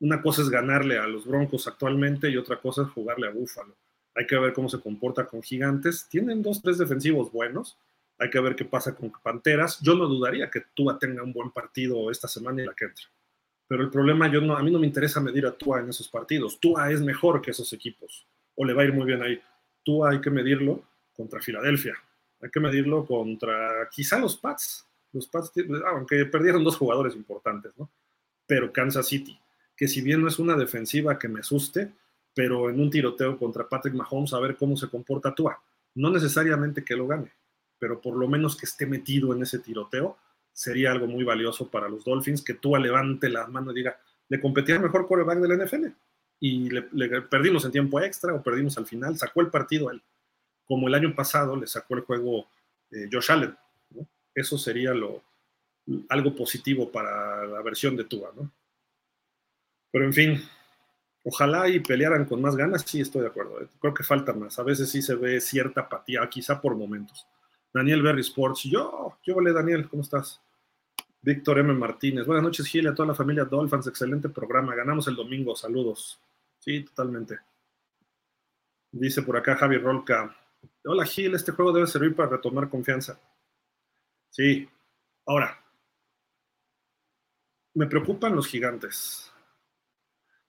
Una 0.00 0.22
cosa 0.22 0.40
es 0.42 0.48
ganarle 0.48 0.98
a 0.98 1.06
los 1.06 1.26
Broncos 1.26 1.66
actualmente 1.66 2.30
y 2.30 2.36
otra 2.38 2.58
cosa 2.58 2.82
es 2.82 2.88
jugarle 2.88 3.26
a 3.26 3.30
Búfalo. 3.30 3.74
Hay 4.14 4.26
que 4.26 4.38
ver 4.38 4.54
cómo 4.54 4.68
se 4.68 4.80
comporta 4.80 5.26
con 5.26 5.42
Gigantes. 5.42 6.06
Tienen 6.08 6.42
dos, 6.42 6.62
tres 6.62 6.78
defensivos 6.78 7.30
buenos 7.30 7.76
hay 8.20 8.28
que 8.28 8.38
ver 8.38 8.54
qué 8.54 8.66
pasa 8.66 8.94
con 8.94 9.10
Panteras. 9.10 9.80
Yo 9.80 9.94
no 9.94 10.06
dudaría 10.06 10.50
que 10.50 10.60
Tua 10.74 10.98
tenga 10.98 11.22
un 11.22 11.32
buen 11.32 11.50
partido 11.50 12.10
esta 12.10 12.28
semana 12.28 12.62
y 12.62 12.66
la 12.66 12.74
que 12.74 12.84
entra. 12.84 13.06
Pero 13.70 13.84
el 13.84 13.90
problema, 13.90 14.26
yo 14.26 14.40
no, 14.40 14.56
a 14.56 14.62
mí 14.64 14.70
no 14.72 14.80
me 14.80 14.86
interesa 14.88 15.20
medir 15.20 15.46
a 15.46 15.52
Tua 15.52 15.78
en 15.78 15.90
esos 15.90 16.08
partidos. 16.08 16.58
Tua 16.58 16.90
es 16.90 17.00
mejor 17.00 17.40
que 17.40 17.52
esos 17.52 17.72
equipos. 17.72 18.26
O 18.56 18.64
le 18.64 18.74
va 18.74 18.82
a 18.82 18.86
ir 18.86 18.92
muy 18.92 19.06
bien 19.06 19.22
ahí. 19.22 19.40
Tua 19.84 20.10
hay 20.10 20.20
que 20.20 20.28
medirlo 20.28 20.82
contra 21.12 21.40
Filadelfia. 21.40 21.94
Hay 22.40 22.50
que 22.50 22.58
medirlo 22.58 23.06
contra 23.06 23.88
quizá 23.88 24.18
los 24.18 24.36
Pats. 24.36 24.84
Los 25.12 25.28
Pats, 25.28 25.52
aunque 25.86 26.24
perdieron 26.26 26.64
dos 26.64 26.76
jugadores 26.76 27.14
importantes, 27.14 27.72
¿no? 27.78 27.88
Pero 28.44 28.72
Kansas 28.72 29.06
City, 29.06 29.38
que 29.76 29.86
si 29.86 30.00
bien 30.00 30.20
no 30.20 30.26
es 30.26 30.40
una 30.40 30.56
defensiva 30.56 31.16
que 31.16 31.28
me 31.28 31.38
asuste, 31.38 31.92
pero 32.34 32.70
en 32.70 32.80
un 32.80 32.90
tiroteo 32.90 33.38
contra 33.38 33.68
Patrick 33.68 33.94
Mahomes 33.94 34.32
a 34.32 34.40
ver 34.40 34.56
cómo 34.56 34.76
se 34.76 34.88
comporta 34.88 35.32
Tua. 35.32 35.62
No 35.94 36.10
necesariamente 36.10 36.82
que 36.82 36.96
lo 36.96 37.06
gane 37.06 37.30
pero 37.80 38.00
por 38.00 38.14
lo 38.14 38.28
menos 38.28 38.54
que 38.54 38.66
esté 38.66 38.86
metido 38.86 39.34
en 39.34 39.42
ese 39.42 39.58
tiroteo, 39.58 40.18
sería 40.52 40.92
algo 40.92 41.06
muy 41.06 41.24
valioso 41.24 41.70
para 41.70 41.88
los 41.88 42.04
Dolphins, 42.04 42.42
que 42.42 42.54
Tua 42.54 42.78
levante 42.78 43.28
la 43.28 43.46
mano 43.46 43.72
y 43.72 43.76
diga, 43.76 43.98
le 44.28 44.40
competía 44.40 44.76
el 44.76 44.82
mejor 44.82 45.06
quarterback 45.06 45.38
de 45.38 45.48
la 45.48 45.64
NFL 45.64 45.86
y 46.40 46.70
le, 46.70 46.82
perdimos 47.22 47.64
en 47.64 47.72
tiempo 47.72 48.00
extra 48.00 48.34
o 48.34 48.42
perdimos 48.42 48.78
al 48.78 48.86
final, 48.86 49.16
sacó 49.18 49.42
el 49.42 49.50
partido 49.50 49.90
él, 49.90 50.02
como 50.64 50.88
el 50.88 50.94
año 50.94 51.14
pasado 51.14 51.54
le 51.54 51.66
sacó 51.66 51.94
el 51.94 52.00
juego 52.00 52.48
eh, 52.90 53.08
Josh 53.12 53.30
Allen. 53.30 53.56
Eso 54.34 54.56
sería 54.56 54.92
algo 56.08 56.34
positivo 56.34 56.90
para 56.90 57.44
la 57.44 57.60
versión 57.62 57.96
de 57.96 58.04
Tua. 58.04 58.32
Pero 59.90 60.04
en 60.04 60.12
fin, 60.12 60.42
ojalá 61.24 61.68
y 61.68 61.80
pelearan 61.80 62.24
con 62.24 62.40
más 62.40 62.56
ganas, 62.56 62.82
sí 62.86 63.00
estoy 63.00 63.22
de 63.22 63.28
acuerdo. 63.28 63.58
Creo 63.80 63.92
que 63.92 64.04
falta 64.04 64.32
más. 64.32 64.58
A 64.58 64.62
veces 64.62 64.88
sí 64.88 65.02
se 65.02 65.16
ve 65.16 65.40
cierta 65.40 65.82
apatía, 65.82 66.28
quizá 66.30 66.60
por 66.60 66.76
momentos. 66.76 67.26
Daniel 67.72 68.02
Berry 68.02 68.20
Sports. 68.20 68.64
Yo, 68.64 69.16
yo, 69.22 69.34
vale 69.34 69.52
Daniel, 69.52 69.88
¿cómo 69.88 70.02
estás? 70.02 70.40
Víctor 71.22 71.58
M. 71.58 71.72
Martínez. 71.74 72.26
Buenas 72.26 72.42
noches, 72.42 72.66
Gil, 72.66 72.88
a 72.88 72.94
toda 72.94 73.08
la 73.08 73.14
familia 73.14 73.44
Dolphins. 73.44 73.86
Excelente 73.86 74.28
programa. 74.28 74.74
Ganamos 74.74 75.06
el 75.08 75.14
domingo. 75.14 75.54
Saludos. 75.54 76.18
Sí, 76.58 76.82
totalmente. 76.82 77.38
Dice 78.90 79.22
por 79.22 79.36
acá 79.36 79.56
Javi 79.56 79.78
Rolca. 79.78 80.34
Hola, 80.84 81.04
Gil. 81.04 81.34
Este 81.34 81.52
juego 81.52 81.72
debe 81.72 81.86
servir 81.86 82.14
para 82.14 82.30
retomar 82.30 82.68
confianza. 82.68 83.20
Sí. 84.30 84.68
Ahora, 85.26 85.62
me 87.74 87.86
preocupan 87.86 88.34
los 88.34 88.48
gigantes. 88.48 89.30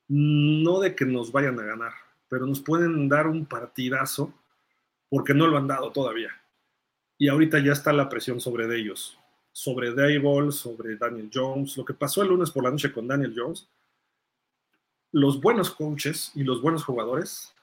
No 0.08 0.80
de 0.80 0.96
que 0.96 1.06
nos 1.06 1.32
vayan 1.32 1.60
a 1.60 1.64
ganar, 1.64 1.94
pero 2.28 2.46
nos 2.46 2.62
pueden 2.62 3.08
dar 3.08 3.28
un 3.28 3.46
partidazo 3.46 4.34
porque 5.10 5.34
no 5.34 5.48
lo 5.48 5.58
han 5.58 5.68
dado 5.68 5.92
todavía 5.92 6.41
y 7.22 7.28
ahorita 7.28 7.60
ya 7.60 7.74
está 7.74 7.94
la 7.94 8.10
presión 8.10 8.42
sobre 8.42 8.66
ellos, 8.76 9.16
sobre 9.52 9.94
Dable, 9.94 10.52
sobre 10.52 10.98
Daniel 10.98 11.30
Jones. 11.32 11.78
Lo 11.78 11.86
que 11.86 11.94
pasó 11.94 12.24
el 12.24 12.30
lunes 12.30 12.50
por 12.50 12.64
la 12.64 12.72
noche 12.72 12.92
con 12.92 13.08
Daniel 13.08 13.36
Jones, 13.38 13.70
los 15.12 15.40
buenos 15.40 15.70
coaches 15.70 16.32
y 16.34 16.44
los 16.44 16.64
buenos 16.64 16.84
jugadores 16.84 17.54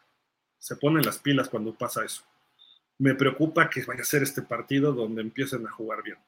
se 0.60 0.76
ponen 0.76 1.04
las 1.04 1.18
pilas 1.18 1.48
cuando 1.48 1.74
pasa 1.74 2.04
eso. 2.04 2.22
Me 2.98 3.16
preocupa 3.16 3.68
que 3.68 3.82
vaya 3.82 4.02
a 4.02 4.04
ser 4.04 4.22
este 4.22 4.42
partido 4.42 4.92
donde 4.92 5.22
empiecen 5.22 5.66
a 5.66 5.72
jugar 5.72 6.04
bien. 6.04 6.18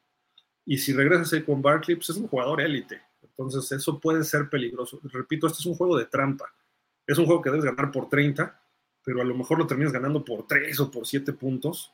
Y 0.65 0.79
si 0.79 0.91
regresas 0.91 1.31
ahí 1.31 1.43
con 1.43 1.61
Barkley, 1.61 1.95
pues 1.95 2.09
es 2.09 2.17
un 2.17 2.27
jugador 2.27 2.59
élite. 2.59 3.01
Entonces 3.21 3.71
eso 3.71 3.97
puede 3.97 4.25
ser 4.25 4.49
peligroso. 4.49 4.99
Repito, 5.03 5.47
este 5.47 5.59
es 5.59 5.65
un 5.67 5.75
juego 5.75 5.97
de 5.97 6.07
trampa. 6.07 6.53
Es 7.07 7.17
un 7.17 7.25
juego 7.27 7.41
que 7.41 7.49
debes 7.49 7.63
ganar 7.63 7.93
por 7.93 8.09
30, 8.09 8.61
pero 9.05 9.21
a 9.21 9.23
lo 9.23 9.35
mejor 9.35 9.57
lo 9.57 9.67
terminas 9.67 9.93
ganando 9.93 10.25
por 10.25 10.45
3 10.47 10.77
o 10.81 10.91
por 10.91 11.07
7 11.07 11.31
puntos 11.31 11.93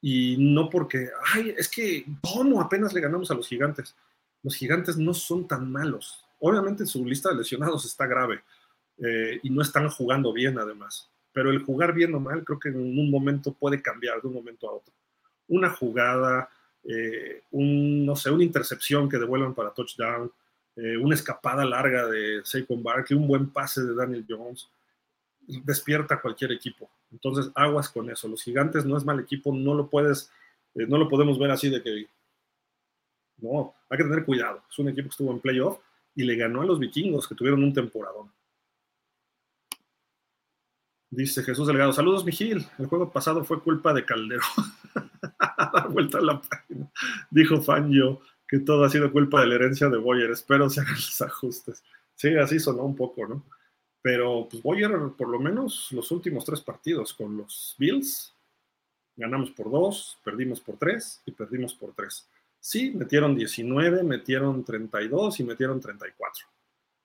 y 0.00 0.36
no 0.38 0.68
porque, 0.68 1.10
ay, 1.34 1.54
es 1.56 1.68
que, 1.68 2.04
¿cómo 2.20 2.60
apenas 2.60 2.92
le 2.92 3.00
ganamos 3.00 3.30
a 3.30 3.34
los 3.34 3.48
gigantes? 3.48 3.94
Los 4.42 4.54
gigantes 4.54 4.96
no 4.96 5.14
son 5.14 5.48
tan 5.48 5.70
malos. 5.70 6.24
Obviamente 6.38 6.86
su 6.86 7.04
lista 7.04 7.30
de 7.30 7.36
lesionados 7.36 7.84
está 7.84 8.06
grave 8.06 8.42
eh, 8.98 9.40
y 9.42 9.50
no 9.50 9.62
están 9.62 9.88
jugando 9.88 10.32
bien 10.32 10.58
además. 10.58 11.10
Pero 11.32 11.50
el 11.50 11.62
jugar 11.62 11.92
bien 11.92 12.14
o 12.14 12.20
mal 12.20 12.44
creo 12.44 12.58
que 12.58 12.68
en 12.68 12.76
un 12.76 13.10
momento 13.10 13.52
puede 13.52 13.82
cambiar 13.82 14.20
de 14.20 14.28
un 14.28 14.34
momento 14.34 14.68
a 14.68 14.74
otro. 14.74 14.94
Una 15.48 15.70
jugada, 15.70 16.48
eh, 16.84 17.42
un, 17.50 18.06
no 18.06 18.16
sé, 18.16 18.30
una 18.30 18.44
intercepción 18.44 19.08
que 19.08 19.18
devuelvan 19.18 19.54
para 19.54 19.72
touchdown, 19.72 20.30
eh, 20.76 20.96
una 20.96 21.14
escapada 21.14 21.64
larga 21.64 22.06
de 22.06 22.42
Saquon 22.44 22.82
Barkley, 22.82 23.18
un 23.18 23.26
buen 23.26 23.50
pase 23.50 23.82
de 23.82 23.94
Daniel 23.94 24.26
Jones, 24.28 24.68
despierta 25.46 26.20
cualquier 26.20 26.52
equipo. 26.52 26.90
Entonces, 27.10 27.50
aguas 27.54 27.88
con 27.88 28.10
eso. 28.10 28.28
Los 28.28 28.42
gigantes 28.42 28.84
no 28.84 28.96
es 28.96 29.04
mal 29.04 29.20
equipo, 29.20 29.54
no 29.54 29.74
lo 29.74 29.88
puedes, 29.88 30.30
eh, 30.74 30.86
no 30.86 30.98
lo 30.98 31.08
podemos 31.08 31.38
ver 31.38 31.50
así 31.50 31.70
de 31.70 31.82
que. 31.82 32.06
No, 33.38 33.74
hay 33.88 33.98
que 33.98 34.04
tener 34.04 34.24
cuidado. 34.24 34.62
Es 34.70 34.78
un 34.78 34.88
equipo 34.88 35.08
que 35.08 35.12
estuvo 35.12 35.32
en 35.32 35.40
playoff 35.40 35.78
y 36.14 36.24
le 36.24 36.36
ganó 36.36 36.62
a 36.62 36.64
los 36.64 36.78
vikingos 36.78 37.28
que 37.28 37.34
tuvieron 37.34 37.62
un 37.62 37.74
temporadón. 37.74 38.32
Dice 41.10 41.42
Jesús 41.42 41.68
Delgado, 41.68 41.92
saludos 41.92 42.24
Mijil, 42.24 42.66
el 42.78 42.86
juego 42.86 43.12
pasado 43.12 43.44
fue 43.44 43.62
culpa 43.62 43.94
de 43.94 44.04
Caldero. 44.04 44.42
Dar 45.72 45.88
vuelta 45.90 46.18
a 46.18 46.22
la 46.22 46.40
página. 46.40 46.90
Dijo 47.30 47.60
Fangio 47.62 48.20
que 48.48 48.60
todo 48.60 48.84
ha 48.84 48.90
sido 48.90 49.12
culpa 49.12 49.40
de 49.40 49.46
la 49.46 49.54
herencia 49.56 49.88
de 49.88 49.98
Boyer, 49.98 50.30
espero 50.30 50.68
se 50.68 50.80
hagan 50.80 50.94
los 50.94 51.20
ajustes. 51.20 51.82
Sí, 52.14 52.34
así 52.36 52.58
sonó 52.58 52.82
un 52.84 52.96
poco, 52.96 53.26
¿no? 53.26 53.44
Pero 54.02 54.48
pues 54.48 54.62
Boyer, 54.62 54.92
por 55.16 55.28
lo 55.28 55.38
menos 55.38 55.90
los 55.92 56.10
últimos 56.10 56.44
tres 56.44 56.60
partidos 56.60 57.12
con 57.12 57.36
los 57.36 57.74
Bills, 57.78 58.32
ganamos 59.16 59.50
por 59.50 59.70
dos, 59.70 60.18
perdimos 60.22 60.60
por 60.60 60.76
tres 60.76 61.22
y 61.26 61.32
perdimos 61.32 61.74
por 61.74 61.92
tres. 61.94 62.28
Sí, 62.60 62.90
metieron 62.90 63.34
19, 63.34 64.02
metieron 64.02 64.64
32 64.64 65.40
y 65.40 65.44
metieron 65.44 65.80
34, 65.80 66.46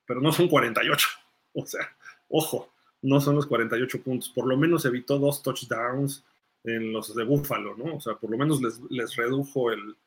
pero 0.06 0.22
no 0.22 0.32
son 0.32 0.48
48. 0.48 1.08
O 1.54 1.66
sea, 1.66 1.86
ojo, 2.30 2.72
no 3.02 3.20
son 3.20 3.36
los 3.36 3.46
48 3.46 4.02
puntos. 4.02 4.30
Por 4.30 4.48
lo 4.48 4.56
menos 4.56 4.86
evitó 4.86 5.20
dos 5.20 5.44
touchdowns 5.44 6.24
en 6.64 6.94
los 6.94 7.14
de 7.14 7.26
Buffalo, 7.26 7.76
¿no? 7.76 7.98
O 7.98 8.00
sea, 8.00 8.16
por 8.16 8.32
lo 8.32 8.38
menos 8.38 8.62
les, 8.62 8.80
les 8.90 9.18
redujo 9.18 9.70
el... 9.70 9.98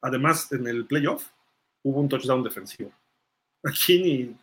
Además, 0.00 0.50
en 0.50 0.66
el 0.66 0.86
playoff 0.86 1.28
hubo 1.84 2.00
un 2.00 2.08
touchdown 2.08 2.42
defensivo. 2.42 2.90
Aquí 3.62 4.02
ni 4.02 4.36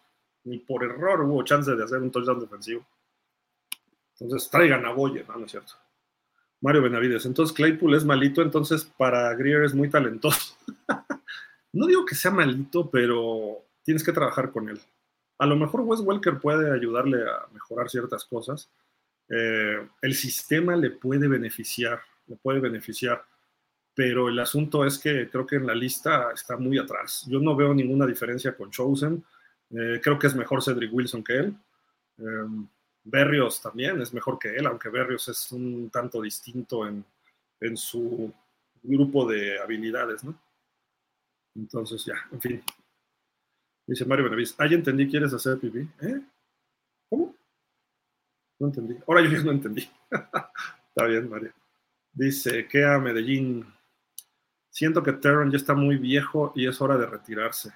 ni 0.50 0.58
por 0.58 0.84
error 0.84 1.22
hubo 1.22 1.44
chance 1.44 1.76
de 1.76 1.84
hacer 1.84 2.00
un 2.00 2.12
touchdown 2.12 2.40
defensivo. 2.40 2.86
Entonces 4.20 4.50
traigan 4.50 4.84
a 4.86 4.92
Boyer, 4.92 5.28
no, 5.30 5.38
no 5.38 5.46
es 5.46 5.52
cierto. 5.52 5.74
Mario 6.62 6.82
Benavides, 6.82 7.26
entonces 7.26 7.56
Claypool 7.56 7.94
es 7.94 8.04
malito, 8.04 8.42
entonces 8.42 8.84
para 8.84 9.34
Greer 9.36 9.64
es 9.64 9.74
muy 9.74 9.90
talentoso. 9.90 10.58
no 11.74 11.86
digo 11.86 12.04
que 12.06 12.16
sea 12.16 12.32
malito, 12.32 12.90
pero 12.90 13.64
tienes 13.84 14.04
que 14.04 14.12
trabajar 14.12 14.52
con 14.52 14.68
él. 14.68 14.82
A 15.38 15.46
lo 15.46 15.56
mejor 15.56 15.82
Wes 15.82 16.02
Welker 16.02 16.40
puede 16.40 16.74
ayudarle 16.74 17.24
a 17.30 17.48
mejorar 17.54 17.90
ciertas 17.90 18.26
cosas. 18.26 18.70
Eh, 19.30 19.88
el 20.02 20.16
sistema 20.16 20.76
le 20.76 20.90
puede 20.90 21.28
beneficiar, 21.28 22.02
le 22.28 22.36
puede 22.36 22.60
beneficiar, 22.60 23.24
pero 23.94 24.28
el 24.28 24.40
asunto 24.40 24.84
es 24.84 24.98
que 24.98 25.30
creo 25.30 25.46
que 25.46 25.58
en 25.58 25.68
la 25.68 25.76
lista 25.76 26.32
está 26.34 26.58
muy 26.58 26.78
atrás. 26.80 27.26
Yo 27.28 27.40
no 27.40 27.56
veo 27.56 27.74
ninguna 27.74 28.06
diferencia 28.06 28.58
con 28.58 28.72
Chosen 28.72 29.24
eh, 29.72 30.00
creo 30.02 30.18
que 30.18 30.28
es 30.28 30.36
mejor 30.36 30.64
Cedric 30.64 30.94
Wilson 30.94 31.24
que 31.24 31.38
él. 31.38 31.56
Em, 32.18 32.68
Berrios 33.04 33.62
también 33.62 34.02
es 34.02 34.14
mejor 34.14 34.38
que 34.38 34.56
él, 34.56 34.66
aunque 34.68 34.90
Berrios 34.90 35.28
es 35.30 35.52
un 35.52 35.90
tanto 35.90 36.22
distinto 36.22 36.86
en, 36.88 37.04
en 37.60 37.78
su 37.78 38.34
grupo 38.84 39.28
de 39.28 39.60
habilidades, 39.60 40.24
¿no? 40.24 40.36
Entonces, 41.56 42.06
ya, 42.06 42.16
en 42.32 42.42
fin. 42.42 42.64
Dice 43.88 44.06
Mario 44.06 44.26
Benavides, 44.26 44.56
ah, 44.60 44.68
ya 44.68 44.76
entendí, 44.76 45.10
¿quieres 45.10 45.34
hacer 45.34 45.58
pipí? 45.58 45.80
¿Eh? 46.02 46.22
¿Cómo? 47.10 47.36
No 48.60 48.68
entendí. 48.68 48.96
Ahora 49.08 49.22
yo 49.24 49.44
no 49.44 49.52
entendí. 49.52 49.90
está 50.12 51.06
bien, 51.08 51.30
Mario. 51.30 51.54
Dice, 52.14 52.68
¿qué 52.68 52.86
a 52.86 53.00
Medellín? 53.00 53.66
Siento 54.70 55.02
que 55.02 55.14
Terron 55.14 55.50
ya 55.50 55.58
está 55.58 55.74
muy 55.74 55.98
viejo 55.98 56.54
y 56.56 56.68
es 56.68 56.80
hora 56.82 56.98
de 56.98 57.08
retirarse. 57.08 57.74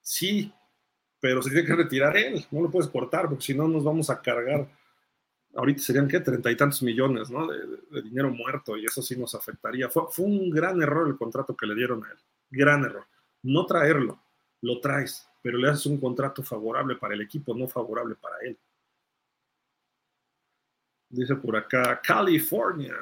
Sí, 0.00 0.52
pero 1.26 1.42
se 1.42 1.50
tiene 1.50 1.66
que 1.66 1.74
retirar 1.74 2.16
él, 2.16 2.46
no 2.52 2.60
lo 2.60 2.70
puedes 2.70 2.88
cortar, 2.88 3.28
porque 3.28 3.42
si 3.42 3.52
no 3.52 3.66
nos 3.66 3.82
vamos 3.82 4.10
a 4.10 4.22
cargar. 4.22 4.64
Ahorita 5.56 5.82
serían, 5.82 6.06
¿qué? 6.06 6.20
Treinta 6.20 6.52
y 6.52 6.56
tantos 6.56 6.84
millones, 6.84 7.30
¿no? 7.30 7.48
De, 7.48 8.00
dinero 8.02 8.30
muerto 8.30 8.76
y 8.76 8.84
eso 8.84 9.02
sí 9.02 9.16
nos 9.16 9.34
afectaría. 9.34 9.88
Fue, 9.88 10.04
fue 10.08 10.24
un 10.24 10.50
gran 10.50 10.80
error 10.80 11.08
el 11.08 11.16
contrato 11.16 11.56
que 11.56 11.66
le 11.66 11.74
dieron 11.74 12.04
a 12.04 12.12
él. 12.12 12.18
Gran 12.48 12.84
error. 12.84 13.06
No 13.42 13.66
traerlo, 13.66 14.22
lo 14.60 14.80
traes, 14.80 15.28
pero 15.42 15.58
le 15.58 15.68
haces 15.68 15.86
un 15.86 15.98
contrato 15.98 16.44
favorable 16.44 16.94
para 16.94 17.14
el 17.14 17.22
equipo, 17.22 17.56
no 17.56 17.66
favorable 17.66 18.14
para 18.14 18.36
él. 18.42 18.56
Dice 21.08 21.34
por 21.34 21.56
acá, 21.56 22.00
California. 22.00 22.94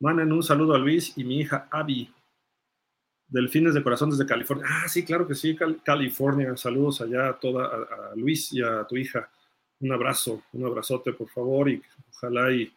Manden 0.00 0.32
un 0.32 0.42
saludo 0.42 0.72
a 0.72 0.78
Luis 0.78 1.12
y 1.18 1.24
mi 1.24 1.40
hija 1.40 1.68
Abby. 1.70 2.10
Delfines 3.28 3.74
de 3.74 3.82
Corazón 3.82 4.10
desde 4.10 4.26
California. 4.26 4.66
Ah, 4.68 4.88
sí, 4.88 5.04
claro 5.04 5.26
que 5.26 5.34
sí, 5.34 5.56
California. 5.82 6.56
Saludos 6.56 7.00
allá 7.00 7.28
a 7.28 7.38
toda 7.38 7.66
a, 7.66 8.14
Luis 8.16 8.52
y 8.52 8.62
a 8.62 8.84
tu 8.84 8.96
hija. 8.96 9.28
Un 9.80 9.92
abrazo, 9.92 10.44
un 10.52 10.64
abrazote, 10.66 11.12
por 11.12 11.28
favor, 11.28 11.68
y 11.68 11.82
ojalá 12.10 12.52
y 12.52 12.72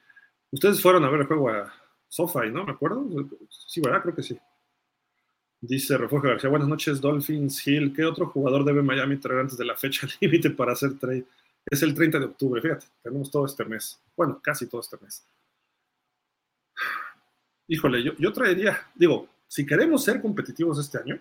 ustedes 0.52 0.82
fueron 0.82 1.04
a 1.06 1.10
ver 1.10 1.22
el 1.22 1.28
juego 1.28 1.50
a 1.50 1.72
SoFi, 2.08 2.50
¿no? 2.52 2.66
¿Me 2.66 2.72
acuerdo? 2.72 3.08
Sí, 3.50 3.82
¿verdad? 3.82 4.02
Creo 4.02 4.16
que 4.16 4.24
sí. 4.24 4.38
Dice 5.60 5.98
Refugio 5.98 6.30
García, 6.30 6.50
buenas 6.50 6.68
noches, 6.68 7.02
Dolphins 7.02 7.66
Hill. 7.66 7.94
¿Qué 7.96 8.06
otro 8.06 8.28
jugador 8.28 8.64
debe 8.64 8.82
Miami 8.82 9.18
traer 9.18 9.42
antes 9.42 9.58
de 9.58 9.66
la 9.66 9.76
fecha 9.76 10.08
límite 10.22 10.50
para 10.52 10.74
hacer 10.74 10.98
trade? 11.00 11.26
Es 11.66 11.82
el 11.82 11.94
30 11.94 12.20
de 12.20 12.26
octubre, 12.26 12.62
fíjate, 12.62 12.86
tenemos 13.02 13.30
todo 13.30 13.46
este 13.46 13.66
mes. 13.66 14.02
Bueno, 14.16 14.40
casi 14.42 14.68
todo 14.68 14.82
este 14.82 14.98
mes. 15.02 15.28
Híjole, 17.68 18.02
yo, 18.04 18.14
yo 18.18 18.32
traería, 18.32 18.88
digo, 18.96 19.28
si 19.48 19.66
queremos 19.66 20.04
ser 20.04 20.22
competitivos 20.22 20.80
este 20.80 20.98
año, 20.98 21.20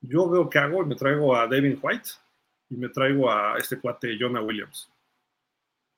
yo 0.00 0.28
veo 0.28 0.48
que 0.48 0.58
hago 0.58 0.82
y 0.82 0.86
me 0.86 0.94
traigo 0.94 1.36
a 1.36 1.46
Devin 1.46 1.78
White 1.80 2.10
y 2.70 2.76
me 2.76 2.88
traigo 2.88 3.30
a 3.30 3.58
este 3.58 3.78
cuate 3.78 4.16
Jonah 4.18 4.42
Williams. 4.42 4.90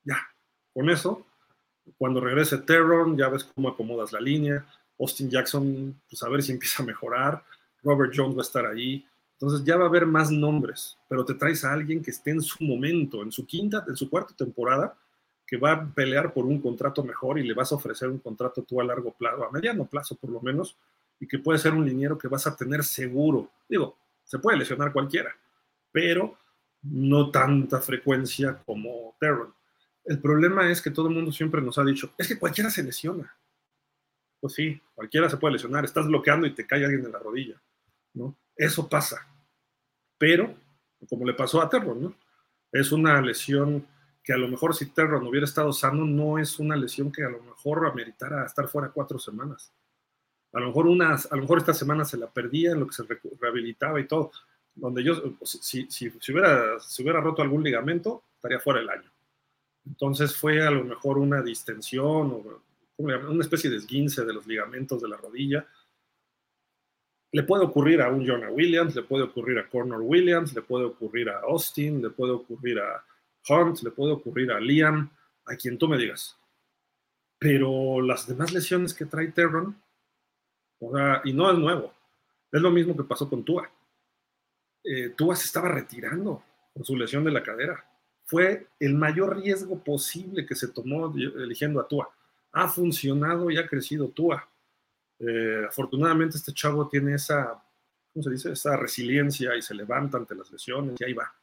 Ya, 0.03 0.17
con 0.73 0.89
eso, 0.89 1.25
cuando 1.97 2.19
regrese 2.19 2.57
Terron, 2.59 3.17
ya 3.17 3.29
ves 3.29 3.43
cómo 3.43 3.69
acomodas 3.69 4.11
la 4.11 4.19
línea. 4.19 4.65
Austin 4.99 5.29
Jackson, 5.29 5.99
pues 6.09 6.21
a 6.23 6.29
ver 6.29 6.43
si 6.43 6.51
empieza 6.51 6.83
a 6.83 6.85
mejorar. 6.85 7.43
Robert 7.81 8.13
Jones 8.15 8.35
va 8.35 8.41
a 8.41 8.43
estar 8.43 8.65
ahí. 8.65 9.05
Entonces 9.33 9.65
ya 9.65 9.75
va 9.75 9.85
a 9.85 9.87
haber 9.87 10.05
más 10.05 10.31
nombres, 10.31 10.97
pero 11.09 11.25
te 11.25 11.33
traes 11.33 11.65
a 11.65 11.73
alguien 11.73 12.01
que 12.01 12.11
esté 12.11 12.31
en 12.31 12.41
su 12.41 12.63
momento, 12.63 13.21
en 13.21 13.31
su 13.31 13.45
quinta, 13.45 13.83
en 13.87 13.95
su 13.95 14.09
cuarta 14.09 14.33
temporada, 14.35 14.97
que 15.45 15.57
va 15.57 15.73
a 15.73 15.85
pelear 15.85 16.33
por 16.33 16.45
un 16.45 16.61
contrato 16.61 17.03
mejor 17.03 17.37
y 17.37 17.43
le 17.43 17.53
vas 17.53 17.71
a 17.71 17.75
ofrecer 17.75 18.09
un 18.09 18.19
contrato 18.19 18.63
tú 18.63 18.79
a 18.79 18.85
largo 18.85 19.11
plazo, 19.11 19.43
a 19.45 19.51
mediano 19.51 19.85
plazo 19.85 20.15
por 20.15 20.29
lo 20.29 20.39
menos, 20.39 20.77
y 21.23 21.27
que 21.27 21.39
puede 21.39 21.57
ser 21.57 21.73
un 21.73 21.85
liniero 21.85 22.17
que 22.17 22.27
vas 22.27 22.45
a 22.47 22.55
tener 22.55 22.83
seguro. 22.83 23.49
Digo, 23.69 23.97
se 24.25 24.39
puede 24.39 24.57
lesionar 24.57 24.91
cualquiera, 24.91 25.33
pero 25.89 26.37
no 26.81 27.31
tanta 27.31 27.79
frecuencia 27.79 28.61
como 28.65 29.15
Terron. 29.21 29.53
El 30.03 30.19
problema 30.19 30.69
es 30.69 30.81
que 30.81 30.91
todo 30.91 31.07
el 31.07 31.15
mundo 31.15 31.31
siempre 31.31 31.61
nos 31.61 31.77
ha 31.77 31.85
dicho, 31.85 32.13
es 32.17 32.27
que 32.27 32.37
cualquiera 32.37 32.69
se 32.69 32.83
lesiona. 32.83 33.33
Pues 34.41 34.55
sí, 34.55 34.81
cualquiera 34.93 35.29
se 35.29 35.37
puede 35.37 35.53
lesionar, 35.53 35.85
estás 35.85 36.05
bloqueando 36.07 36.45
y 36.45 36.53
te 36.53 36.67
cae 36.67 36.83
alguien 36.83 37.05
en 37.05 37.13
la 37.13 37.19
rodilla, 37.19 37.61
¿no? 38.13 38.35
Eso 38.53 38.89
pasa. 38.89 39.25
Pero, 40.17 40.53
como 41.07 41.25
le 41.25 41.33
pasó 41.33 41.61
a 41.61 41.69
Terron, 41.69 42.01
¿no? 42.01 42.15
Es 42.69 42.91
una 42.91 43.21
lesión 43.21 43.87
que 44.21 44.33
a 44.33 44.37
lo 44.37 44.49
mejor 44.49 44.75
si 44.75 44.87
Terron 44.87 45.25
hubiera 45.25 45.45
estado 45.45 45.71
sano, 45.71 46.03
no 46.03 46.37
es 46.37 46.59
una 46.59 46.75
lesión 46.75 47.13
que 47.13 47.23
a 47.23 47.29
lo 47.29 47.41
mejor 47.43 47.85
ameritara 47.85 48.45
estar 48.45 48.67
fuera 48.67 48.89
cuatro 48.89 49.17
semanas. 49.19 49.71
A 50.53 50.59
lo 50.59 50.67
mejor 50.67 50.87
unas, 50.87 51.31
a 51.31 51.35
lo 51.35 51.41
mejor 51.41 51.57
esta 51.57 51.73
semana 51.73 52.05
se 52.05 52.17
la 52.17 52.27
perdía 52.27 52.71
en 52.71 52.79
lo 52.79 52.87
que 52.87 52.93
se 52.93 53.03
rehabilitaba 53.39 53.99
y 53.99 54.07
todo. 54.07 54.31
Donde 54.75 55.03
yo, 55.03 55.35
si, 55.43 55.87
si, 55.89 56.09
si, 56.09 56.31
hubiera, 56.31 56.79
si 56.79 57.03
hubiera 57.03 57.21
roto 57.21 57.41
algún 57.41 57.63
ligamento, 57.63 58.23
estaría 58.35 58.59
fuera 58.59 58.79
el 58.79 58.89
año. 58.89 59.11
Entonces 59.85 60.35
fue 60.35 60.65
a 60.65 60.71
lo 60.71 60.83
mejor 60.83 61.17
una 61.17 61.41
distensión 61.41 62.31
o 62.31 62.61
una 62.97 63.41
especie 63.41 63.69
de 63.69 63.77
esguince 63.77 64.23
de 64.23 64.33
los 64.33 64.47
ligamentos 64.47 65.01
de 65.01 65.09
la 65.09 65.17
rodilla. 65.17 65.67
Le 67.31 67.43
puede 67.43 67.65
ocurrir 67.65 68.01
a 68.01 68.09
un 68.09 68.25
Jonah 68.25 68.51
Williams, 68.51 68.95
le 68.95 69.01
puede 69.01 69.23
ocurrir 69.23 69.57
a 69.57 69.67
Cornor 69.67 70.01
Williams, 70.01 70.53
le 70.53 70.61
puede 70.61 70.85
ocurrir 70.85 71.29
a 71.29 71.39
Austin, 71.39 72.01
le 72.01 72.11
puede 72.11 72.31
ocurrir 72.31 72.79
a 72.79 73.03
Hunt, 73.49 73.81
le 73.81 73.91
puede 73.91 74.13
ocurrir 74.13 74.51
a 74.51 74.59
Liam, 74.59 75.09
a 75.45 75.55
quien 75.55 75.77
tú 75.77 75.87
me 75.87 75.97
digas. 75.97 76.37
Pero 77.39 78.01
las 78.01 78.27
demás 78.27 78.53
lesiones 78.53 78.93
que 78.93 79.05
trae 79.05 79.31
Terron, 79.31 79.75
y 81.23 81.33
no 81.33 81.51
es 81.51 81.57
nuevo. 81.57 81.93
Es 82.51 82.61
lo 82.61 82.71
mismo 82.71 82.95
que 82.95 83.03
pasó 83.03 83.29
con 83.29 83.43
Tua. 83.43 83.69
Eh, 84.83 85.09
Tua 85.09 85.35
se 85.35 85.45
estaba 85.45 85.69
retirando 85.69 86.43
con 86.73 86.83
su 86.83 86.95
lesión 86.95 87.23
de 87.23 87.31
la 87.31 87.43
cadera. 87.43 87.83
Fue 88.25 88.67
el 88.79 88.93
mayor 88.95 89.37
riesgo 89.41 89.83
posible 89.83 90.45
que 90.45 90.55
se 90.55 90.69
tomó 90.69 91.13
eligiendo 91.15 91.79
a 91.79 91.87
Tua. 91.87 92.09
Ha 92.51 92.67
funcionado 92.67 93.49
y 93.49 93.57
ha 93.57 93.67
crecido 93.67 94.09
Tua. 94.09 94.47
Eh, 95.19 95.65
afortunadamente 95.67 96.37
este 96.37 96.53
chavo 96.53 96.87
tiene 96.87 97.15
esa, 97.15 97.63
¿cómo 98.13 98.23
se 98.23 98.29
dice? 98.29 98.51
Esa 98.51 98.75
resiliencia 98.75 99.55
y 99.55 99.61
se 99.61 99.73
levanta 99.73 100.17
ante 100.17 100.35
las 100.35 100.51
lesiones 100.51 100.99
y 100.99 101.03
ahí 101.03 101.13
va. 101.13 101.33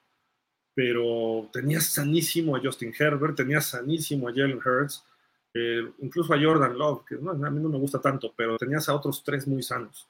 Pero 0.75 1.49
tenía 1.53 1.81
sanísimo 1.81 2.57
a 2.57 2.61
Justin 2.61 2.95
Herbert, 2.97 3.37
tenía 3.37 3.61
sanísimo 3.61 4.29
a 4.29 4.33
Jalen 4.33 4.61
Hurts, 4.65 5.05
eh, 5.53 5.93
incluso 5.99 6.33
a 6.33 6.41
Jordan 6.41 6.79
Love, 6.79 7.05
que 7.05 7.15
a 7.17 7.51
mí 7.51 7.61
no 7.61 7.69
me 7.69 7.79
gusta 7.79 8.01
tanto, 8.01 8.33
pero 8.37 8.57
tenías 8.57 8.89
a 8.89 8.95
otros 8.95 9.23
tres 9.25 9.47
muy 9.47 9.63
sanos. 9.63 10.09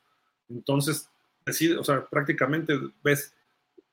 Entonces, 0.49 1.09
decide, 1.45 1.79
o 1.79 1.85
sea, 1.85 2.05
prácticamente 2.05 2.79
ves 3.03 3.35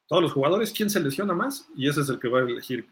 todos 0.08 0.24
los 0.24 0.34
jugadores, 0.34 0.72
quién 0.72 0.90
se 0.90 1.00
lesiona 1.00 1.34
más, 1.34 1.70
y 1.76 1.88
ese 1.88 2.02
es 2.02 2.10
el 2.10 2.20
que 2.20 2.28
va 2.28 2.40
a 2.40 2.44
elegir. 2.44 2.88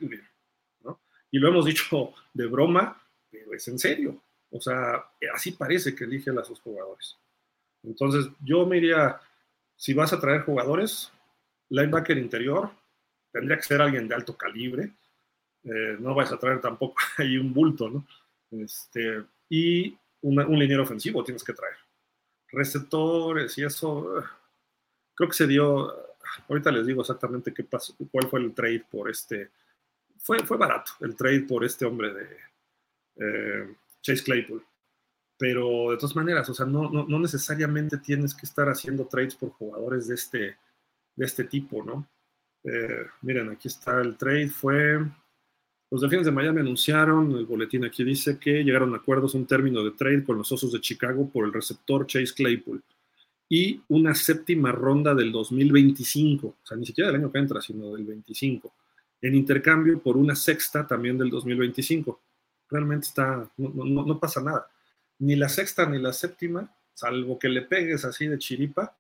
¿no? 0.84 1.00
Y 1.32 1.40
lo 1.40 1.50
hemos 1.50 1.66
dicho 1.66 2.14
de 2.34 2.48
broma, 2.48 3.02
pero 3.30 3.54
es 3.54 3.68
en 3.68 3.80
serio. 3.80 4.22
O 4.52 4.62
sea, 4.62 5.04
así 5.34 5.52
parece 5.52 5.96
que 5.96 6.06
elige 6.06 6.32
a 6.32 6.44
sus 6.44 6.60
jugadores. 6.62 7.18
Entonces, 7.84 8.28
yo 8.44 8.66
me 8.66 8.78
iría, 8.78 9.20
si 9.76 9.94
vas 9.94 10.14
a 10.14 10.20
traer 10.20 10.42
jugadores, 10.44 11.12
linebacker 11.70 12.18
interior, 12.18 12.72
tendría 13.32 13.58
que 13.58 13.64
ser 13.64 13.82
alguien 13.82 14.08
de 14.08 14.16
alto 14.16 14.36
calibre. 14.38 14.94
Eh, 15.64 15.98
no 16.00 16.14
vas 16.16 16.32
a 16.32 16.38
traer 16.38 16.62
tampoco 16.62 16.96
ahí 17.18 17.38
un 17.38 17.54
bulto, 17.54 17.90
¿no? 17.90 18.06
Este, 18.52 19.24
y 19.50 19.98
un 20.22 20.60
liniero 20.60 20.84
ofensivo 20.84 21.24
tienes 21.24 21.44
que 21.44 21.54
traer. 21.54 21.76
Receptores 22.48 23.58
y 23.58 23.64
eso, 23.64 24.24
creo 25.14 25.30
que 25.30 25.36
se 25.36 25.48
dio, 25.48 25.94
ahorita 26.48 26.72
les 26.72 26.86
digo 26.88 27.02
exactamente 27.02 27.54
qué 27.54 27.64
pasó, 27.64 27.96
cuál 28.12 28.28
fue 28.28 28.40
el 28.40 28.54
trade 28.54 28.86
por 28.90 29.10
este, 29.10 29.52
fue, 30.20 30.40
fue 30.40 30.58
barato 30.58 30.92
el 31.02 31.16
trade 31.16 31.42
por 31.42 31.64
este 31.64 31.86
hombre 31.86 32.14
de 32.14 32.38
eh, 33.18 33.76
Chase 34.02 34.24
Claypool. 34.24 34.66
Pero 35.38 35.92
de 35.92 35.98
todas 35.98 36.16
maneras, 36.16 36.50
o 36.50 36.54
sea, 36.54 36.66
no, 36.66 36.90
no, 36.90 37.06
no, 37.06 37.20
necesariamente 37.20 37.98
tienes 37.98 38.34
que 38.34 38.46
estar 38.46 38.70
haciendo 38.70 39.06
trades 39.06 39.36
por 39.36 39.50
jugadores 39.50 40.08
de 40.08 40.16
este, 40.16 40.58
de 41.16 41.26
este 41.26 41.44
tipo, 41.44 41.84
¿no? 41.84 42.08
Eh, 42.64 43.06
miren, 43.22 43.50
aquí 43.50 43.68
está 43.68 44.00
el 44.00 44.16
trade, 44.16 44.48
fue 44.48 45.00
los 45.96 46.02
Delfines 46.02 46.26
de 46.26 46.32
Miami 46.34 46.60
anunciaron, 46.60 47.38
el 47.38 47.46
boletín 47.46 47.86
aquí 47.86 48.04
dice 48.04 48.38
que 48.38 48.66
llegaron 48.66 48.94
a 48.94 48.98
acuerdos, 48.98 49.34
un 49.34 49.46
término 49.46 49.82
de 49.82 49.92
trade 49.92 50.26
con 50.26 50.38
los 50.38 50.52
Osos 50.52 50.74
de 50.74 50.82
Chicago 50.82 51.30
por 51.32 51.46
el 51.46 51.54
receptor 51.54 52.06
Chase 52.06 52.34
Claypool 52.36 52.84
y 53.48 53.80
una 53.88 54.14
séptima 54.14 54.74
ronda 54.74 55.16
del 55.16 55.32
2025, 55.32 56.48
o 56.48 56.56
sea, 56.62 56.76
ni 56.76 56.86
siquiera 56.86 57.10
del 57.10 57.22
año 57.22 57.32
que 57.32 57.38
entra, 57.38 57.62
sino 57.62 57.96
del 57.96 58.04
25, 58.04 58.74
en 59.22 59.36
intercambio 59.36 59.98
por 60.00 60.18
una 60.18 60.36
sexta 60.36 60.86
también 60.86 61.18
del 61.18 61.30
2025. 61.30 62.20
Realmente 62.70 63.08
está, 63.08 63.50
no, 63.56 64.20
pasa 64.20 64.42
nada. 64.42 64.70
Ni 65.20 65.38
la 65.38 65.48
sexta 65.48 65.86
ni 65.86 65.98
la 65.98 66.12
séptima, 66.12 66.70
salvo 66.94 67.40
que 67.40 67.48
le 67.48 67.62
pegues 67.62 68.04
así 68.04 68.28
de 68.28 68.38
chiripa, 68.38 68.98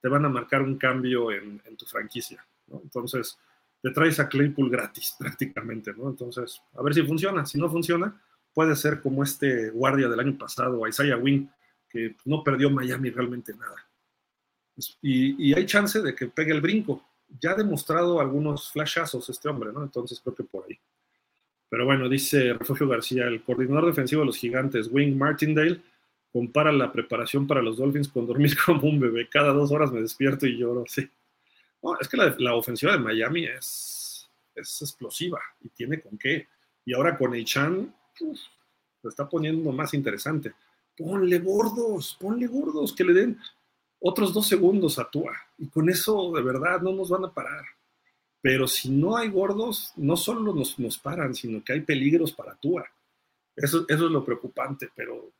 te 0.00 0.08
van 0.08 0.24
a 0.24 0.28
marcar 0.28 0.62
un 0.62 0.78
cambio 0.78 1.32
en, 1.32 1.60
tu 1.76 1.86
franquicia. 1.86 2.46
Entonces, 2.70 3.36
te 3.86 3.92
traes 3.92 4.18
a 4.18 4.28
Claypool 4.28 4.68
gratis 4.68 5.14
prácticamente, 5.18 5.92
¿no? 5.96 6.08
Entonces, 6.08 6.60
a 6.74 6.82
ver 6.82 6.92
si 6.92 7.02
funciona. 7.02 7.46
Si 7.46 7.56
no 7.56 7.70
funciona, 7.70 8.20
puede 8.52 8.74
ser 8.74 9.00
como 9.00 9.22
este 9.22 9.70
guardia 9.70 10.08
del 10.08 10.18
año 10.18 10.36
pasado, 10.36 10.86
Isaiah 10.88 11.16
Wynn, 11.16 11.48
que 11.88 12.16
no 12.24 12.42
perdió 12.42 12.68
Miami 12.68 13.10
realmente 13.10 13.54
nada. 13.54 13.76
Y, 15.00 15.54
hay 15.54 15.64
chance 15.66 16.02
de 16.02 16.16
que 16.16 16.26
pegue 16.26 16.52
el 16.52 16.60
brinco. 16.60 17.00
Ya 17.40 17.52
ha 17.52 17.54
demostrado 17.54 18.20
algunos 18.20 18.72
flashazos 18.72 19.28
este 19.28 19.48
hombre, 19.48 19.72
¿no? 19.72 19.84
Entonces 19.84 20.20
creo 20.20 20.34
que 20.34 20.42
por 20.42 20.64
ahí. 20.68 20.78
Pero 21.68 21.84
bueno, 21.84 22.08
dice 22.08 22.54
Refugio 22.54 22.88
García, 22.88 23.26
el 23.26 23.42
coordinador 23.42 23.86
defensivo 23.86 24.22
de 24.22 24.26
los 24.26 24.36
gigantes, 24.36 24.88
Wing 24.90 25.16
Martindale, 25.16 25.80
compara 26.32 26.72
la 26.72 26.90
preparación 26.90 27.46
para 27.46 27.62
los 27.62 27.76
Dolphins 27.76 28.08
con 28.08 28.26
dormir 28.26 28.56
como 28.66 28.88
un 28.88 28.98
bebé. 28.98 29.28
Cada 29.28 29.52
dos 29.52 29.70
horas 29.70 29.92
me 29.92 30.00
despierto 30.00 30.44
y 30.46 30.56
lloro, 30.56 30.84
sí. 30.88 31.08
Es 32.00 32.08
que 32.08 32.16
la, 32.16 32.54
ofensiva 32.54 32.92
de 32.92 32.98
Miami 32.98 33.44
es, 33.44 34.28
es 34.54 34.82
explosiva 34.82 35.40
y 35.60 35.68
tiene 35.68 36.00
con 36.00 36.18
qué. 36.18 36.48
Y 36.84 36.94
ahora 36.94 37.16
con 37.16 37.34
el 37.34 37.44
Chan, 37.44 37.94
se 38.14 39.08
está 39.08 39.28
poniendo 39.28 39.72
más 39.72 39.94
interesante. 39.94 40.54
Ponle 40.96 41.38
gordos, 41.38 42.16
ponle 42.18 42.46
gordos, 42.46 42.92
que 42.92 43.04
le 43.04 43.12
den 43.12 43.38
otros 44.00 44.32
dos 44.32 44.46
segundos 44.46 44.98
a 44.98 45.10
Tua. 45.10 45.36
Y 45.58 45.68
con 45.68 45.88
eso, 45.90 46.32
de 46.32 46.42
verdad, 46.42 46.80
no 46.80 46.92
nos 46.92 47.10
van 47.10 47.24
a 47.24 47.32
parar. 47.32 47.64
Pero 48.40 48.68
si 48.68 48.90
no 48.90 49.16
hay 49.16 49.28
gordos, 49.28 49.92
no 49.96 50.16
solo 50.16 50.54
nos, 50.54 50.78
nos 50.78 50.98
paran, 50.98 51.34
sino 51.34 51.62
que 51.64 51.72
hay 51.72 51.80
peligros 51.80 52.32
para 52.32 52.54
Tua. 52.54 52.86
Eso, 53.56 53.86
es 53.88 53.98
lo 53.98 54.24
preocupante, 54.24 54.90
pero 54.94 55.32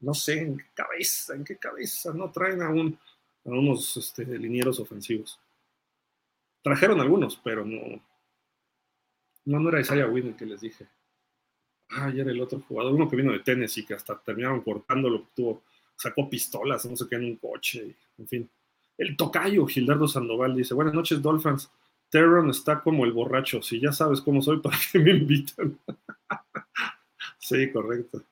no 0.00 0.14
sé 0.14 0.40
en 0.40 0.58
qué 0.58 0.66
cabeza, 0.74 1.34
en 1.34 1.44
qué 1.44 1.56
cabeza 1.56 2.12
no 2.14 2.30
traen 2.30 2.62
a, 2.62 2.70
un, 2.70 2.98
a 3.44 3.50
unos 3.50 3.96
este, 3.96 4.24
linieros 4.24 4.78
ofensivos. 4.80 5.38
Trajeron 6.64 6.98
algunos, 6.98 7.36
pero 7.44 7.62
no. 7.62 8.02
No, 9.44 9.60
no 9.60 9.68
era 9.68 9.82
Isaiah 9.82 10.08
Wynn 10.08 10.28
el 10.28 10.36
que 10.36 10.46
les 10.46 10.62
dije. 10.62 10.88
Ah, 11.90 12.06
ayer 12.06 12.26
el 12.26 12.40
otro 12.40 12.58
jugador, 12.60 12.94
uno 12.94 13.06
que 13.06 13.16
vino 13.16 13.32
de 13.32 13.40
Tennessee, 13.40 13.84
que 13.84 13.92
hasta 13.92 14.18
terminaron 14.18 14.62
cortando 14.62 15.10
lo 15.10 15.24
que 15.24 15.28
tuvo, 15.36 15.62
sacó 15.94 16.28
pistolas, 16.30 16.86
no 16.86 16.96
sé 16.96 17.04
qué, 17.06 17.16
en 17.16 17.24
un 17.26 17.36
coche, 17.36 17.94
en 18.16 18.26
fin. 18.26 18.50
El 18.96 19.14
tocayo, 19.14 19.66
Gildardo 19.66 20.08
Sandoval, 20.08 20.56
dice, 20.56 20.72
buenas 20.72 20.94
noches, 20.94 21.20
Dolphins. 21.20 21.70
Terron 22.08 22.48
está 22.48 22.80
como 22.80 23.04
el 23.04 23.12
borracho, 23.12 23.60
si 23.60 23.78
ya 23.78 23.92
sabes 23.92 24.22
cómo 24.22 24.40
soy, 24.40 24.60
¿para 24.60 24.78
qué 24.90 24.98
me 25.00 25.10
invitan? 25.10 25.78
sí, 27.38 27.70
correcto. 27.70 28.22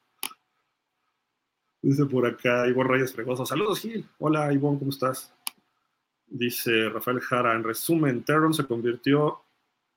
Dice 1.83 2.07
por 2.07 2.25
acá 2.25 2.67
Ivonne 2.67 2.93
Reyes 2.93 3.13
Fregoso. 3.13 3.45
Saludos, 3.45 3.81
Gil. 3.81 4.09
Hola, 4.19 4.51
Ivonne, 4.55 4.79
¿cómo 4.79 4.91
estás? 4.91 5.35
Dice 6.35 6.89
Rafael 6.89 7.21
Jara. 7.21 7.55
En 7.55 7.63
resumen, 7.63 8.25
Terron 8.25 8.55
se 8.55 8.65
convirtió 8.65 9.43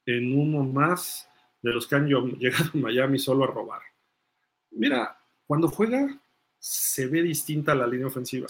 en 0.05 0.38
uno 0.38 0.63
más 0.65 1.29
de 1.61 1.71
los 1.71 1.88
que 1.88 1.95
han 1.95 2.07
llegado 2.07 2.71
a 2.73 2.77
Miami 2.77 3.17
solo 3.17 3.45
a 3.45 3.47
robar. 3.47 3.81
Mira, 4.71 5.17
cuando 5.47 5.69
juega, 5.69 6.19
se 6.59 7.07
ve 7.07 7.23
distinta 7.23 7.73
la 7.73 7.88
línea 7.88 8.07
ofensiva. 8.07 8.47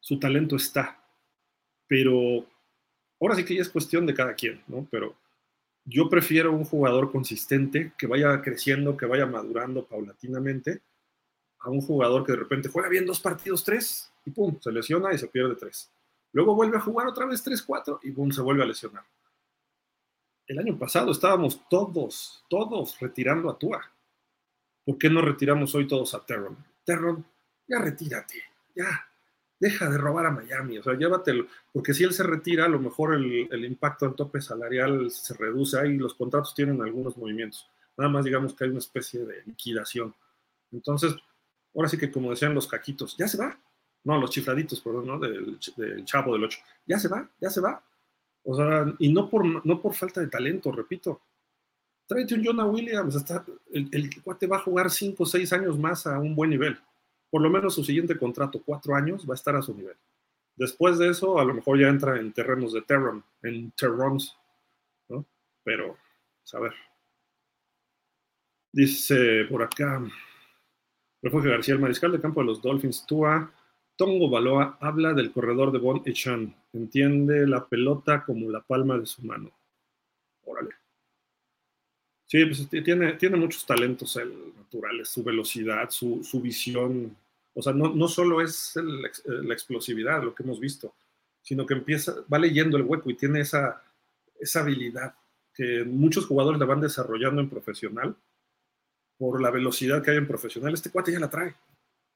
Su 0.00 0.18
talento 0.18 0.56
está. 0.56 1.00
Pero 1.86 2.44
ahora 3.20 3.36
sí 3.36 3.44
que 3.44 3.54
ya 3.54 3.62
es 3.62 3.68
cuestión 3.68 4.04
de 4.04 4.14
cada 4.14 4.34
quien, 4.34 4.60
¿no? 4.66 4.86
Pero 4.90 5.14
yo 5.84 6.10
prefiero 6.10 6.52
un 6.52 6.64
jugador 6.64 7.12
consistente 7.12 7.92
que 7.96 8.08
vaya 8.08 8.42
creciendo, 8.42 8.96
que 8.96 9.06
vaya 9.06 9.24
madurando 9.24 9.86
paulatinamente 9.86 10.82
a 11.60 11.70
un 11.70 11.80
jugador 11.80 12.26
que 12.26 12.32
de 12.32 12.38
repente 12.38 12.68
juega 12.68 12.88
bien 12.88 13.06
dos 13.06 13.20
partidos, 13.20 13.62
tres, 13.62 14.12
y 14.26 14.30
pum, 14.30 14.58
se 14.60 14.72
lesiona 14.72 15.14
y 15.14 15.18
se 15.18 15.28
pierde 15.28 15.54
tres. 15.54 15.92
Luego 16.38 16.54
vuelve 16.54 16.76
a 16.76 16.80
jugar 16.80 17.08
otra 17.08 17.26
vez 17.26 17.42
tres, 17.42 17.60
cuatro, 17.62 17.98
y 18.04 18.12
pum, 18.12 18.30
se 18.30 18.40
vuelve 18.40 18.62
a 18.62 18.66
lesionar. 18.66 19.02
El 20.46 20.60
año 20.60 20.78
pasado 20.78 21.10
estábamos 21.10 21.68
todos, 21.68 22.44
todos 22.48 22.96
retirando 23.00 23.50
a 23.50 23.58
Tua. 23.58 23.82
¿Por 24.84 24.98
qué 24.98 25.10
no 25.10 25.20
retiramos 25.20 25.74
hoy 25.74 25.88
todos 25.88 26.14
a 26.14 26.24
Terron? 26.24 26.56
Terron, 26.84 27.26
ya 27.66 27.80
retírate, 27.80 28.40
ya, 28.72 29.10
deja 29.58 29.90
de 29.90 29.98
robar 29.98 30.26
a 30.26 30.30
Miami, 30.30 30.78
o 30.78 30.82
sea, 30.84 30.94
llévatelo, 30.94 31.48
porque 31.72 31.92
si 31.92 32.04
él 32.04 32.12
se 32.12 32.22
retira, 32.22 32.66
a 32.66 32.68
lo 32.68 32.78
mejor 32.78 33.16
el, 33.16 33.48
el 33.50 33.64
impacto 33.64 34.06
al 34.06 34.14
tope 34.14 34.40
salarial 34.40 35.10
se 35.10 35.34
reduce, 35.34 35.76
ahí 35.76 35.96
los 35.96 36.14
contratos 36.14 36.54
tienen 36.54 36.80
algunos 36.80 37.16
movimientos, 37.16 37.68
nada 37.96 38.08
más 38.08 38.24
digamos 38.24 38.54
que 38.54 38.62
hay 38.62 38.70
una 38.70 38.78
especie 38.78 39.24
de 39.24 39.42
liquidación. 39.44 40.14
Entonces, 40.70 41.16
ahora 41.74 41.88
sí 41.88 41.98
que 41.98 42.12
como 42.12 42.30
decían 42.30 42.54
los 42.54 42.68
caquitos, 42.68 43.16
ya 43.16 43.26
se 43.26 43.38
va. 43.38 43.58
No, 44.04 44.18
los 44.18 44.30
chifladitos, 44.30 44.80
perdón, 44.80 45.06
¿no? 45.06 45.18
Del, 45.18 45.58
del 45.76 46.04
chavo 46.04 46.32
del 46.32 46.44
8. 46.44 46.58
Ya 46.86 46.98
se 46.98 47.08
va, 47.08 47.28
ya 47.40 47.50
se 47.50 47.60
va. 47.60 47.82
O 48.44 48.56
sea, 48.56 48.86
y 48.98 49.12
no 49.12 49.28
por, 49.28 49.66
no 49.66 49.80
por 49.80 49.94
falta 49.94 50.20
de 50.20 50.28
talento, 50.28 50.72
repito. 50.72 51.20
Tráete 52.06 52.34
un 52.34 52.44
Jonah 52.44 52.64
Williams, 52.64 53.22
el, 53.70 53.88
el 53.92 54.22
cuate 54.22 54.46
va 54.46 54.56
a 54.56 54.60
jugar 54.60 54.90
5 54.90 55.22
o 55.22 55.26
6 55.26 55.52
años 55.52 55.78
más 55.78 56.06
a 56.06 56.18
un 56.18 56.34
buen 56.34 56.48
nivel. 56.48 56.78
Por 57.28 57.42
lo 57.42 57.50
menos 57.50 57.74
su 57.74 57.84
siguiente 57.84 58.16
contrato, 58.16 58.62
4 58.64 58.94
años, 58.94 59.28
va 59.28 59.34
a 59.34 59.36
estar 59.36 59.54
a 59.54 59.60
su 59.60 59.74
nivel. 59.74 59.96
Después 60.56 60.98
de 60.98 61.10
eso, 61.10 61.38
a 61.38 61.44
lo 61.44 61.54
mejor 61.54 61.78
ya 61.78 61.88
entra 61.88 62.18
en 62.18 62.32
terrenos 62.32 62.72
de 62.72 62.82
Terron, 62.82 63.22
en 63.42 63.70
Terrons, 63.72 64.36
¿no? 65.08 65.26
Pero, 65.62 65.96
pues, 66.40 66.54
a 66.54 66.60
ver. 66.60 66.72
Dice 68.72 69.44
por 69.50 69.62
acá, 69.62 70.02
Refugio 71.22 71.50
García, 71.50 71.74
el 71.74 71.80
mariscal 71.80 72.12
de 72.12 72.20
campo 72.20 72.40
de 72.40 72.46
los 72.46 72.62
Dolphins, 72.62 73.04
Tua 73.06 73.52
Tongo 73.98 74.30
Baloa, 74.30 74.78
habla 74.80 75.12
del 75.12 75.32
corredor 75.32 75.72
de 75.72 75.78
Bon 75.78 76.00
Echan. 76.06 76.54
Entiende 76.72 77.48
la 77.48 77.66
pelota 77.66 78.24
como 78.24 78.48
la 78.48 78.60
palma 78.60 78.96
de 78.96 79.06
su 79.06 79.22
mano. 79.22 79.50
Órale. 80.44 80.70
Sí, 82.24 82.44
pues 82.44 82.68
tiene, 82.84 83.14
tiene 83.14 83.36
muchos 83.36 83.66
talentos 83.66 84.16
naturales, 84.56 85.08
su 85.08 85.24
velocidad, 85.24 85.90
su, 85.90 86.40
visión. 86.40 87.16
O 87.54 87.60
sea, 87.60 87.72
no, 87.72 87.92
no 87.92 88.06
solo 88.06 88.40
es 88.40 88.74
la 88.76 89.52
explosividad, 89.52 90.22
lo 90.22 90.32
que 90.32 90.44
hemos 90.44 90.60
visto, 90.60 90.94
sino 91.42 91.66
que 91.66 91.74
empieza, 91.74 92.14
va 92.32 92.38
leyendo 92.38 92.76
el 92.76 92.84
hueco 92.84 93.10
y 93.10 93.14
tiene 93.14 93.40
esa, 93.40 93.82
esa 94.38 94.60
habilidad 94.60 95.16
que 95.52 95.82
muchos 95.84 96.26
jugadores 96.26 96.60
la 96.60 96.66
van 96.66 96.80
desarrollando 96.80 97.40
en 97.40 97.50
profesional 97.50 98.14
por 99.16 99.42
la 99.42 99.50
velocidad 99.50 100.04
que 100.04 100.12
hay 100.12 100.18
en 100.18 100.28
profesional, 100.28 100.72
este 100.72 100.90
cuate 100.90 101.10
ya 101.10 101.18
la 101.18 101.30
trae. 101.30 101.56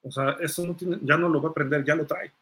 O 0.03 0.11
sea, 0.11 0.37
eso 0.41 0.67
no 0.67 0.75
tiene, 0.75 0.99
ya 1.03 1.17
no 1.17 1.29
lo 1.29 1.41
va 1.41 1.49
a 1.49 1.51
aprender, 1.53 1.85
ya 1.85 1.95
lo 1.95 2.07
trae. 2.07 2.33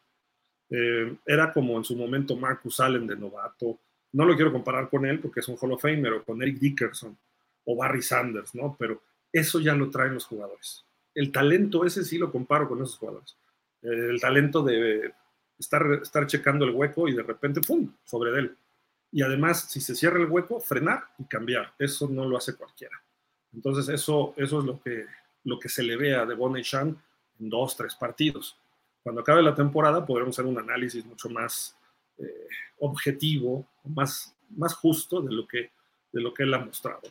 Eh, 0.69 1.15
era 1.25 1.51
como 1.51 1.77
en 1.77 1.83
su 1.83 1.95
momento 1.95 2.35
Marcus 2.35 2.79
Allen 2.79 3.05
de 3.05 3.15
novato. 3.15 3.77
No 4.13 4.25
lo 4.25 4.35
quiero 4.35 4.51
comparar 4.51 4.89
con 4.89 5.05
él 5.05 5.19
porque 5.19 5.41
es 5.41 5.47
un 5.47 5.57
Hall 5.59 5.73
of 5.73 5.81
Famer 5.81 6.13
o 6.13 6.23
con 6.23 6.41
Eric 6.41 6.57
Dickerson 6.57 7.17
o 7.65 7.75
Barry 7.75 8.01
Sanders, 8.01 8.55
¿no? 8.55 8.75
Pero 8.79 9.01
eso 9.31 9.59
ya 9.59 9.75
lo 9.75 9.89
traen 9.89 10.13
los 10.13 10.25
jugadores. 10.25 10.83
El 11.13 11.31
talento 11.31 11.85
ese 11.85 12.03
sí 12.03 12.17
lo 12.17 12.31
comparo 12.31 12.67
con 12.67 12.81
esos 12.81 12.97
jugadores. 12.97 13.35
el 13.81 14.19
talento 14.21 14.63
de 14.63 15.11
estar, 15.57 15.99
estar 16.01 16.27
checando 16.27 16.65
el 16.65 16.71
hueco 16.71 17.07
y 17.07 17.13
de 17.13 17.23
repente, 17.23 17.61
¡pum!, 17.61 17.91
sobre 18.03 18.37
él. 18.37 18.55
Y 19.11 19.23
además, 19.23 19.69
si 19.69 19.81
se 19.81 19.95
cierra 19.95 20.19
el 20.19 20.29
hueco, 20.29 20.59
frenar 20.59 21.03
y 21.17 21.25
cambiar. 21.25 21.73
Eso 21.77 22.07
no 22.07 22.25
lo 22.25 22.37
hace 22.37 22.55
cualquiera. 22.55 23.01
Entonces, 23.53 23.89
eso, 23.89 24.33
eso 24.37 24.59
es 24.59 24.65
lo 24.65 24.81
que, 24.81 25.05
lo 25.43 25.59
que 25.59 25.67
se 25.67 25.83
le 25.83 25.97
ve 25.97 26.15
a 26.15 26.25
Devon 26.25 26.53
Shan 26.61 26.97
dos, 27.49 27.75
tres 27.75 27.95
partidos. 27.95 28.57
Cuando 29.03 29.21
acabe 29.21 29.41
la 29.41 29.55
temporada 29.55 30.05
podremos 30.05 30.37
hacer 30.37 30.49
un 30.49 30.59
análisis 30.59 31.05
mucho 31.05 31.29
más 31.29 31.75
eh, 32.17 32.47
objetivo, 32.79 33.65
más, 33.83 34.35
más 34.49 34.73
justo 34.75 35.21
de 35.21 35.33
lo, 35.33 35.47
que, 35.47 35.71
de 36.11 36.21
lo 36.21 36.33
que 36.33 36.43
él 36.43 36.53
ha 36.53 36.59
mostrado. 36.59 37.01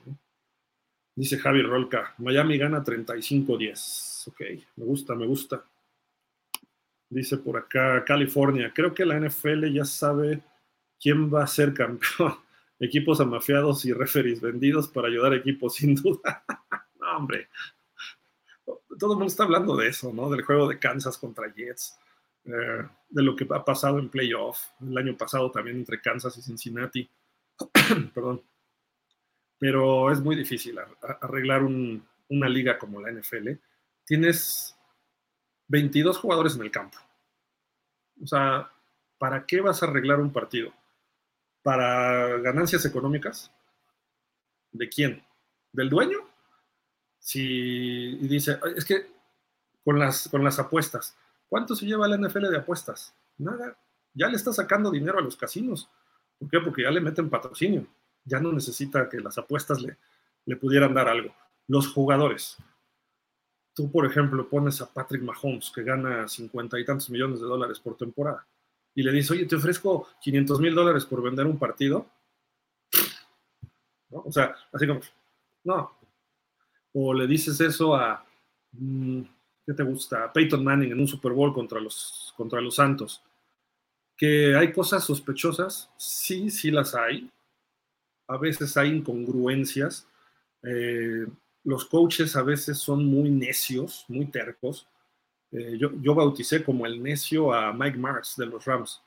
Dice 1.14 1.38
Javier 1.38 1.66
Rolca, 1.66 2.14
Miami 2.18 2.56
gana 2.56 2.82
35-10. 2.84 4.28
Ok, 4.28 4.40
me 4.76 4.84
gusta, 4.84 5.14
me 5.14 5.26
gusta. 5.26 5.64
Dice 7.08 7.38
por 7.38 7.56
acá 7.56 8.04
California, 8.04 8.72
creo 8.72 8.94
que 8.94 9.04
la 9.04 9.18
NFL 9.18 9.66
ya 9.72 9.84
sabe 9.84 10.40
quién 11.00 11.32
va 11.32 11.42
a 11.42 11.48
ser 11.48 11.74
campeón 11.74 12.36
equipos 12.80 13.20
amafiados 13.20 13.84
y 13.84 13.92
referees 13.92 14.40
vendidos 14.40 14.88
para 14.88 15.08
ayudar 15.08 15.32
a 15.32 15.36
equipos 15.36 15.74
sin 15.74 15.94
duda. 15.94 16.44
no, 17.00 17.16
hombre. 17.16 17.48
Todo 19.00 19.14
el 19.14 19.18
mundo 19.18 19.32
está 19.32 19.42
hablando 19.42 19.76
de 19.76 19.88
eso, 19.88 20.12
¿no? 20.12 20.30
Del 20.30 20.42
juego 20.42 20.68
de 20.68 20.78
Kansas 20.78 21.18
contra 21.18 21.52
Jets, 21.52 21.98
eh, 22.44 22.86
de 23.08 23.22
lo 23.22 23.34
que 23.34 23.46
ha 23.50 23.64
pasado 23.64 23.98
en 23.98 24.10
playoff, 24.10 24.60
el 24.80 24.96
año 24.96 25.16
pasado 25.16 25.50
también 25.50 25.78
entre 25.78 26.00
Kansas 26.00 26.36
y 26.38 26.42
Cincinnati. 26.42 27.10
Perdón. 28.14 28.42
Pero 29.58 30.12
es 30.12 30.20
muy 30.20 30.36
difícil 30.36 30.78
arreglar 31.20 31.62
una 31.64 32.48
liga 32.48 32.78
como 32.78 33.00
la 33.00 33.10
NFL. 33.10 33.50
Tienes 34.04 34.76
22 35.68 36.16
jugadores 36.16 36.54
en 36.56 36.62
el 36.62 36.70
campo. 36.70 36.98
O 38.22 38.26
sea, 38.26 38.70
¿para 39.18 39.44
qué 39.44 39.60
vas 39.60 39.82
a 39.82 39.86
arreglar 39.86 40.20
un 40.20 40.32
partido? 40.32 40.72
para 41.62 42.38
ganancias 42.38 42.84
económicas. 42.84 43.52
¿De 44.72 44.88
quién? 44.88 45.22
¿Del 45.72 45.90
dueño? 45.90 46.18
Si 47.20 48.16
dice, 48.16 48.58
es 48.76 48.84
que 48.84 49.06
con 49.84 49.98
las, 49.98 50.28
con 50.28 50.42
las 50.42 50.58
apuestas, 50.58 51.16
¿cuánto 51.48 51.76
se 51.76 51.86
lleva 51.86 52.08
la 52.08 52.16
NFL 52.16 52.48
de 52.48 52.58
apuestas? 52.58 53.14
Nada. 53.38 53.78
Ya 54.12 54.26
le 54.26 54.36
está 54.36 54.52
sacando 54.52 54.90
dinero 54.90 55.18
a 55.18 55.22
los 55.22 55.36
casinos. 55.36 55.88
¿Por 56.38 56.50
qué? 56.50 56.58
Porque 56.60 56.82
ya 56.82 56.90
le 56.90 57.00
meten 57.00 57.30
patrocinio. 57.30 57.86
Ya 58.24 58.40
no 58.40 58.52
necesita 58.52 59.08
que 59.08 59.20
las 59.20 59.38
apuestas 59.38 59.80
le, 59.80 59.96
le 60.46 60.56
pudieran 60.56 60.92
dar 60.92 61.08
algo. 61.08 61.32
Los 61.68 61.86
jugadores. 61.92 62.56
Tú, 63.74 63.90
por 63.92 64.04
ejemplo, 64.04 64.48
pones 64.48 64.80
a 64.80 64.92
Patrick 64.92 65.22
Mahomes, 65.22 65.70
que 65.72 65.84
gana 65.84 66.26
cincuenta 66.26 66.80
y 66.80 66.84
tantos 66.84 67.08
millones 67.08 67.40
de 67.40 67.46
dólares 67.46 67.78
por 67.78 67.96
temporada 67.96 68.44
y 68.94 69.02
le 69.02 69.12
dice, 69.12 69.32
oye, 69.32 69.46
te 69.46 69.56
ofrezco 69.56 70.08
500 70.20 70.60
mil 70.60 70.74
dólares 70.74 71.04
por 71.04 71.22
vender 71.22 71.46
un 71.46 71.58
partido. 71.58 72.06
O 74.10 74.32
sea, 74.32 74.54
así 74.72 74.86
como, 74.86 75.00
no. 75.64 75.92
O 76.92 77.14
le 77.14 77.26
dices 77.26 77.60
eso 77.60 77.94
a, 77.94 78.24
mm, 78.72 79.22
¿qué 79.66 79.74
te 79.74 79.82
gusta? 79.82 80.32
Peyton 80.32 80.64
Manning 80.64 80.92
en 80.92 81.00
un 81.00 81.08
Super 81.08 81.32
Bowl 81.32 81.52
contra 81.52 81.80
los, 81.80 82.34
contra 82.36 82.60
los 82.60 82.74
Santos. 82.76 83.22
Que 84.16 84.54
hay 84.56 84.72
cosas 84.72 85.04
sospechosas, 85.04 85.90
sí, 85.96 86.50
sí 86.50 86.70
las 86.70 86.94
hay. 86.94 87.30
A 88.28 88.36
veces 88.36 88.76
hay 88.76 88.90
incongruencias. 88.90 90.06
Eh, 90.62 91.26
los 91.64 91.84
coaches 91.86 92.36
a 92.36 92.42
veces 92.42 92.78
son 92.78 93.04
muy 93.04 93.30
necios, 93.30 94.04
muy 94.08 94.26
tercos. 94.26 94.86
Eh, 95.52 95.76
yo, 95.78 95.90
yo, 96.00 96.14
bauticé 96.14 96.62
como 96.62 96.86
el 96.86 97.02
necio 97.02 97.52
a 97.52 97.72
Mike 97.72 97.98
Marks 97.98 98.36
de 98.36 98.46
los 98.46 98.64
Rams. 98.64 99.02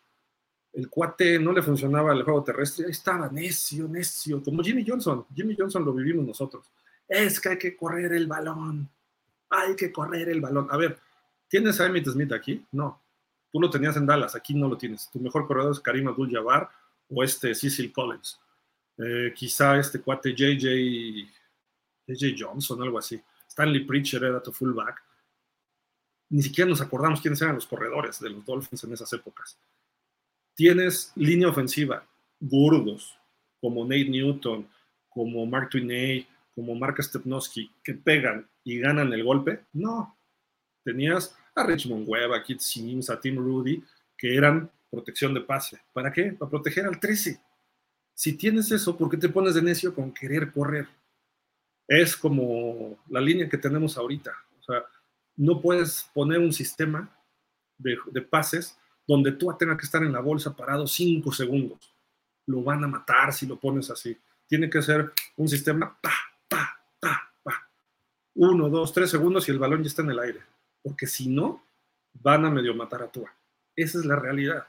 El 0.73 0.89
cuate 0.89 1.39
no 1.39 1.51
le 1.53 1.61
funcionaba 1.61 2.13
el 2.13 2.23
juego 2.23 2.43
terrestre, 2.43 2.85
ahí 2.85 2.91
estaba 2.91 3.29
necio, 3.29 3.87
necio, 3.87 4.41
como 4.43 4.63
Jimmy 4.63 4.83
Johnson. 4.85 5.25
Jimmy 5.35 5.55
Johnson 5.57 5.85
lo 5.85 5.93
vivimos 5.93 6.25
nosotros. 6.25 6.65
Es 7.07 7.39
que 7.39 7.49
hay 7.49 7.57
que 7.57 7.75
correr 7.75 8.13
el 8.13 8.27
balón, 8.27 8.89
hay 9.49 9.75
que 9.75 9.91
correr 9.91 10.29
el 10.29 10.41
balón. 10.41 10.67
A 10.71 10.77
ver, 10.77 10.99
¿tienes 11.47 11.79
a 11.79 11.85
Emmitt 11.85 12.07
Smith 12.07 12.31
aquí? 12.31 12.65
No. 12.71 13.01
Tú 13.51 13.59
lo 13.59 13.69
tenías 13.69 13.95
en 13.97 14.05
Dallas, 14.05 14.35
aquí 14.35 14.55
no 14.55 14.67
lo 14.67 14.77
tienes. 14.77 15.09
Tu 15.11 15.19
mejor 15.19 15.45
corredor 15.45 15.71
es 15.71 15.79
Karim 15.79 16.07
Abdul-Jabbar 16.07 16.69
o 17.09 17.23
este 17.23 17.53
Cecil 17.53 17.91
Collins. 17.91 18.39
Eh, 18.97 19.31
quizá 19.35 19.77
este 19.77 20.01
cuate 20.01 20.33
JJ, 20.33 21.27
JJ 22.07 22.35
Johnson, 22.37 22.81
algo 22.81 22.97
así. 22.97 23.21
Stanley 23.47 23.85
Preacher 23.85 24.23
era 24.23 24.41
tu 24.41 24.51
fullback 24.51 25.03
ni 26.33 26.41
siquiera 26.41 26.67
nos 26.67 26.81
acordamos 26.81 27.21
quiénes 27.21 27.39
eran 27.43 27.53
los 27.53 27.67
corredores 27.67 28.19
de 28.19 28.31
los 28.31 28.43
Dolphins 28.43 28.83
en 28.83 28.93
esas 28.93 29.13
épocas. 29.13 29.55
Tienes 30.55 31.11
línea 31.13 31.47
ofensiva, 31.47 32.03
gordos, 32.39 33.15
como 33.61 33.83
Nate 33.83 34.09
Newton, 34.09 34.67
como 35.09 35.45
Mark 35.45 35.69
Twinney, 35.69 36.27
como 36.55 36.75
Mark 36.75 37.01
Stepnowski, 37.01 37.71
que 37.83 37.93
pegan 37.93 38.49
y 38.63 38.79
ganan 38.79 39.11
el 39.13 39.23
golpe. 39.23 39.65
No. 39.73 40.17
Tenías 40.83 41.35
a 41.55 41.65
Richmond 41.65 42.07
Webb, 42.07 42.33
a 42.33 42.43
Kit 42.43 42.59
Sims, 42.59 43.09
a 43.09 43.19
Tim 43.19 43.37
Rudy, 43.37 43.83
que 44.17 44.35
eran 44.35 44.69
protección 44.89 45.33
de 45.33 45.41
pase. 45.41 45.81
¿Para 45.91 46.11
qué? 46.11 46.33
Para 46.33 46.49
proteger 46.49 46.85
al 46.85 46.99
13. 46.99 47.41
Si 48.13 48.33
tienes 48.33 48.71
eso, 48.71 48.95
¿por 48.95 49.09
qué 49.09 49.17
te 49.17 49.29
pones 49.29 49.55
de 49.55 49.61
necio 49.61 49.93
con 49.93 50.13
querer 50.13 50.51
correr? 50.51 50.87
Es 51.87 52.15
como 52.15 52.99
la 53.09 53.19
línea 53.19 53.49
que 53.49 53.57
tenemos 53.57 53.97
ahorita. 53.97 54.31
O 54.59 54.63
sea, 54.63 54.83
no 55.35 55.61
puedes 55.61 56.09
poner 56.13 56.39
un 56.39 56.53
sistema 56.53 57.09
de, 57.77 58.21
pases 58.21 58.77
donde 59.07 59.33
tú 59.33 59.53
tengas 59.57 59.77
que 59.77 59.85
estar 59.85 60.03
en 60.03 60.13
la 60.13 60.21
bolsa 60.21 60.55
parado 60.55 60.87
cinco 60.87 61.31
segundos. 61.31 61.93
Lo 62.45 62.61
van 62.61 62.83
a 62.83 62.87
matar 62.87 63.33
si 63.33 63.45
lo 63.47 63.59
pones 63.59 63.89
así. 63.89 64.17
Tiene 64.47 64.69
que 64.69 64.81
ser 64.81 65.11
un 65.35 65.47
sistema 65.47 65.97
pa, 66.01 66.09
pa, 66.09 66.11
pa, 66.11 66.19
pa. 66.19 66.32
Uno, 68.35 68.69
dos, 68.69 68.93
tres 68.93 69.09
segundos 69.09 69.47
y 69.47 69.51
el 69.51 69.59
balón 69.59 69.83
ya 69.83 69.87
está 69.87 70.01
en 70.01 70.11
el 70.11 70.19
aire. 70.19 70.39
Porque 70.81 71.07
si 71.07 71.29
no, 71.29 71.63
van 72.13 72.45
a 72.45 72.49
medio 72.49 72.73
matar 72.75 73.03
a 73.03 73.11
Tua. 73.11 73.33
Esa 73.75 73.99
es 73.99 74.05
la 74.05 74.15
realidad. 74.15 74.65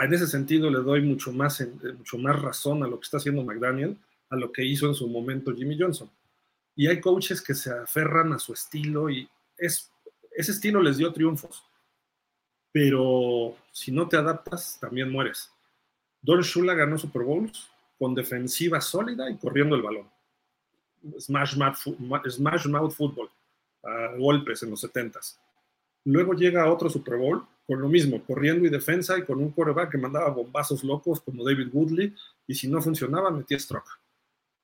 En 0.00 0.12
ese 0.14 0.26
sentido 0.26 0.70
le 0.70 0.78
doy 0.78 1.02
mucho 1.02 1.32
más, 1.32 1.60
eh, 1.60 1.70
mucho 1.96 2.18
más 2.18 2.40
razón 2.40 2.82
a 2.82 2.86
lo 2.86 2.98
que 2.98 3.04
está 3.04 3.18
haciendo 3.18 3.44
McDaniel, 3.44 3.98
a 4.30 4.36
lo 4.36 4.50
que 4.50 4.64
hizo 4.64 4.86
en 4.86 4.94
su 4.94 5.08
momento 5.08 5.54
Jimmy 5.54 5.78
Johnson. 5.78 6.10
Y 6.74 6.86
hay 6.86 7.00
coaches 7.00 7.42
que 7.42 7.54
se 7.54 7.70
aferran 7.70 8.32
a 8.32 8.38
su 8.38 8.54
estilo 8.54 9.10
y 9.10 9.28
ese 9.58 9.90
estilo 10.36 10.82
les 10.82 10.96
dio 10.96 11.12
triunfos, 11.12 11.62
pero 12.72 13.56
si 13.70 13.92
no 13.92 14.08
te 14.08 14.16
adaptas, 14.16 14.78
también 14.80 15.10
mueres. 15.10 15.50
Don 16.22 16.40
Shula 16.40 16.74
ganó 16.74 16.96
Super 16.96 17.22
Bowls 17.22 17.70
con 17.98 18.14
defensiva 18.14 18.80
sólida 18.80 19.30
y 19.30 19.36
corriendo 19.36 19.76
el 19.76 19.82
balón. 19.82 20.10
Smash 21.18 21.56
Mouth, 21.56 21.76
Smash 22.28 22.66
Football, 22.94 23.30
a 23.82 24.16
golpes 24.16 24.62
en 24.62 24.70
los 24.70 24.84
70s. 24.84 25.38
Luego 26.04 26.34
llega 26.34 26.70
otro 26.70 26.90
Super 26.90 27.16
Bowl 27.16 27.46
con 27.66 27.80
lo 27.80 27.88
mismo, 27.88 28.22
corriendo 28.24 28.66
y 28.66 28.70
defensa 28.70 29.18
y 29.18 29.24
con 29.24 29.38
un 29.38 29.50
quarterback 29.50 29.92
que 29.92 29.98
mandaba 29.98 30.30
bombazos 30.30 30.82
locos 30.82 31.20
como 31.20 31.44
David 31.44 31.68
Woodley 31.72 32.14
y 32.46 32.54
si 32.54 32.68
no 32.68 32.82
funcionaba 32.82 33.30
metía 33.30 33.58
stroke. 33.58 33.88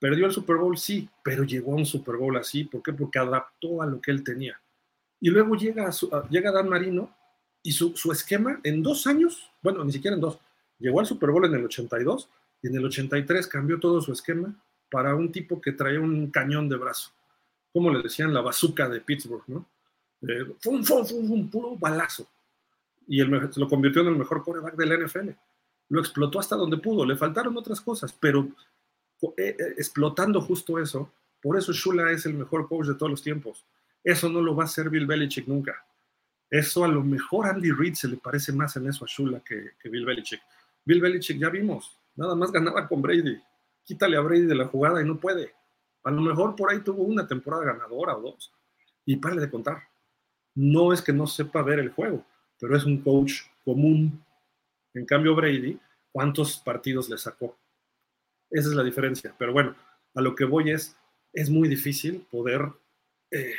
Perdió 0.01 0.26
el 0.26 0.32
Super 0.32 0.57
Bowl, 0.57 0.76
sí, 0.76 1.09
pero 1.22 1.45
llegó 1.45 1.72
a 1.72 1.76
un 1.76 1.86
Super 1.86 2.16
Bowl 2.16 2.36
así. 2.36 2.64
¿Por 2.64 2.82
qué? 2.82 2.93
Porque 2.93 3.18
adaptó 3.18 3.82
a 3.82 3.86
lo 3.86 4.01
que 4.01 4.11
él 4.11 4.22
tenía. 4.22 4.61
Y 5.20 5.30
luego 5.30 5.57
llega, 5.57 5.91
llega 6.30 6.53
Dan 6.53 6.68
Marino 6.68 7.14
y 7.62 7.72
su, 7.72 7.93
esquema 8.12 8.61
en 8.62 8.82
dos 8.82 9.07
años, 9.07 9.51
bueno, 9.62 9.84
ni 9.84 9.93
siquiera 9.93 10.14
en 10.14 10.20
dos, 10.20 10.39
llegó 10.78 11.01
al 11.01 11.07
Super 11.07 11.30
Bowl 11.30 11.45
en 11.45 11.55
el 11.55 11.64
82 11.64 12.28
y 12.62 12.68
en 12.68 12.76
el 12.76 12.84
83 12.84 13.47
cambió 13.49 13.80
todo 13.80 14.01
su 14.01 14.12
esquema 14.12 14.55
para 14.91 15.14
un 15.14 15.30
tipo 15.30 15.61
que 15.61 15.72
traía 15.72 16.01
un 16.01 16.30
cañón 16.30 16.68
de 16.68 16.76
brazo, 16.76 17.11
como 17.72 17.93
le 17.93 18.03
decían, 18.03 18.32
la 18.32 18.41
bazooka 18.41 18.89
de 18.89 19.01
Pittsburgh, 19.01 19.45
¿no? 19.47 19.66
Eh, 20.22 20.45
fum, 20.61 20.82
fum, 20.82 21.07
fum, 21.07 21.51
puro 21.51 21.76
balazo. 21.76 22.26
Y 23.07 23.20
el, 23.20 23.30
lo 23.30 23.68
convirtió 23.68 24.03
en 24.03 24.09
el 24.09 24.16
mejor 24.16 24.43
coreback 24.43 24.74
de 24.74 24.86
la 24.86 24.97
NFL. 24.97 25.30
Lo 25.91 26.01
explotó 26.01 26.41
hasta 26.41 26.57
donde 26.57 26.76
pudo, 26.76 27.07
le 27.07 27.16
faltaron 27.16 27.57
otras 27.57 27.80
cosas, 27.80 28.12
pero 28.12 28.49
eh, 29.22 29.57
eh, 29.59 29.74
explotando 29.76 30.41
justo 30.41 30.78
eso, 30.78 31.11
por 31.41 31.57
eso 31.57 31.72
Shula 31.72 32.11
es 32.11 32.26
el 32.26 32.34
mejor 32.34 32.68
coach 32.68 32.89
de 32.89 32.95
todos 32.95 33.11
los 33.11 33.22
tiempos 33.22 33.64
eso 34.05 34.28
no 34.28 34.41
lo 34.41 34.55
va 34.55 34.64
a 34.64 34.66
hacer 34.66 34.89
Bill 34.91 35.07
Belichick 35.07 35.47
nunca. 35.47 35.84
Eso 36.51 36.84
a 36.84 36.89
lo 36.89 37.03
mejor 37.03 37.47
Andy 37.47 37.72
Reid 37.72 37.95
se 37.95 38.09
le 38.09 38.16
parece 38.16 38.53
más 38.53 38.74
en 38.76 38.89
eso 38.89 39.05
a 39.05 39.09
Shula 39.09 39.41
que, 39.41 39.72
Bill 39.84 40.07
Belichick. 40.07 40.41
Bill 40.84 41.01
Belichick 41.01 41.39
ya 41.39 41.51
vimos, 41.51 41.95
nada 42.16 42.34
más 42.34 42.51
ganaba 42.51 42.89
con 42.89 43.03
Brady. 43.03 43.39
Quítale 43.89 44.18
a 44.18 44.20
Brady 44.20 44.43
de 44.43 44.55
la 44.55 44.66
jugada 44.66 45.01
y 45.01 45.07
no 45.07 45.18
puede. 45.18 45.55
A 46.05 46.11
lo 46.11 46.20
mejor 46.20 46.55
por 46.55 46.70
ahí 46.70 46.80
tuvo 46.80 47.05
una 47.05 47.26
temporada 47.26 47.64
ganadora 47.64 48.18
o 48.18 48.20
dos. 48.20 48.53
Y 49.07 49.16
pare 49.16 49.41
de 49.41 49.49
contar. 49.49 49.78
No 50.55 50.93
es 50.93 51.01
que 51.01 51.14
no 51.14 51.26
sepa 51.26 51.62
ver 51.62 51.78
el 51.78 51.89
juego, 51.89 52.22
pero 52.61 52.76
es 52.76 52.84
un 52.84 53.01
coach 53.01 53.45
común. 53.64 54.22
En 54.93 55.07
cambio, 55.07 55.34
Brady, 55.34 55.80
¿cuántos 56.12 56.59
partidos 56.59 57.09
le 57.09 57.16
sacó? 57.16 57.57
Esa 58.51 58.68
es 58.68 58.74
la 58.74 58.84
diferencia. 58.84 59.34
Pero 59.39 59.55
bueno, 59.55 59.74
a 60.14 60.20
lo 60.20 60.34
que 60.34 60.45
voy 60.45 60.70
es, 60.70 60.95
es 61.32 61.49
muy 61.49 61.66
difícil 61.66 62.26
poder 62.30 62.70
eh, 63.30 63.55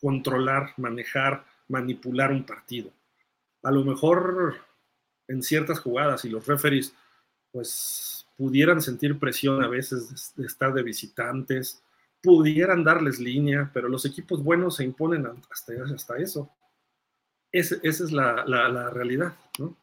controlar, 0.00 0.74
manejar, 0.76 1.46
manipular 1.68 2.32
un 2.32 2.44
partido. 2.44 2.90
A 3.62 3.70
lo 3.70 3.84
mejor 3.84 4.56
en 5.28 5.40
ciertas 5.40 5.78
jugadas 5.78 6.24
y 6.24 6.30
los 6.30 6.44
referees 6.48 6.92
pues 7.52 8.13
pudieran 8.36 8.80
sentir 8.80 9.18
presión 9.18 9.62
a 9.62 9.68
veces 9.68 10.34
de, 10.36 10.46
estar 10.46 10.72
de 10.72 10.82
visitantes, 10.82 11.82
pudieran 12.22 12.82
darles 12.84 13.20
línea, 13.20 13.70
pero 13.72 13.88
los 13.88 14.04
equipos 14.04 14.42
buenos 14.42 14.76
se 14.76 14.84
imponen 14.84 15.26
hasta, 15.50 15.72
hasta 15.94 16.16
eso. 16.16 16.50
esa 17.52 17.76
es 17.82 18.12
la, 18.12 18.44
la, 18.46 18.90
realidad, 18.90 19.36
¿no? 19.58 19.76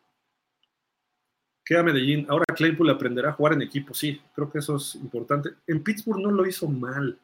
Queda 1.63 1.83
Medellín. 1.83 2.25
Ahora 2.27 2.45
Claypool 2.55 2.89
aprenderá 2.89 3.29
a 3.29 3.33
jugar 3.33 3.53
en 3.53 3.61
equipo, 3.61 3.93
sí, 3.93 4.19
creo 4.33 4.51
que 4.51 4.59
eso 4.59 4.75
es 4.75 4.95
importante. 4.95 5.51
En 5.67 5.83
Pittsburgh 5.83 6.19
no 6.19 6.31
lo 6.31 6.45
hizo 6.45 6.67
mal 6.67 7.17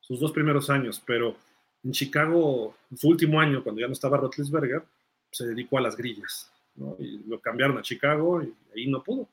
sus 0.00 0.18
dos 0.18 0.32
primeros 0.32 0.70
años, 0.70 1.02
pero 1.04 1.36
en 1.84 1.92
Chicago, 1.92 2.74
en 2.90 2.96
su 2.96 3.08
último 3.08 3.38
año, 3.40 3.62
cuando 3.62 3.80
ya 3.80 3.86
no 3.86 3.92
estaba 3.92 4.16
Rotlisberger, 4.16 4.82
se 5.30 5.46
dedicó 5.46 5.78
a 5.78 5.82
las 5.82 5.96
grillas, 5.96 6.50
¿no? 6.74 6.96
Y 6.98 7.18
lo 7.28 7.40
cambiaron 7.40 7.78
a 7.78 7.82
Chicago 7.82 8.42
y 8.42 8.52
ahí 8.74 8.86
no 8.88 9.02
pudo. 9.02 9.28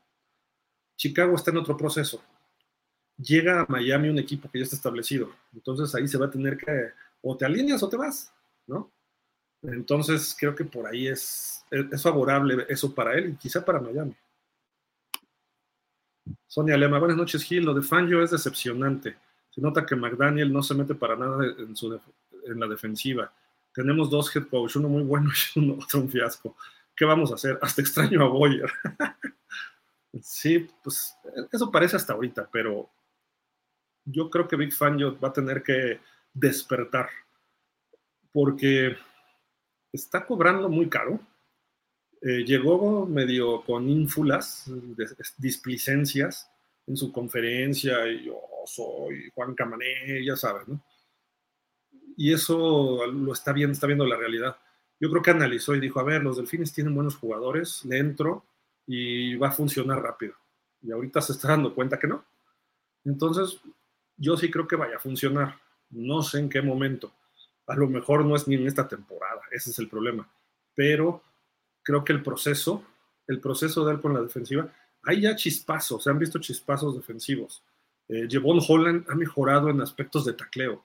Chicago 0.96 1.36
está 1.36 1.52
en 1.52 1.58
otro 1.58 1.78
proceso. 1.78 2.22
Llega 3.18 3.62
a 3.62 3.66
Miami 3.70 4.10
un 4.10 4.20
equipo 4.20 4.50
que 4.50 4.60
ya 4.60 4.64
está 4.64 4.76
establecido. 4.76 5.32
Entonces 5.54 5.94
ahí 5.96 6.08
se 6.08 6.18
va 6.18 6.28
a 6.28 6.32
tener 6.32 6.58
que, 6.58 6.92
o 7.22 7.38
te 7.38 7.46
alineas 7.46 7.84
o 7.84 7.90
te 7.90 7.98
vas, 7.98 8.34
¿no? 8.68 8.92
Entonces 9.62 10.36
creo 10.38 10.54
que 10.54 10.66
por 10.66 10.88
ahí 10.88 11.08
es, 11.08 11.64
es, 11.72 12.02
favorable 12.02 12.66
eso 12.68 12.94
para 12.94 13.14
él 13.14 13.30
y 13.30 13.36
quizá 13.36 13.64
para 13.64 13.80
Miami. 13.80 14.16
Sonia 16.48 16.78
Lema, 16.78 17.00
buenas 17.00 17.18
noches 17.18 17.44
Gil, 17.44 17.64
lo 17.64 17.74
de 17.74 17.82
Fangio 17.82 18.22
es 18.22 18.32
decepcionante. 18.32 19.16
Se 19.50 19.62
nota 19.62 19.86
que 19.86 19.96
McDaniel 19.96 20.52
no 20.52 20.64
se 20.64 20.74
mete 20.74 20.96
para 20.96 21.16
nada 21.16 21.46
en 21.46 22.60
la 22.60 22.68
defensiva. 22.68 23.32
Tenemos 23.74 24.10
dos 24.10 24.36
head 24.36 24.48
coach, 24.48 24.76
uno 24.76 24.90
muy 24.90 25.04
bueno 25.04 25.32
y 25.56 25.70
otro 25.82 26.02
un 26.02 26.10
fiasco. 26.10 26.56
¿Qué 26.96 27.06
vamos 27.06 27.32
a 27.32 27.36
hacer? 27.36 27.58
Hasta 27.62 27.82
extraño 27.82 28.24
a 28.24 28.28
Boyer. 28.28 28.72
sí, 30.22 30.68
pues 30.84 31.16
eso 31.52 31.72
parece 31.72 31.96
hasta 31.96 32.14
ahorita, 32.14 32.50
pero 32.52 32.90
yo 34.06 34.30
creo 34.30 34.48
que 34.48 34.56
Big 34.56 34.74
Fan 34.74 34.98
va 35.24 35.30
a 35.30 35.34
tener 35.34 35.64
que 35.64 36.00
despertar 36.34 37.10
porque 38.32 38.96
está 39.92 40.26
cobrando 40.26 40.70
muy 40.70 40.90
caro. 40.90 41.20
Eh, 42.22 42.44
llegó 42.46 43.06
medio 43.06 43.64
con 43.64 43.90
ínfulas, 43.90 44.72
displicencias 45.38 46.50
en 46.88 46.98
su 46.98 47.12
conferencia 47.12 48.08
y 48.08 48.26
yo 48.26 48.40
soy 48.66 49.30
Juan 49.36 49.56
Camané, 49.56 50.24
ya 50.26 50.36
sabes, 50.36 50.68
¿no? 50.68 50.82
y 52.18 52.34
eso 52.34 53.06
lo 53.08 53.34
está 53.34 53.54
viendo, 53.54 53.74
está 53.74 53.88
viendo 53.88 54.06
la 54.06 54.18
realidad. 54.18 54.58
Yo 55.00 55.10
creo 55.10 55.22
que 55.22 55.32
analizó 55.32 55.76
y 55.76 55.80
dijo, 55.80 56.00
a 56.00 56.04
ver, 56.04 56.24
los 56.24 56.38
delfines 56.38 56.74
tienen 56.74 56.96
buenos 56.96 57.16
jugadores, 57.16 57.84
le 57.86 57.98
entro 57.98 58.46
y 58.86 59.36
va 59.36 59.50
a 59.50 59.52
funcionar 59.52 60.02
rápido. 60.02 60.36
Y 60.82 60.92
ahorita 60.92 61.22
se 61.22 61.34
está 61.34 61.50
dando 61.50 61.74
cuenta 61.74 62.00
que 62.00 62.08
no. 62.08 62.26
Entonces, 63.06 63.60
yo 64.18 64.38
sí 64.38 64.50
creo 64.52 64.68
que 64.68 64.76
vaya 64.76 64.98
a 64.98 65.00
funcionar. 65.00 65.60
No 65.90 66.22
sé 66.22 66.40
en 66.40 66.50
qué 66.50 66.62
momento. 66.62 67.14
A 67.68 67.76
lo 67.76 67.88
mejor 67.88 68.26
no 68.26 68.36
es 68.36 68.48
ni 68.48 68.56
en 68.56 68.68
esta 68.68 68.88
temporada, 68.88 69.42
ese 69.52 69.70
es 69.70 69.80
el 69.80 69.88
problema. 69.88 70.30
Pero 70.76 71.24
creo 71.84 72.04
que 72.04 72.14
el 72.14 72.24
proceso 72.24 72.84
el 73.28 73.40
proceso 73.40 73.86
de 73.86 73.94
él 73.94 74.02
con 74.02 74.14
la 74.14 74.22
defensiva, 74.22 74.72
hay 75.04 75.22
ya 75.22 75.36
chispazos, 75.36 76.04
se 76.04 76.10
han 76.10 76.20
visto 76.20 76.40
chispazos 76.40 76.96
defensivos. 76.96 77.64
Eh, 78.08 78.28
Jevon 78.30 78.60
Holland 78.68 79.06
ha 79.10 79.16
mejorado 79.16 79.70
en 79.70 79.82
aspectos 79.82 80.26
de 80.26 80.34
tacleo. 80.34 80.84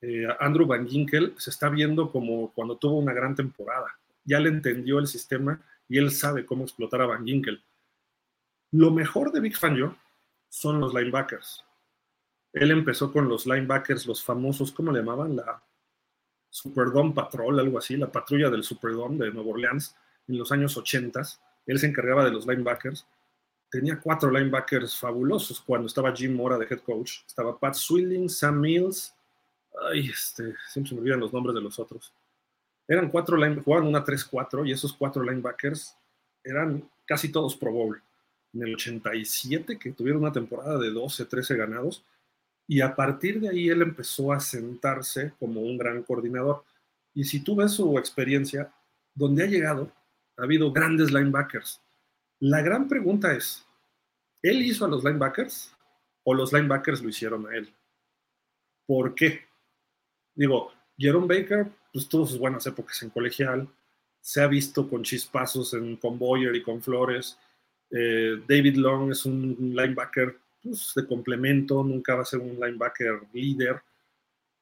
Eh, 0.00 0.26
Andrew 0.40 0.66
Van 0.66 0.86
Ginkel 0.86 1.34
se 1.38 1.50
está 1.50 1.68
viendo 1.68 2.10
como 2.10 2.52
cuando 2.52 2.76
tuvo 2.76 2.98
una 2.98 3.12
gran 3.12 3.34
temporada. 3.34 3.98
Ya 4.24 4.40
le 4.40 4.48
entendió 4.48 4.98
el 4.98 5.06
sistema 5.06 5.60
y 5.88 5.98
él 5.98 6.10
sabe 6.10 6.46
cómo 6.46 6.64
explotar 6.64 7.02
a 7.02 7.06
Van 7.06 7.24
Ginkel. 7.24 7.62
Lo 8.72 8.90
mejor 8.90 9.32
de 9.32 9.40
Big 9.40 9.56
Fangio 9.56 9.96
son 10.48 10.80
los 10.80 10.94
linebackers. 10.94 11.64
Él 12.52 12.70
empezó 12.70 13.12
con 13.12 13.28
los 13.28 13.46
linebackers, 13.46 14.06
los 14.06 14.22
famosos, 14.22 14.72
¿cómo 14.72 14.92
le 14.92 15.00
llamaban? 15.00 15.36
La 15.36 15.62
Superdome 16.48 17.12
Patrol, 17.12 17.58
algo 17.58 17.78
así, 17.78 17.96
la 17.96 18.12
patrulla 18.12 18.48
del 18.48 18.62
Superdome 18.62 19.24
de 19.24 19.32
Nueva 19.32 19.50
Orleans 19.50 19.96
en 20.28 20.38
los 20.38 20.52
años 20.52 20.76
80. 20.76 21.20
Él 21.66 21.78
se 21.78 21.86
encargaba 21.86 22.24
de 22.24 22.30
los 22.30 22.46
linebackers. 22.46 23.06
Tenía 23.68 23.98
cuatro 23.98 24.30
linebackers 24.30 24.96
fabulosos 24.96 25.60
cuando 25.60 25.88
estaba 25.88 26.14
Jim 26.14 26.34
Mora 26.34 26.56
de 26.56 26.66
head 26.70 26.78
coach. 26.80 27.24
Estaba 27.26 27.58
Pat 27.58 27.74
Swilling, 27.74 28.28
Sam 28.28 28.60
Mills. 28.60 29.12
Ay, 29.90 30.08
este, 30.10 30.54
siempre 30.68 30.90
se 30.90 30.94
me 30.94 31.00
olvidan 31.00 31.18
los 31.18 31.32
nombres 31.32 31.56
de 31.56 31.60
los 31.60 31.76
otros. 31.80 32.12
Eran 32.86 33.08
cuatro 33.08 33.36
linebackers, 33.36 33.64
jugaban 33.64 33.88
una 33.88 34.04
3-4 34.04 34.66
y 34.68 34.72
esos 34.72 34.92
cuatro 34.92 35.22
linebackers 35.22 35.96
eran 36.42 36.88
casi 37.06 37.30
todos 37.30 37.56
Pro 37.56 37.72
Bowl. 37.72 38.02
En 38.52 38.62
el 38.62 38.74
87, 38.74 39.78
que 39.78 39.92
tuvieron 39.92 40.22
una 40.22 40.32
temporada 40.32 40.78
de 40.78 40.90
12, 40.90 41.24
13 41.24 41.56
ganados, 41.56 42.04
y 42.66 42.80
a 42.80 42.94
partir 42.94 43.40
de 43.40 43.48
ahí 43.48 43.68
él 43.68 43.82
empezó 43.82 44.32
a 44.32 44.40
sentarse 44.40 45.32
como 45.38 45.60
un 45.60 45.76
gran 45.76 46.02
coordinador. 46.02 46.64
Y 47.12 47.24
si 47.24 47.40
tú 47.40 47.56
ves 47.56 47.72
su 47.72 47.98
experiencia, 47.98 48.72
donde 49.14 49.44
ha 49.44 49.46
llegado, 49.46 49.90
ha 50.36 50.44
habido 50.44 50.72
grandes 50.72 51.12
linebackers. 51.12 51.80
La 52.40 52.62
gran 52.62 52.88
pregunta 52.88 53.34
es, 53.34 53.66
¿él 54.42 54.62
hizo 54.62 54.84
a 54.84 54.88
los 54.88 55.04
linebackers 55.04 55.74
o 56.24 56.34
los 56.34 56.52
linebackers 56.52 57.02
lo 57.02 57.08
hicieron 57.08 57.46
a 57.46 57.56
él? 57.56 57.72
¿Por 58.86 59.14
qué? 59.14 59.42
Digo, 60.34 60.72
Jerome 60.96 61.26
Baker 61.26 61.66
pues, 61.92 62.08
tuvo 62.08 62.26
sus 62.26 62.38
buenas 62.38 62.66
épocas 62.66 63.02
en 63.02 63.10
colegial, 63.10 63.68
se 64.20 64.40
ha 64.40 64.46
visto 64.46 64.88
con 64.88 65.02
chispazos 65.02 65.74
en, 65.74 65.96
con 65.96 66.18
Boyer 66.18 66.54
y 66.54 66.62
con 66.62 66.80
Flores. 66.80 67.38
Eh, 67.90 68.40
David 68.48 68.76
Long 68.76 69.10
es 69.10 69.26
un 69.26 69.74
linebacker 69.74 70.38
pues, 70.62 70.92
de 70.96 71.06
complemento, 71.06 71.82
nunca 71.84 72.14
va 72.14 72.22
a 72.22 72.26
ser 72.26 72.40
un 72.40 72.58
linebacker 72.58 73.22
líder. 73.32 73.82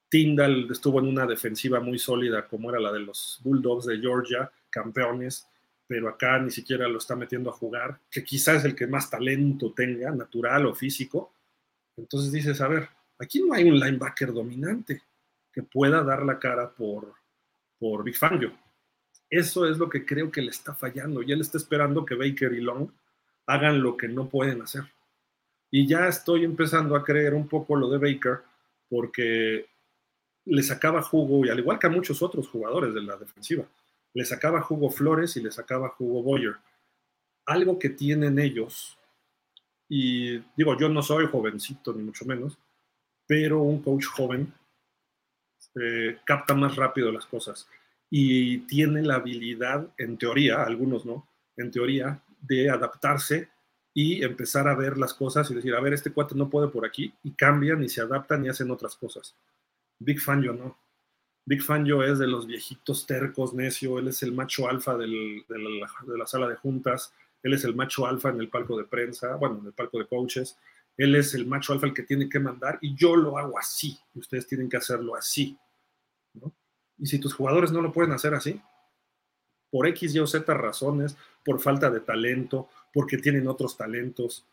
Tyndall 0.08 0.68
estuvo 0.70 0.98
en 0.98 1.06
una 1.06 1.26
defensiva 1.26 1.80
muy 1.80 1.98
sólida 1.98 2.46
como 2.46 2.70
era 2.70 2.80
la 2.80 2.92
de 2.92 3.00
los 3.00 3.40
Bulldogs 3.42 3.86
de 3.86 3.98
Georgia, 3.98 4.50
campeones, 4.68 5.48
pero 5.86 6.08
acá 6.08 6.38
ni 6.38 6.50
siquiera 6.50 6.88
lo 6.88 6.98
está 6.98 7.14
metiendo 7.16 7.50
a 7.50 7.54
jugar, 7.54 7.98
que 8.10 8.24
quizás 8.24 8.58
es 8.58 8.64
el 8.64 8.74
que 8.74 8.86
más 8.86 9.08
talento 9.08 9.72
tenga, 9.72 10.10
natural 10.10 10.66
o 10.66 10.74
físico. 10.74 11.32
Entonces 11.96 12.32
dices, 12.32 12.60
a 12.60 12.68
ver, 12.68 12.88
aquí 13.18 13.42
no 13.42 13.54
hay 13.54 13.64
un 13.64 13.78
linebacker 13.78 14.32
dominante 14.32 15.02
que 15.52 15.62
pueda 15.62 16.02
dar 16.02 16.24
la 16.24 16.38
cara 16.38 16.72
por, 16.72 17.14
por 17.78 18.04
Big 18.04 18.16
Fangio. 18.16 18.52
Eso 19.28 19.66
es 19.66 19.78
lo 19.78 19.88
que 19.88 20.04
creo 20.04 20.30
que 20.30 20.42
le 20.42 20.50
está 20.50 20.74
fallando 20.74 21.22
y 21.22 21.32
él 21.32 21.40
está 21.40 21.58
esperando 21.58 22.04
que 22.04 22.14
Baker 22.14 22.52
y 22.52 22.60
Long 22.60 22.90
hagan 23.46 23.82
lo 23.82 23.96
que 23.96 24.08
no 24.08 24.28
pueden 24.28 24.62
hacer. 24.62 24.84
Y 25.70 25.86
ya 25.86 26.06
estoy 26.06 26.44
empezando 26.44 26.94
a 26.94 27.04
creer 27.04 27.34
un 27.34 27.48
poco 27.48 27.76
lo 27.76 27.88
de 27.88 27.98
Baker 27.98 28.40
porque 28.88 29.66
le 30.44 30.62
sacaba 30.62 31.02
jugo, 31.02 31.46
y 31.46 31.48
al 31.48 31.58
igual 31.58 31.78
que 31.78 31.86
a 31.86 31.90
muchos 31.90 32.20
otros 32.20 32.48
jugadores 32.48 32.92
de 32.92 33.02
la 33.02 33.16
defensiva, 33.16 33.64
le 34.12 34.24
sacaba 34.24 34.60
jugo 34.60 34.90
Flores 34.90 35.36
y 35.36 35.42
le 35.42 35.50
sacaba 35.50 35.88
jugo 35.88 36.22
Boyer. 36.22 36.56
Algo 37.46 37.78
que 37.78 37.90
tienen 37.90 38.38
ellos, 38.38 38.98
y 39.88 40.38
digo, 40.56 40.76
yo 40.78 40.88
no 40.88 41.02
soy 41.02 41.26
jovencito 41.26 41.92
ni 41.92 42.02
mucho 42.02 42.24
menos, 42.24 42.58
pero 43.26 43.62
un 43.62 43.82
coach 43.82 44.04
joven 44.06 44.52
eh, 45.80 46.18
capta 46.24 46.54
más 46.54 46.76
rápido 46.76 47.10
las 47.12 47.26
cosas 47.26 47.68
y 48.14 48.58
tiene 48.66 49.00
la 49.00 49.14
habilidad, 49.14 49.88
en 49.96 50.18
teoría, 50.18 50.62
algunos 50.62 51.06
no, 51.06 51.26
en 51.56 51.70
teoría, 51.70 52.22
de 52.42 52.68
adaptarse 52.68 53.48
y 53.94 54.22
empezar 54.22 54.68
a 54.68 54.74
ver 54.74 54.98
las 54.98 55.14
cosas 55.14 55.50
y 55.50 55.54
decir, 55.54 55.74
a 55.74 55.80
ver, 55.80 55.94
este 55.94 56.12
cuate 56.12 56.34
no 56.34 56.50
puede 56.50 56.68
por 56.68 56.84
aquí, 56.84 57.14
y 57.22 57.32
cambian 57.32 57.82
y 57.82 57.88
se 57.88 58.02
adaptan 58.02 58.44
y 58.44 58.50
hacen 58.50 58.70
otras 58.70 58.96
cosas. 58.96 59.34
Big 59.98 60.20
Fan 60.20 60.42
yo 60.42 60.52
no. 60.52 60.76
Big 61.46 61.62
Fan 61.62 61.86
yo 61.86 62.02
es 62.02 62.18
de 62.18 62.26
los 62.26 62.46
viejitos 62.46 63.06
tercos, 63.06 63.54
necio, 63.54 63.98
él 63.98 64.08
es 64.08 64.22
el 64.22 64.32
macho 64.32 64.68
alfa 64.68 64.96
de, 64.96 65.06
la, 65.48 66.26
sala 66.26 66.48
de 66.48 66.56
juntas, 66.56 67.14
él 67.42 67.54
es 67.54 67.64
el 67.64 67.74
macho 67.74 68.06
alfa 68.06 68.28
en 68.28 68.40
el 68.40 68.48
palco 68.48 68.76
de 68.76 68.84
prensa, 68.84 69.36
bueno, 69.36 69.58
en 69.60 69.66
el 69.68 69.72
palco 69.72 69.98
de 69.98 70.06
coaches, 70.06 70.58
él 70.96 71.14
es 71.14 71.34
el 71.34 71.46
macho 71.46 71.72
alfa 71.72 71.86
el 71.86 71.94
que 71.94 72.02
tiene 72.02 72.28
que 72.28 72.38
mandar 72.38 72.78
y 72.80 72.94
yo 72.94 73.16
lo 73.16 73.38
hago 73.38 73.58
así, 73.58 73.98
ustedes 74.14 74.46
tienen 74.46 74.68
que 74.68 74.76
hacerlo 74.76 75.16
así. 75.16 75.58
Y 76.98 77.06
si 77.06 77.18
tus 77.18 77.34
jugadores 77.34 77.72
no 77.72 77.80
lo 77.80 77.92
pueden 77.92 78.12
hacer 78.12 78.34
así, 78.34 78.60
por 79.70 79.86
X, 79.88 80.14
Y 80.14 80.18
o 80.18 80.26
Z 80.26 80.52
razones, 80.54 81.16
por 81.44 81.60
falta 81.60 81.90
de 81.90 82.00
talento, 82.00 82.68
porque 82.92 83.16
tienen 83.16 83.48
otros 83.48 83.76
talentos. 83.76 84.46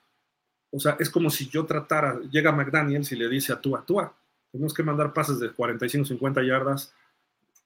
O 0.72 0.80
sea, 0.80 0.96
es 1.00 1.10
como 1.10 1.30
si 1.30 1.50
yo 1.50 1.66
tratara, 1.66 2.20
llega 2.32 2.52
McDaniels 2.52 3.12
y 3.12 3.16
le 3.18 3.28
dice 3.28 3.52
a 3.52 3.60
tú, 3.60 3.76
a 3.76 3.86
tú, 3.86 4.00
tenemos 4.52 4.74
que 4.74 4.84
mandar 4.84 5.14
pases 5.14 5.40
de 5.40 5.52
45, 5.52 6.06
50 6.06 6.44
yardas, 6.44 6.94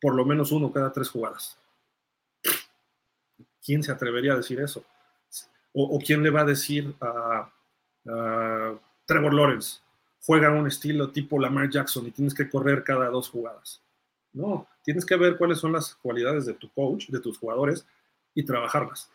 por 0.01 0.15
lo 0.15 0.25
menos 0.25 0.51
uno 0.51 0.71
cada 0.71 0.91
tres 0.91 1.09
jugadas. 1.09 1.57
¿Quién 3.63 3.83
se 3.83 3.91
atrevería 3.91 4.33
a 4.33 4.37
decir 4.37 4.59
eso? 4.59 4.83
O, 5.73 5.99
quién 6.05 6.21
le 6.21 6.29
va 6.29 6.41
a 6.41 6.45
decir 6.45 6.93
a, 7.01 7.51
a 8.07 8.73
Trevor 9.05 9.33
Lawrence, 9.33 9.79
juega 10.25 10.51
un 10.51 10.67
estilo 10.67 11.11
tipo 11.11 11.39
Lamar 11.39 11.69
Jackson 11.69 12.07
y 12.07 12.11
tienes 12.11 12.33
que 12.33 12.49
correr 12.49 12.83
cada 12.83 13.09
dos 13.09 13.29
jugadas. 13.29 13.81
No, 14.31 14.67
tienes 14.83 15.05
que 15.05 15.15
ver 15.15 15.37
cuáles 15.37 15.59
son 15.59 15.73
las 15.73 15.95
cualidades 15.95 16.45
de 16.45 16.53
tu 16.53 16.69
coach, 16.71 17.09
de 17.09 17.19
tus 17.19 17.37
jugadores 17.37 17.85
y 18.33 18.43
trabajarlas 18.43 19.09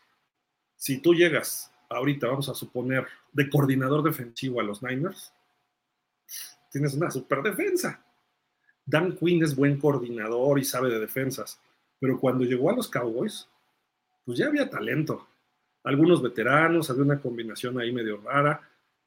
si 0.78 0.98
tú 0.98 1.12
llegas 1.12 1.70
ahorita, 1.90 2.28
vamos 2.28 2.48
a 2.48 2.54
suponer, 2.54 3.06
de 3.32 3.50
coordinador 3.50 4.02
defensivo 4.02 4.60
a 4.60 4.62
los 4.62 4.82
Niners, 4.82 5.32
tienes 6.70 6.94
una 6.94 7.10
super 7.10 7.42
defensa. 7.42 8.02
Dan 8.86 9.16
Quinn 9.16 9.42
es 9.42 9.54
buen 9.54 9.78
coordinador 9.78 10.58
y 10.58 10.64
sabe 10.64 10.88
de 10.88 11.00
defensas, 11.00 11.60
pero 11.98 12.18
cuando 12.18 12.44
llegó 12.44 12.70
a 12.70 12.76
los 12.76 12.88
Cowboys, 12.88 13.48
pues 14.24 14.38
ya 14.38 14.46
había 14.46 14.70
talento. 14.70 15.26
Algunos 15.82 16.22
veteranos, 16.22 16.88
había 16.90 17.02
una 17.02 17.20
combinación 17.20 17.78
ahí 17.80 17.92
medio 17.92 18.18
rara 18.18 18.60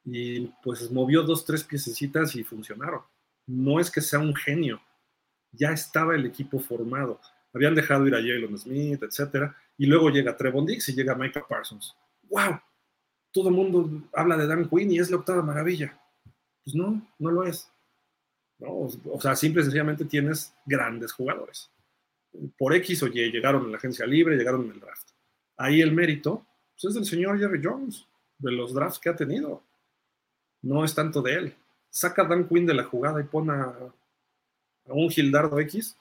y 0.04 0.46
pues 0.62 0.90
movió 0.90 1.22
dos, 1.22 1.44
tres 1.44 1.64
piececitas 1.64 2.34
y 2.36 2.44
funcionaron. 2.44 3.02
No 3.46 3.80
es 3.80 3.90
que 3.90 4.00
sea 4.00 4.18
un 4.18 4.34
genio, 4.34 4.80
ya 5.52 5.70
estaba 5.72 6.14
el 6.14 6.26
equipo 6.26 6.58
formado. 6.58 7.20
Habían 7.52 7.74
dejado 7.74 8.06
ir 8.06 8.14
a 8.14 8.18
Jalen 8.18 8.58
Smith, 8.58 9.02
etcétera, 9.02 9.54
y 9.76 9.86
luego 9.86 10.10
llega 10.10 10.36
Trevon 10.36 10.66
Dix 10.66 10.88
y 10.88 10.94
llega 10.94 11.14
Michael 11.14 11.44
Parsons. 11.48 11.94
¡Wow! 12.30 12.60
Todo 13.32 13.48
el 13.48 13.54
mundo 13.54 14.08
habla 14.12 14.36
de 14.36 14.46
Dan 14.46 14.68
Quinn 14.68 14.92
y 14.92 14.98
es 14.98 15.10
la 15.10 15.16
octava 15.16 15.42
maravilla. 15.42 15.98
Pues 16.64 16.74
no, 16.74 17.06
no 17.18 17.30
lo 17.30 17.44
es. 17.44 17.70
O 18.60 19.20
sea, 19.20 19.34
simple 19.34 19.62
y 19.62 19.64
sencillamente 19.64 20.04
tienes 20.04 20.54
grandes 20.64 21.12
jugadores. 21.12 21.70
Por 22.56 22.74
X 22.74 23.02
o 23.02 23.08
Y 23.08 23.30
llegaron 23.30 23.64
en 23.64 23.72
la 23.72 23.78
agencia 23.78 24.06
libre, 24.06 24.36
llegaron 24.36 24.64
en 24.64 24.72
el 24.72 24.80
draft. 24.80 25.10
Ahí 25.56 25.80
el 25.80 25.92
mérito 25.92 26.46
pues, 26.74 26.90
es 26.90 26.94
del 26.94 27.04
señor 27.04 27.38
Jerry 27.38 27.60
Jones, 27.62 28.06
de 28.38 28.52
los 28.52 28.72
drafts 28.72 28.98
que 28.98 29.08
ha 29.10 29.16
tenido. 29.16 29.62
No 30.62 30.84
es 30.84 30.94
tanto 30.94 31.22
de 31.22 31.34
él. 31.34 31.54
Saca 31.90 32.24
Dan 32.24 32.48
Quinn 32.48 32.66
de 32.66 32.74
la 32.74 32.84
jugada 32.84 33.20
y 33.20 33.24
pone 33.24 33.52
a, 33.52 33.64
a 33.64 34.92
un 34.92 35.10
Gildardo 35.10 35.58
X 35.60 35.96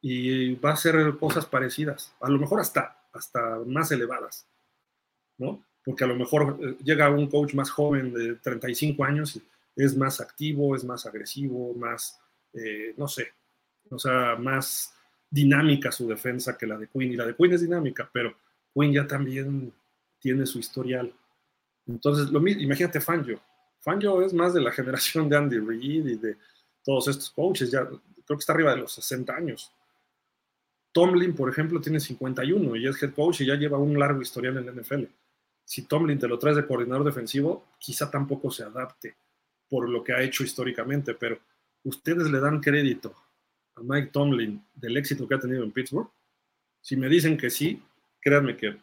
y 0.00 0.54
va 0.56 0.70
a 0.70 0.74
hacer 0.74 1.16
cosas 1.18 1.46
parecidas, 1.46 2.14
a 2.20 2.28
lo 2.28 2.38
mejor 2.38 2.60
hasta, 2.60 2.96
hasta 3.12 3.58
más 3.66 3.90
elevadas, 3.90 4.46
¿no? 5.38 5.64
Porque 5.84 6.04
a 6.04 6.06
lo 6.06 6.16
mejor 6.16 6.58
eh, 6.60 6.76
llega 6.84 7.10
un 7.10 7.28
coach 7.28 7.54
más 7.54 7.70
joven 7.70 8.12
de 8.12 8.36
35 8.36 9.02
años 9.04 9.36
y 9.36 9.42
es 9.74 9.96
más 9.96 10.20
activo, 10.20 10.76
es 10.76 10.84
más 10.84 11.06
agresivo, 11.06 11.74
más, 11.74 12.20
eh, 12.52 12.94
no 12.96 13.08
sé, 13.08 13.32
o 13.90 13.98
sea, 13.98 14.36
más 14.36 14.92
dinámica 15.30 15.92
su 15.92 16.08
defensa 16.08 16.56
que 16.56 16.66
la 16.66 16.78
de 16.78 16.88
Quinn. 16.88 17.12
Y 17.12 17.16
la 17.16 17.26
de 17.26 17.34
Quinn 17.34 17.52
es 17.52 17.60
dinámica, 17.60 18.08
pero 18.12 18.36
Quinn 18.74 18.92
ya 18.92 19.06
también 19.06 19.72
tiene 20.18 20.46
su 20.46 20.58
historial. 20.58 21.12
Entonces, 21.86 22.30
lo 22.30 22.40
mismo, 22.40 22.62
imagínate 22.62 23.00
Fangio. 23.00 23.40
Fangio 23.86 24.20
es 24.20 24.34
más 24.34 24.52
de 24.52 24.60
la 24.60 24.72
generación 24.72 25.28
de 25.28 25.36
Andy 25.36 25.60
Reid 25.60 26.06
y 26.06 26.16
de 26.16 26.36
todos 26.82 27.06
estos 27.06 27.30
coaches, 27.30 27.70
ya 27.70 27.86
creo 27.86 28.00
que 28.26 28.34
está 28.34 28.52
arriba 28.52 28.72
de 28.72 28.78
los 28.78 28.92
60 28.92 29.32
años. 29.32 29.70
Tomlin, 30.90 31.36
por 31.36 31.48
ejemplo, 31.48 31.80
tiene 31.80 32.00
51 32.00 32.74
y 32.74 32.88
es 32.88 33.00
head 33.00 33.14
coach 33.14 33.42
y 33.42 33.46
ya 33.46 33.54
lleva 33.54 33.78
un 33.78 33.96
largo 33.96 34.20
historial 34.20 34.56
en 34.56 34.66
la 34.66 34.72
NFL. 34.72 35.04
Si 35.64 35.82
Tomlin 35.82 36.18
te 36.18 36.26
lo 36.26 36.36
traes 36.36 36.56
de 36.56 36.66
coordinador 36.66 37.04
defensivo, 37.04 37.68
quizá 37.78 38.10
tampoco 38.10 38.50
se 38.50 38.64
adapte 38.64 39.14
por 39.68 39.88
lo 39.88 40.02
que 40.02 40.14
ha 40.14 40.20
hecho 40.20 40.42
históricamente, 40.42 41.14
pero 41.14 41.38
ustedes 41.84 42.28
le 42.28 42.40
dan 42.40 42.60
crédito 42.60 43.14
a 43.76 43.82
Mike 43.84 44.08
Tomlin 44.08 44.64
del 44.74 44.96
éxito 44.96 45.28
que 45.28 45.36
ha 45.36 45.38
tenido 45.38 45.62
en 45.62 45.70
Pittsburgh. 45.70 46.10
Si 46.80 46.96
me 46.96 47.08
dicen 47.08 47.36
que 47.36 47.50
sí, 47.50 47.80
créanme 48.20 48.56
que 48.56 48.78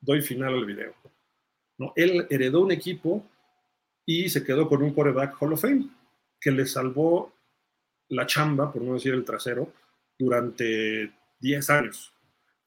doy 0.00 0.22
final 0.22 0.54
al 0.54 0.64
video. 0.64 0.94
¿no? 1.76 1.92
Él 1.94 2.26
heredó 2.30 2.62
un 2.62 2.72
equipo 2.72 3.22
y 4.06 4.28
se 4.30 4.44
quedó 4.44 4.68
con 4.68 4.82
un 4.82 4.94
quarterback 4.94 5.36
Hall 5.40 5.52
of 5.52 5.60
Fame 5.60 5.88
que 6.40 6.52
le 6.52 6.64
salvó 6.64 7.32
la 8.08 8.24
chamba, 8.24 8.72
por 8.72 8.82
no 8.82 8.94
decir 8.94 9.12
el 9.12 9.24
trasero, 9.24 9.72
durante 10.16 11.12
10 11.40 11.70
años. 11.70 12.12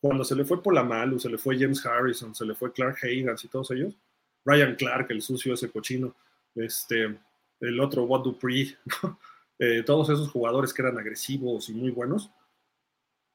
Cuando 0.01 0.23
se 0.23 0.35
le 0.35 0.45
fue 0.45 0.61
por 0.61 0.73
la 0.73 0.83
Malu, 0.83 1.19
se 1.19 1.29
le 1.29 1.37
fue 1.37 1.57
James 1.57 1.85
Harrison, 1.85 2.35
se 2.35 2.45
le 2.45 2.55
fue 2.55 2.73
Clark 2.73 2.97
Hagans 3.01 3.43
y 3.45 3.47
todos 3.47 3.71
ellos, 3.71 3.93
Ryan 4.45 4.75
Clark, 4.75 5.07
el 5.11 5.21
sucio 5.21 5.53
ese 5.53 5.71
cochino, 5.71 6.13
este, 6.55 7.17
el 7.61 7.79
otro 7.79 8.03
Watt 8.03 8.23
Dupree, 8.23 8.77
eh, 9.59 9.83
todos 9.85 10.09
esos 10.09 10.29
jugadores 10.29 10.73
que 10.73 10.81
eran 10.81 10.97
agresivos 10.97 11.69
y 11.69 11.73
muy 11.73 11.91
buenos, 11.91 12.29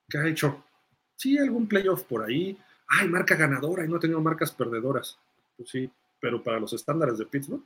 ¿qué 0.08 0.18
ha 0.18 0.28
hecho? 0.28 0.62
Sí, 1.16 1.38
algún 1.38 1.66
playoff 1.66 2.02
por 2.04 2.22
ahí. 2.22 2.58
Ay, 2.86 3.08
marca 3.08 3.34
ganadora 3.34 3.84
y 3.84 3.88
no 3.88 3.96
ha 3.96 4.00
tenido 4.00 4.20
marcas 4.20 4.52
perdedoras. 4.52 5.18
Pues 5.56 5.70
sí, 5.70 5.90
pero 6.20 6.42
para 6.42 6.60
los 6.60 6.72
estándares 6.72 7.18
de 7.18 7.26
Pittsburgh, 7.26 7.62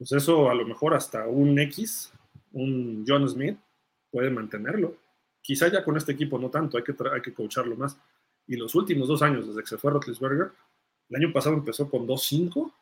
pues 0.00 0.12
eso 0.12 0.48
a 0.48 0.54
lo 0.54 0.66
mejor 0.66 0.94
hasta 0.94 1.26
un 1.26 1.58
X, 1.58 2.10
un 2.52 3.04
John 3.06 3.28
Smith, 3.28 3.58
puede 4.10 4.30
mantenerlo. 4.30 4.96
Quizá 5.42 5.68
ya 5.68 5.84
con 5.84 5.98
este 5.98 6.12
equipo 6.12 6.38
no 6.38 6.48
tanto, 6.48 6.78
hay 6.78 6.84
que, 6.84 6.94
hay 7.12 7.20
que 7.20 7.34
coacharlo 7.34 7.76
más. 7.76 7.98
Y 8.46 8.56
los 8.56 8.74
últimos 8.74 9.08
dos 9.08 9.20
años, 9.20 9.46
desde 9.46 9.60
que 9.60 9.66
se 9.66 9.76
fue 9.76 9.90
Rotlisberger, 9.90 10.52
el 11.10 11.16
año 11.16 11.30
pasado 11.34 11.54
empezó 11.54 11.90
con 11.90 12.08
2-5, 12.08 12.72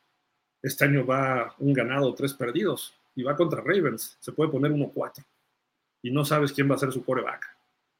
este 0.61 0.85
año 0.85 1.05
va 1.05 1.53
un 1.57 1.73
ganado, 1.73 2.15
tres 2.15 2.33
perdidos, 2.33 2.97
y 3.15 3.23
va 3.23 3.35
contra 3.35 3.59
Ravens, 3.59 4.15
se 4.21 4.31
puede 4.31 4.49
poner 4.49 4.71
1-4. 4.71 5.25
Y 6.01 6.11
no 6.11 6.23
sabes 6.23 6.53
quién 6.53 6.71
va 6.71 6.75
a 6.75 6.79
ser 6.79 6.93
su 6.93 7.03
coreback. 7.03 7.45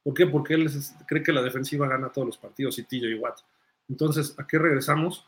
¿Por 0.01 0.13
qué? 0.13 0.27
Porque 0.27 0.53
él 0.53 0.71
cree 1.09 1.23
que 1.23 1.33
la 1.33 1.41
defensiva 1.41 1.89
gana 1.89 2.09
todos 2.09 2.25
los 2.25 2.37
partidos 2.37 2.79
y 2.79 2.83
TJ 2.83 3.19
Watt. 3.19 3.39
Entonces, 3.89 4.33
¿a 4.39 4.47
qué 4.47 4.57
regresamos? 4.57 5.27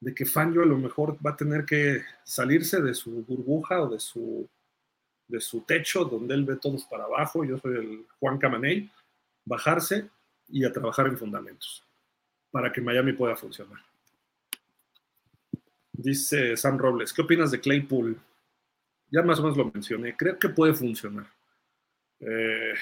De 0.00 0.14
que 0.14 0.24
Fangio 0.24 0.62
a 0.62 0.66
lo 0.66 0.78
mejor 0.78 1.18
va 1.24 1.32
a 1.32 1.36
tener 1.36 1.64
que 1.64 2.02
salirse 2.24 2.80
de 2.80 2.94
su 2.94 3.22
burbuja 3.24 3.82
o 3.82 3.90
de 3.90 4.00
su, 4.00 4.48
de 5.28 5.40
su 5.40 5.60
techo, 5.62 6.04
donde 6.04 6.34
él 6.34 6.44
ve 6.44 6.56
todos 6.56 6.84
para 6.84 7.04
abajo. 7.04 7.44
Yo 7.44 7.58
soy 7.58 7.76
el 7.76 8.06
Juan 8.18 8.38
Camaney. 8.38 8.90
Bajarse 9.44 10.08
y 10.48 10.64
a 10.64 10.72
trabajar 10.72 11.06
en 11.06 11.18
fundamentos 11.18 11.84
para 12.50 12.72
que 12.72 12.80
Miami 12.80 13.12
pueda 13.12 13.36
funcionar. 13.36 13.78
Dice 15.92 16.56
Sam 16.56 16.78
Robles, 16.78 17.12
¿qué 17.12 17.22
opinas 17.22 17.50
de 17.50 17.60
Claypool? 17.60 18.18
Ya 19.10 19.22
más 19.22 19.38
o 19.38 19.42
menos 19.42 19.58
lo 19.58 19.70
mencioné, 19.70 20.16
creo 20.16 20.38
que 20.38 20.48
puede 20.48 20.74
funcionar. 20.74 21.26
Eh, 22.20 22.74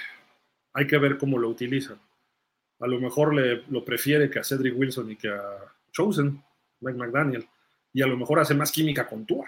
hay 0.72 0.86
que 0.86 0.98
ver 0.98 1.18
cómo 1.18 1.38
lo 1.38 1.48
utilizan. 1.48 1.98
A 2.80 2.86
lo 2.86 3.00
mejor 3.00 3.34
le, 3.34 3.64
lo 3.68 3.84
prefiere 3.84 4.30
que 4.30 4.38
a 4.38 4.44
Cedric 4.44 4.78
Wilson 4.78 5.10
y 5.10 5.16
que 5.16 5.28
a 5.28 5.74
Chosen, 5.90 6.42
Mike 6.80 6.98
McDaniel, 6.98 7.48
y 7.92 8.02
a 8.02 8.06
lo 8.06 8.16
mejor 8.16 8.40
hace 8.40 8.54
más 8.54 8.70
química 8.70 9.06
con 9.06 9.24
Tua. 9.24 9.46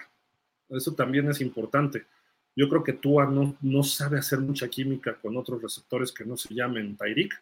Eso 0.68 0.94
también 0.94 1.28
es 1.28 1.40
importante. 1.40 2.06
Yo 2.56 2.68
creo 2.68 2.82
que 2.82 2.94
Tua 2.94 3.26
no, 3.26 3.56
no 3.60 3.82
sabe 3.82 4.18
hacer 4.18 4.40
mucha 4.40 4.68
química 4.68 5.14
con 5.14 5.36
otros 5.36 5.62
receptores 5.62 6.12
que 6.12 6.24
no 6.24 6.36
se 6.36 6.54
llamen 6.54 6.96
Tyreek 6.96 7.32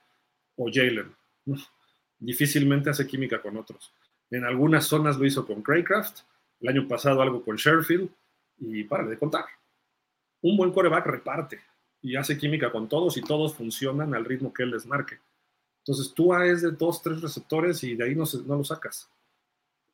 o 0.57 0.71
Jalen. 0.73 1.15
Difícilmente 2.19 2.91
hace 2.91 3.07
química 3.07 3.41
con 3.41 3.57
otros. 3.57 3.93
En 4.31 4.45
algunas 4.45 4.87
zonas 4.87 5.17
lo 5.19 5.25
hizo 5.25 5.47
con 5.47 5.63
Craycraft, 5.63 6.21
el 6.61 6.69
año 6.69 6.89
pasado 6.89 7.23
algo 7.23 7.43
con 7.43 7.57
Sherfield, 7.57 8.11
y 8.59 8.85
para 8.85 9.07
de 9.07 9.19
contar. 9.19 9.45
Un 10.43 10.57
buen 10.57 10.73
coreback 10.73 11.07
reparte 11.07 11.61
y 12.03 12.17
hace 12.17 12.39
química 12.39 12.71
con 12.71 12.89
todos 12.89 13.17
y 13.17 13.23
todos 13.23 13.55
funcionan 13.55 14.15
al 14.15 14.25
ritmo 14.25 14.53
que 14.53 14.63
él 14.63 14.71
les 14.71 14.87
marque. 14.87 15.19
Entonces 15.79 16.13
tú 16.15 16.35
es 16.35 16.63
de 16.63 16.73
dos, 16.73 17.03
tres 17.03 17.21
receptores 17.21 17.83
y 17.83 17.95
de 17.95 18.05
ahí 18.05 18.15
no, 18.15 18.25
no 18.47 18.57
lo 18.57 18.65
sacas. 18.65 19.09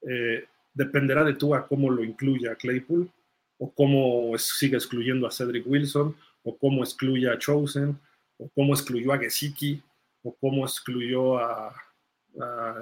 Eh, 0.09 0.46
dependerá 0.72 1.24
de 1.24 1.34
tú 1.34 1.55
a 1.55 1.66
cómo 1.66 1.90
lo 1.90 2.02
incluya 2.02 2.52
a 2.52 2.57
Claypool 2.57 3.11
o 3.59 3.72
cómo 3.72 4.36
sigue 4.38 4.76
excluyendo 4.76 5.26
a 5.26 5.30
Cedric 5.30 5.66
Wilson 5.66 6.16
o 6.42 6.59
cómo 6.59 6.82
excluye 6.82 7.30
a 7.30 7.38
Chosen 7.38 7.98
o 8.38 8.48
cómo 8.50 8.74
excluyó 8.74 9.12
a 9.12 9.18
Gesicki 9.18 9.82
o 10.22 10.34
cómo 10.34 10.64
excluyó 10.64 11.38
a, 11.38 11.74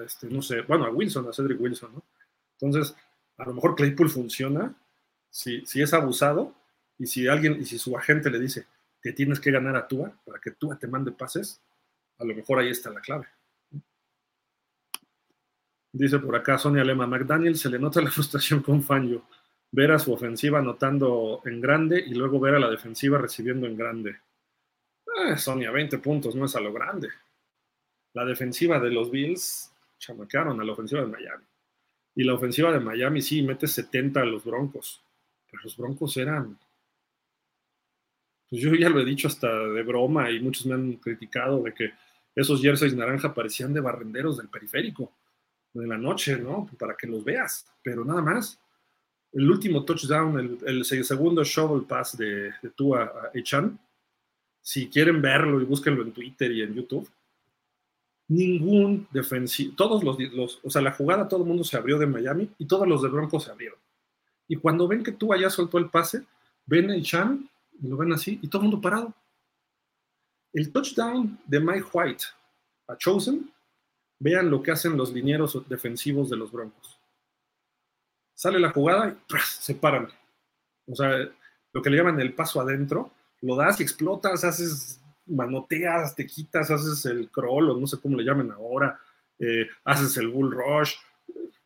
este, 0.05 0.29
no 0.29 0.41
sé, 0.41 0.62
bueno, 0.62 0.87
a 0.87 0.91
Wilson, 0.91 1.29
a 1.29 1.33
Cedric 1.33 1.61
Wilson, 1.61 1.93
¿no? 1.95 2.03
Entonces, 2.59 2.97
a 3.37 3.45
lo 3.45 3.55
mejor 3.55 3.75
Claypool 3.75 4.09
funciona 4.09 4.75
si, 5.31 5.66
si 5.66 5.83
es 5.83 5.93
abusado 5.93 6.55
y 6.99 7.07
si 7.07 7.27
alguien, 7.27 7.61
y 7.61 7.66
si 7.66 7.79
su 7.79 7.97
agente 7.97 8.31
le 8.31 8.39
dice, 8.39 8.66
que 9.03 9.12
tienes 9.12 9.41
que 9.41 9.51
ganar 9.51 9.77
a 9.77 9.89
Tua 9.89 10.12
para 10.25 10.41
que 10.41 10.53
Tua 10.53 10.79
te 10.79 10.87
mande 10.87 11.11
pases, 11.11 11.61
a 12.18 12.25
lo 12.25 12.35
mejor 12.35 12.61
ahí 12.61 12.70
está 12.70 12.91
la 12.91 13.01
clave. 13.01 13.27
Dice 15.93 16.18
por 16.18 16.34
acá 16.34 16.57
Sonia 16.57 16.84
Lema, 16.84 17.07
McDaniel 17.07 17.57
se 17.57 17.68
le 17.68 17.78
nota 17.78 18.01
la 18.01 18.11
frustración 18.11 18.62
con 18.62 18.82
Fangio, 18.82 19.26
ver 19.70 19.93
a 19.93 19.99
su 19.99 20.12
ofensiva 20.12 20.59
anotando 20.59 21.43
en 21.45 21.61
grande 21.61 22.03
y 22.07 22.14
luego 22.14 22.40
ver 22.40 22.55
a 22.55 22.59
la 22.59 22.70
defensiva 22.70 23.18
recibiendo 23.18 23.66
en 23.66 23.76
grande. 23.76 24.20
Eh, 25.26 25.36
Sonia, 25.36 25.70
20 25.70 25.99
puntos, 25.99 26.34
no 26.34 26.47
es 26.47 26.57
a 26.57 26.61
lo 26.61 26.72
grande. 26.72 27.09
La 28.14 28.24
defensiva 28.24 28.80
de 28.80 28.90
los 28.90 29.11
Bills 29.11 29.72
chamacaron 29.99 30.61
a 30.61 30.64
la 30.64 30.72
ofensiva 30.72 31.03
de 31.03 31.09
Miami. 31.09 31.45
Y 32.14 32.24
la 32.24 32.34
ofensiva 32.34 32.72
de 32.72 32.80
Miami 32.80 33.22
sí 33.22 33.43
mete 33.43 33.66
70 33.66 34.20
a 34.20 34.24
los 34.24 34.45
Broncos. 34.45 35.03
Pero 35.51 35.62
los 35.62 35.76
Broncos 35.76 36.16
eran 36.16 36.59
pues 38.53 38.61
yo 38.61 38.74
ya 38.74 38.90
lo 38.90 39.01
he 39.01 39.05
dicho 39.07 39.28
hasta 39.28 39.49
de 39.49 39.82
broma 39.82 40.30
y 40.30 40.38
muchos 40.38 40.66
me 40.66 40.74
han 40.74 40.97
criticado 40.97 41.62
de 41.62 41.72
que 41.72 41.95
esos 42.34 42.61
jerseys 42.61 42.95
naranja 42.95 43.32
parecían 43.32 43.72
de 43.72 43.80
barrenderos 43.80 44.36
del 44.36 44.51
periférico 44.51 45.11
de 45.73 45.87
la 45.87 45.99
noche, 45.99 46.37
¿no? 46.39 46.68
Para 46.79 46.97
que 46.97 47.07
los 47.07 47.25
veas, 47.25 47.66
pero 47.83 48.05
nada 48.05 48.23
más. 48.23 48.59
El 49.33 49.51
último 49.51 49.85
touchdown, 49.85 50.61
el, 50.66 50.85
segundo 50.85 51.43
shovel 51.43 51.87
pass 51.87 52.16
de, 52.18 52.53
de 52.62 52.70
Tua 52.77 53.31
Echan, 53.33 53.79
si 54.61 54.89
quieren 54.89 55.23
verlo 55.23 55.61
y 55.61 55.64
búsquenlo 55.64 56.03
en 56.03 56.12
Twitter 56.12 56.53
y 56.53 56.62
en 56.62 56.75
YouTube, 56.75 57.09
ningún 58.29 59.07
defensivo, 59.11 59.75
todos 59.77 60.03
los, 60.05 60.18
los, 60.33 60.61
o 60.62 60.70
sea, 60.70 60.81
la 60.83 60.93
jugada 60.93 61.29
todo 61.29 61.43
el 61.43 61.49
mundo 61.49 61.64
se 61.64 61.77
abrió 61.77 61.99
de 61.99 62.07
Miami 62.07 62.51
y 62.59 62.66
todos 62.66 62.87
los 62.87 63.03
de 63.03 63.09
Broncos 63.09 63.45
se 63.45 63.51
abrieron. 63.51 63.79
Y 64.49 64.57
cuando 64.57 64.89
ven 64.89 65.03
que 65.03 65.12
Tua 65.12 65.39
ya 65.39 65.51
soltó 65.51 65.79
el 65.79 65.91
pase, 65.91 66.25
ven 66.66 66.91
a 66.91 66.97
Echan 66.97 67.49
y 67.81 67.89
lo 67.89 67.97
ven 67.97 68.12
así, 68.12 68.39
y 68.43 68.49
todo 68.49 68.62
el 68.62 68.68
mundo 68.68 68.81
parado. 68.81 69.14
El 70.53 70.70
touchdown 70.73 71.39
de 71.47 71.61
Mike 71.61 71.87
White 71.93 72.25
a 72.87 72.97
Chosen, 72.97 73.52
vean 74.23 74.51
lo 74.51 74.62
que 74.62 74.70
hacen 74.70 74.97
los 74.97 75.12
linieros 75.12 75.68
defensivos 75.68 76.31
de 76.31 76.37
los 76.37 76.53
Broncos. 76.53 76.99
Sale 78.35 78.61
la 78.61 78.70
jugada 78.70 79.09
y 79.11 79.35
se 79.59 79.75
paran. 79.75 80.09
O 80.87 80.95
sea, 80.95 81.29
lo 81.73 81.83
que 81.83 81.91
le 81.91 81.97
llaman 81.97 82.20
el 82.20 82.33
paso 82.33 82.61
adentro, 82.61 83.11
lo 83.41 83.57
das 83.57 83.81
y 83.81 83.83
explotas, 83.83 84.45
haces 84.45 85.01
manoteas, 85.27 86.14
te 86.14 86.27
quitas, 86.27 86.70
haces 86.70 87.05
el 87.07 87.31
crawl, 87.31 87.70
o 87.70 87.77
no 87.79 87.87
sé 87.87 87.99
cómo 88.01 88.16
le 88.16 88.25
llamen 88.25 88.53
ahora, 88.53 88.99
eh, 89.41 89.66
haces 89.85 90.16
el 90.18 90.29
bull 90.29 90.53
rush, 90.53 90.95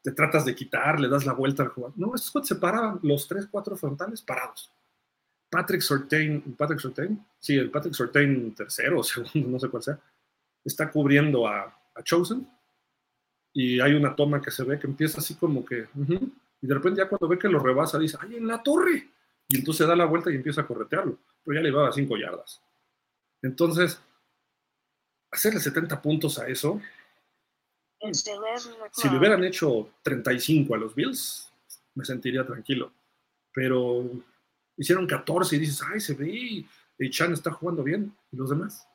te 0.03 0.13
tratas 0.13 0.47
de 0.47 0.55
quitar, 0.55 0.99
le 0.99 1.09
das 1.09 1.27
la 1.27 1.35
vuelta 1.35 1.63
al 1.63 1.69
jugador. 1.69 1.99
No, 1.99 2.15
estos 2.15 2.47
se 2.47 2.57
paraban, 2.57 3.01
los 3.03 3.29
tres, 3.29 3.49
cuatro 3.51 3.77
frontales 3.77 4.23
parados. 4.23 4.73
Patrick 5.51 5.83
Sortain, 5.83 6.55
Patrick 6.57 6.81
Sortain, 6.81 7.23
sí, 7.39 7.57
el 7.57 7.71
Patrick 7.71 7.95
Sortain 7.95 8.55
tercero 8.55 9.01
o 9.01 9.03
segundo, 9.05 9.51
no 9.51 9.59
sé 9.59 9.69
cuál 9.69 9.83
sea, 9.83 10.01
está 10.65 10.91
cubriendo 10.91 11.47
a, 11.47 11.77
Chosen 12.03 12.49
y 13.53 13.81
hay 13.81 13.95
una 13.95 14.15
toma 14.15 14.41
que 14.41 14.51
se 14.51 14.65
ve 14.65 14.79
que 14.79 14.87
empieza 14.87 15.21
así 15.21 15.35
como 15.35 15.65
que, 15.65 15.89
y 16.61 16.67
de 16.67 16.75
repente 16.75 17.01
ya 17.01 17.09
cuando 17.09 17.29
ve 17.29 17.39
que 17.39 17.49
lo 17.49 17.59
rebasa 17.59 17.99
dice, 17.99 18.19
¡ay, 18.21 18.37
en 18.37 18.47
la 18.47 18.63
torre! 18.63 19.09
Y 19.49 19.59
entonces 19.59 19.87
da 19.87 19.97
la 19.97 20.05
vuelta 20.05 20.31
y 20.31 20.35
empieza 20.35 20.63
a 20.63 20.67
corretearlo, 20.67 21.19
pero 21.45 21.59
ya 21.59 21.63
le 21.63 21.71
iba 21.71 21.89
a 21.89 21.93
cinco 21.93 22.17
yardas. 22.17 22.61
Entonces, 23.43 24.01
hacerle 25.31 25.61
70 25.61 26.03
puntos 26.03 26.39
a 26.39 26.49
eso, 26.49 26.81
si 28.93 29.09
le 29.09 29.19
hubieran 29.19 29.43
hecho 29.45 29.91
35 30.03 30.75
a 30.75 30.79
los 30.79 30.95
Bills, 30.95 31.51
me 31.95 32.05
sentiría 32.05 32.45
tranquilo. 32.45 32.93
Pero 33.53 34.11
Hicieron 34.77 35.07
14 35.07 35.57
y 35.57 35.59
dices, 35.59 35.81
ay, 35.91 36.01
se 36.01 36.15
ve, 36.15 36.67
y 36.99 37.11
Chan 37.11 37.33
está 37.33 37.51
jugando 37.51 37.83
bien. 37.83 38.15
¿Y 38.31 38.37
los 38.37 38.51
demás? 38.51 38.87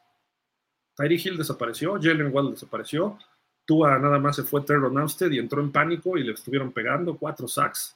Tyree 0.96 1.22
Hill 1.24 1.38
desapareció, 1.38 1.94
Jalen 2.02 2.34
Wall 2.34 2.52
desapareció, 2.52 3.18
Tua 3.66 4.00
nada 4.00 4.20
más 4.20 4.36
se 4.36 4.44
fue 4.44 4.62
Terron 4.62 4.98
Armstead 4.98 5.32
y 5.32 5.39
entró 5.39 5.62
en 5.62 5.72
pánico 5.72 6.18
y 6.18 6.24
le 6.24 6.34
estuvieron 6.34 6.72
pegando 6.72 7.18
cuatro 7.18 7.48
sacks. 7.48 7.96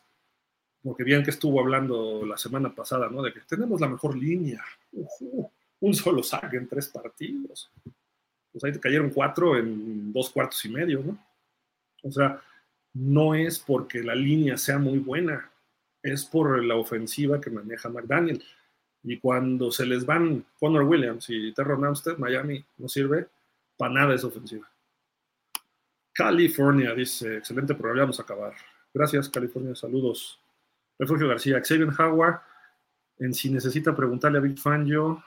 Porque 0.84 1.04
bien 1.04 1.24
que 1.24 1.32
estuvo 1.32 1.60
hablando 1.60 2.26
la 2.26 2.38
semana 2.38 2.74
pasada, 2.74 3.10
¿no? 3.10 3.24
De 3.24 3.34
que 3.34 3.42
tenemos 3.42 3.82
la 3.82 3.88
mejor 3.88 4.16
línea. 4.16 4.64
un 5.80 5.94
solo 5.94 6.24
sack 6.24 6.54
en 6.54 6.68
tres 6.68 6.88
partidos. 6.90 7.72
Pues 8.52 8.64
ahí 8.64 8.72
te 8.72 8.80
cayeron 8.80 9.10
cuatro 9.10 9.58
en 9.58 10.14
dos 10.14 10.30
cuartos 10.30 10.64
y 10.66 10.70
medio, 10.70 11.02
¿no? 11.02 11.18
O 12.04 12.12
sea, 12.12 12.40
no 12.94 13.36
es 13.36 13.60
porque 13.60 14.02
la 14.02 14.16
línea 14.16 14.58
sea 14.58 14.78
muy 14.78 15.00
buena, 15.00 15.52
es 16.02 16.24
por 16.24 16.64
la 16.64 16.76
ofensiva 16.76 17.42
que 17.42 17.50
maneja 17.50 17.90
McDaniel. 17.90 18.44
Y 19.08 19.20
cuando 19.20 19.72
se 19.72 19.86
les 19.86 20.04
van 20.04 20.44
Connor 20.60 20.84
Williams 20.84 21.30
y 21.30 21.54
Terron 21.54 21.86
Armstead, 21.86 22.18
Miami 22.18 22.66
no 22.78 22.90
sirve 22.90 23.28
para 23.78 23.94
nada 23.94 24.16
esa 24.16 24.28
ofensiva. 24.28 24.68
California 26.12 26.94
dice, 26.96 27.38
excelente 27.38 27.76
programa, 27.76 28.02
vamos 28.02 28.20
a 28.20 28.24
acabar. 28.24 28.54
Gracias, 28.92 29.30
California, 29.30 29.76
saludos. 29.76 30.40
Refugio 30.98 31.28
García, 31.28 31.62
Xavier 31.64 31.90
Howard, 32.00 32.40
en 33.20 33.34
si 33.34 33.52
necesita 33.52 33.96
preguntarle 33.96 34.40
a 34.40 34.42
Big 34.42 34.58
Fangio 34.58 35.24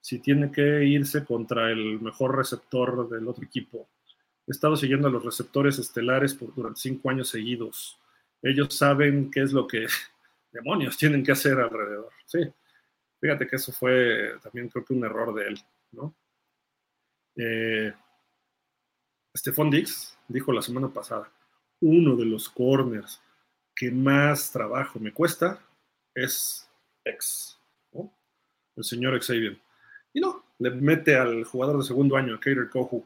si 0.00 0.18
tiene 0.18 0.52
que 0.52 0.84
irse 0.84 1.24
contra 1.24 1.70
el 1.70 2.00
mejor 2.00 2.36
receptor 2.36 3.08
del 3.08 3.26
otro 3.28 3.44
equipo. 3.44 3.88
He 4.46 4.50
estado 4.50 4.76
siguiendo 4.76 5.08
a 5.08 5.10
los 5.10 5.24
receptores 5.24 5.78
estelares 5.78 6.34
por, 6.34 6.54
durante 6.54 6.80
cinco 6.80 7.08
años 7.08 7.30
seguidos. 7.30 7.98
Ellos 8.42 8.76
saben 8.76 9.30
qué 9.30 9.42
es 9.42 9.52
lo 9.52 9.66
que 9.66 9.86
demonios 10.52 10.98
tienen 10.98 11.24
que 11.24 11.32
hacer 11.32 11.58
alrededor. 11.58 12.10
Sí, 12.26 12.40
fíjate 13.20 13.46
que 13.46 13.56
eso 13.56 13.72
fue 13.72 14.38
también 14.42 14.68
creo 14.68 14.84
que 14.84 14.94
un 14.94 15.04
error 15.04 15.34
de 15.34 15.46
él, 15.48 15.60
¿no? 15.92 16.14
Eh, 17.36 17.92
Stephon 19.36 19.70
Dix 19.70 20.16
dijo 20.28 20.52
la 20.52 20.62
semana 20.62 20.88
pasada, 20.88 21.30
uno 21.80 22.16
de 22.16 22.24
los 22.24 22.48
corners 22.48 23.20
que 23.74 23.90
más 23.90 24.50
trabajo 24.50 24.98
me 24.98 25.12
cuesta 25.12 25.60
es 26.14 26.68
X, 27.04 27.58
¿no? 27.92 28.10
el 28.76 28.84
señor 28.84 29.20
Xavier. 29.22 29.58
Y 30.14 30.20
no, 30.20 30.44
le 30.58 30.70
mete 30.70 31.14
al 31.14 31.44
jugador 31.44 31.78
de 31.78 31.84
segundo 31.84 32.16
año, 32.16 32.34
a 32.34 32.40
Kader 32.40 32.70
Kohu. 32.70 33.04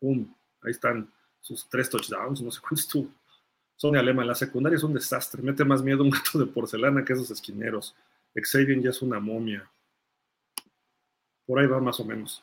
¡Pum! 0.00 0.34
Ahí 0.62 0.70
están 0.70 1.12
sus 1.40 1.68
tres 1.68 1.90
touchdowns, 1.90 2.40
no 2.40 2.50
sé 2.50 2.60
cuántos 2.60 2.88
tuvo. 2.88 3.10
Sonia 3.76 4.02
Lema, 4.02 4.24
la 4.24 4.34
secundaria 4.34 4.76
es 4.76 4.82
un 4.82 4.94
desastre. 4.94 5.42
Mete 5.42 5.64
más 5.64 5.82
miedo 5.82 6.02
un 6.02 6.10
gato 6.10 6.38
de 6.38 6.46
porcelana 6.46 7.04
que 7.04 7.12
esos 7.12 7.30
esquineros. 7.30 7.94
Xavier 8.42 8.80
ya 8.80 8.90
es 8.90 9.02
una 9.02 9.20
momia. 9.20 9.70
Por 11.46 11.58
ahí 11.58 11.66
va 11.66 11.80
más 11.80 12.00
o 12.00 12.04
menos. 12.04 12.42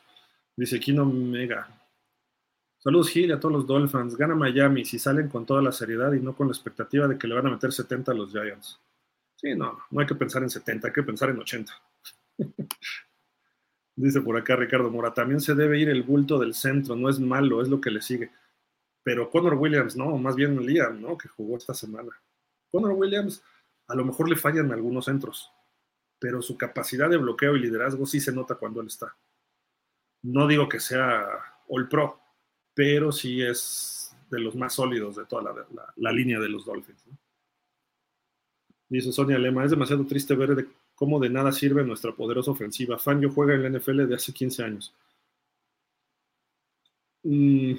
Dice 0.56 0.78
Kino 0.78 1.04
Mega. 1.04 1.68
Saludos 2.78 3.10
Gil 3.10 3.32
a 3.32 3.40
todos 3.40 3.52
los 3.52 3.66
Dolphins. 3.66 4.16
Gana 4.16 4.34
Miami 4.34 4.84
si 4.84 4.98
salen 4.98 5.28
con 5.28 5.46
toda 5.46 5.62
la 5.62 5.72
seriedad 5.72 6.12
y 6.12 6.20
no 6.20 6.34
con 6.34 6.48
la 6.48 6.52
expectativa 6.52 7.06
de 7.06 7.18
que 7.18 7.26
le 7.28 7.34
van 7.34 7.46
a 7.46 7.50
meter 7.50 7.72
70 7.72 8.12
a 8.12 8.14
los 8.14 8.30
Giants. 8.30 8.80
Sí, 9.36 9.54
no, 9.54 9.78
no 9.90 10.00
hay 10.00 10.06
que 10.06 10.14
pensar 10.14 10.42
en 10.42 10.50
70, 10.50 10.86
hay 10.86 10.92
que 10.92 11.02
pensar 11.02 11.30
en 11.30 11.38
80. 11.38 11.72
Dice 13.96 14.20
por 14.20 14.36
acá 14.36 14.56
Ricardo 14.56 14.90
Mora, 14.90 15.12
también 15.12 15.40
se 15.40 15.54
debe 15.54 15.78
ir 15.78 15.88
el 15.88 16.02
bulto 16.02 16.38
del 16.38 16.54
centro, 16.54 16.96
no 16.96 17.08
es 17.08 17.18
malo, 17.18 17.60
es 17.60 17.68
lo 17.68 17.80
que 17.80 17.90
le 17.90 18.00
sigue. 18.00 18.30
Pero 19.02 19.30
Connor 19.30 19.54
Williams, 19.54 19.96
no, 19.96 20.16
más 20.16 20.36
bien 20.36 20.64
Liam, 20.64 21.00
¿no? 21.00 21.18
Que 21.18 21.28
jugó 21.28 21.56
esta 21.56 21.74
semana. 21.74 22.10
Connor 22.70 22.92
Williams, 22.92 23.42
a 23.88 23.94
lo 23.94 24.04
mejor 24.04 24.28
le 24.28 24.36
fallan 24.36 24.72
algunos 24.72 25.04
centros, 25.06 25.52
pero 26.22 26.40
su 26.40 26.56
capacidad 26.56 27.10
de 27.10 27.16
bloqueo 27.16 27.56
y 27.56 27.58
liderazgo 27.58 28.06
sí 28.06 28.20
se 28.20 28.32
nota 28.32 28.54
cuando 28.54 28.80
él 28.80 28.86
está. 28.86 29.16
No 30.22 30.46
digo 30.46 30.68
que 30.68 30.78
sea 30.78 31.26
All 31.66 31.88
Pro, 31.88 32.20
pero 32.72 33.10
sí 33.10 33.42
es 33.42 34.16
de 34.30 34.38
los 34.38 34.54
más 34.54 34.74
sólidos 34.74 35.16
de 35.16 35.26
toda 35.26 35.52
la, 35.96 36.12
línea 36.12 36.38
de 36.38 36.48
los 36.48 36.64
Dolphins. 36.64 37.04
Dice 38.88 39.10
Sonia 39.10 39.36
Lema, 39.36 39.64
es 39.64 39.72
demasiado 39.72 40.06
triste 40.06 40.36
ver 40.36 40.68
cómo 40.94 41.18
de 41.18 41.28
nada 41.28 41.50
sirve 41.50 41.82
nuestra 41.82 42.12
poderosa 42.12 42.52
ofensiva. 42.52 43.00
Fangio 43.00 43.32
juega 43.32 43.54
en 43.54 43.64
la 43.64 43.78
NFL 43.80 44.06
de 44.06 44.14
hace 44.14 44.32
15 44.32 44.62
años. 44.62 44.94
Mm, 47.24 47.74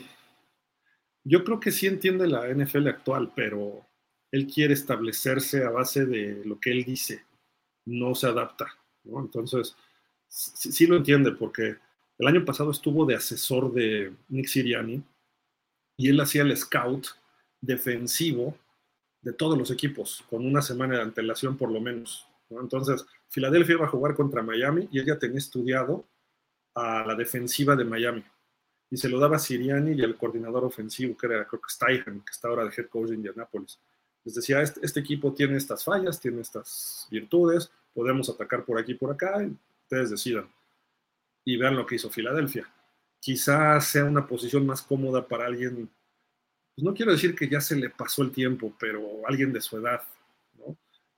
yo 1.24 1.46
creo 1.46 1.62
que 1.62 1.72
sí 1.72 1.88
entiende 1.88 2.28
la 2.28 2.54
NFL 2.54 2.90
actual, 2.90 3.32
pero 3.34 3.88
él 4.32 4.48
quiere 4.48 4.74
establecerse 4.74 5.64
a 5.64 5.70
base 5.70 6.06
de 6.06 6.44
lo 6.44 6.60
que 6.60 6.72
él 6.72 6.84
dice, 6.84 7.24
no 7.86 8.16
se 8.16 8.28
adapta. 8.28 8.68
Entonces, 9.06 9.76
sí, 10.28 10.88
lo 10.88 10.98
entiende, 10.98 11.32
porque 11.32 11.76
el 12.18 12.28
año 12.28 12.46
pasado 12.46 12.72
estuvo 12.72 13.06
de 13.06 13.16
asesor 13.16 13.74
de 13.74 14.14
Nick 14.30 14.48
Siriani 14.48 15.04
y 15.98 16.10
él 16.10 16.20
hacía 16.20 16.44
el 16.44 16.56
scout 16.56 17.08
defensivo 17.62 18.58
de 19.22 19.34
todos 19.34 19.58
los 19.58 19.72
equipos, 19.72 20.24
con 20.30 20.46
una 20.46 20.62
semana 20.62 20.96
de 20.96 21.02
antelación 21.02 21.58
por 21.58 21.72
lo 21.72 21.80
menos. 21.80 22.28
Entonces, 22.50 23.06
Filadelfia 23.30 23.76
iba 23.76 23.86
a 23.86 23.90
jugar 23.90 24.16
contra 24.16 24.44
Miami 24.44 24.88
y 24.92 25.00
ella 25.00 25.18
tenía 25.18 25.38
estudiado 25.38 26.06
a 26.76 27.06
la 27.06 27.16
defensiva 27.16 27.76
de 27.76 27.86
Miami. 27.86 28.24
Y 28.90 28.98
se 28.98 29.10
lo 29.10 29.20
daba 29.20 29.38
a 29.38 29.40
Siriani 29.40 29.94
y 29.94 30.04
al 30.04 30.18
coordinador 30.18 30.66
ofensivo, 30.66 31.18
que 31.18 31.26
era 31.26 31.48
creo 31.48 31.62
que 31.62 31.70
Steichen, 31.74 32.20
que 32.22 32.32
está 32.32 32.50
ahora 32.50 32.66
de 32.66 32.74
head 32.76 32.90
coach 32.90 33.10
de 33.10 33.16
Indianapolis. 33.16 33.80
Les 34.24 34.36
decía, 34.36 34.62
este, 34.62 34.80
este, 34.84 35.00
equipo 35.00 35.34
tiene 35.34 35.58
estas 35.58 35.84
fallas, 35.84 36.20
tiene 36.20 36.42
estas 36.42 37.08
virtudes, 37.12 37.72
podemos 37.94 38.30
atacar 38.30 38.64
por 38.64 38.80
aquí 38.80 38.94
por 38.94 39.12
acá, 39.12 39.46
ustedes 39.84 40.10
decidan. 40.10 40.50
Y 41.46 41.58
vean 41.58 41.76
lo 41.76 41.86
que 41.86 41.96
hizo 41.96 42.10
Filadelfia. 42.10 42.68
Quizás 43.20 43.88
sea 43.88 44.06
una 44.06 44.26
posición 44.26 44.66
más 44.66 44.82
cómoda 44.82 45.28
para 45.28 45.46
alguien, 45.46 45.90
pues 46.76 46.84
no 46.84 46.94
quiero 46.94 47.12
decir 47.12 47.36
que 47.36 47.50
ya 47.50 47.62
se 47.62 47.76
le 47.76 47.90
pasó 47.90 48.24
el 48.24 48.32
tiempo, 48.32 48.74
pero 48.80 49.28
alguien 49.28 49.52
de 49.52 49.62
su 49.62 49.78
edad, 49.78 50.02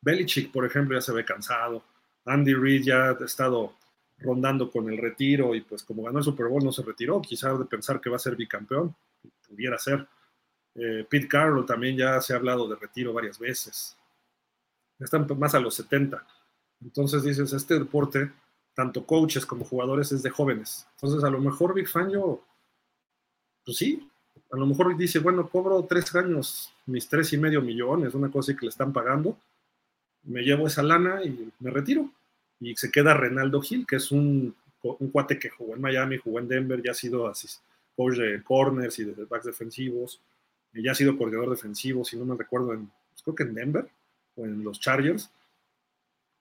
Belichick, 0.01 0.51
por 0.51 0.65
ejemplo, 0.65 0.95
ya 0.95 1.01
se 1.01 1.11
ve 1.11 1.25
cansado. 1.25 1.83
Andy 2.25 2.53
Reid 2.53 2.83
ya 2.83 3.09
ha 3.09 3.25
estado 3.25 3.75
rondando 4.19 4.69
con 4.71 4.89
el 4.89 4.97
retiro 4.97 5.55
y 5.55 5.61
pues 5.61 5.83
como 5.83 6.03
ganó 6.03 6.19
el 6.19 6.23
Super 6.23 6.47
Bowl 6.47 6.63
no 6.63 6.71
se 6.71 6.83
retiró, 6.83 7.21
quizás 7.21 7.57
de 7.57 7.65
pensar 7.65 7.99
que 7.99 8.09
va 8.09 8.15
a 8.15 8.19
ser 8.19 8.35
bicampeón, 8.35 8.95
pudiera 9.47 9.77
ser. 9.77 10.07
Eh, 10.75 11.05
Pete 11.09 11.27
Carroll 11.27 11.65
también 11.65 11.97
ya 11.97 12.19
se 12.21 12.33
ha 12.33 12.35
hablado 12.35 12.67
de 12.67 12.75
retiro 12.75 13.13
varias 13.13 13.39
veces. 13.39 13.97
Están 14.99 15.27
más 15.37 15.55
a 15.55 15.59
los 15.59 15.75
70. 15.75 16.25
Entonces 16.81 17.23
dices, 17.23 17.53
este 17.53 17.79
deporte, 17.79 18.31
tanto 18.73 19.05
coaches 19.05 19.45
como 19.45 19.65
jugadores, 19.65 20.11
es 20.11 20.21
de 20.21 20.29
jóvenes. 20.29 20.87
Entonces 20.95 21.23
a 21.23 21.29
lo 21.29 21.39
mejor 21.39 21.73
Big 21.73 21.87
Fangio, 21.87 22.41
pues 23.63 23.77
sí, 23.77 24.09
a 24.51 24.57
lo 24.57 24.65
mejor 24.65 24.95
dice, 24.95 25.19
bueno, 25.19 25.49
cobro 25.49 25.83
tres 25.85 26.13
años 26.15 26.73
mis 26.85 27.07
tres 27.07 27.33
y 27.33 27.37
medio 27.37 27.61
millones, 27.61 28.13
una 28.13 28.29
cosa 28.29 28.55
que 28.55 28.65
le 28.65 28.69
están 28.69 28.93
pagando, 28.93 29.37
me 30.23 30.41
llevo 30.41 30.67
esa 30.67 30.83
lana 30.83 31.23
y 31.23 31.51
me 31.59 31.71
retiro. 31.71 32.09
Y 32.59 32.75
se 32.75 32.91
queda 32.91 33.13
Renaldo 33.13 33.61
Gil, 33.61 33.85
que 33.85 33.97
es 33.97 34.11
un, 34.11 34.55
un 34.81 35.11
cuate 35.11 35.39
que 35.39 35.49
jugó 35.49 35.75
en 35.75 35.81
Miami, 35.81 36.17
jugó 36.17 36.39
en 36.39 36.47
Denver, 36.47 36.81
ya 36.81 36.91
ha 36.91 36.95
sido 36.95 37.27
así, 37.27 37.47
coach 37.95 38.17
de 38.17 38.43
corners 38.43 38.99
y 38.99 39.05
de 39.05 39.25
backs 39.25 39.45
defensivos, 39.45 40.21
ya 40.83 40.91
ha 40.91 40.95
sido 40.95 41.17
coordinador 41.17 41.51
defensivo, 41.51 42.03
si 42.03 42.17
no 42.17 42.25
me 42.25 42.35
recuerdo, 42.35 42.67
pues 42.67 43.23
creo 43.23 43.35
que 43.35 43.43
en 43.43 43.53
Denver 43.53 43.89
o 44.35 44.45
en 44.45 44.63
los 44.63 44.79
Chargers. 44.79 45.31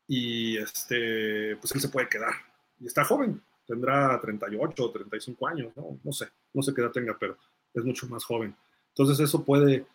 Y 0.06 0.58
este, 0.58 1.56
pues 1.56 1.74
él 1.74 1.80
se 1.80 1.88
puede 1.88 2.08
quedar. 2.08 2.34
Y 2.80 2.86
está 2.86 3.04
joven, 3.04 3.40
tendrá 3.66 4.20
38 4.20 4.84
o 4.84 4.90
35 4.90 5.48
años, 5.48 5.72
¿no? 5.76 5.98
No 6.02 6.12
sé, 6.12 6.28
no 6.52 6.62
sé 6.62 6.74
qué 6.74 6.82
edad 6.82 6.90
tenga, 6.90 7.16
pero 7.18 7.38
es 7.72 7.84
mucho 7.84 8.06
más 8.08 8.24
joven. 8.24 8.54
Entonces 8.88 9.20
eso 9.20 9.44
puede, 9.44 9.86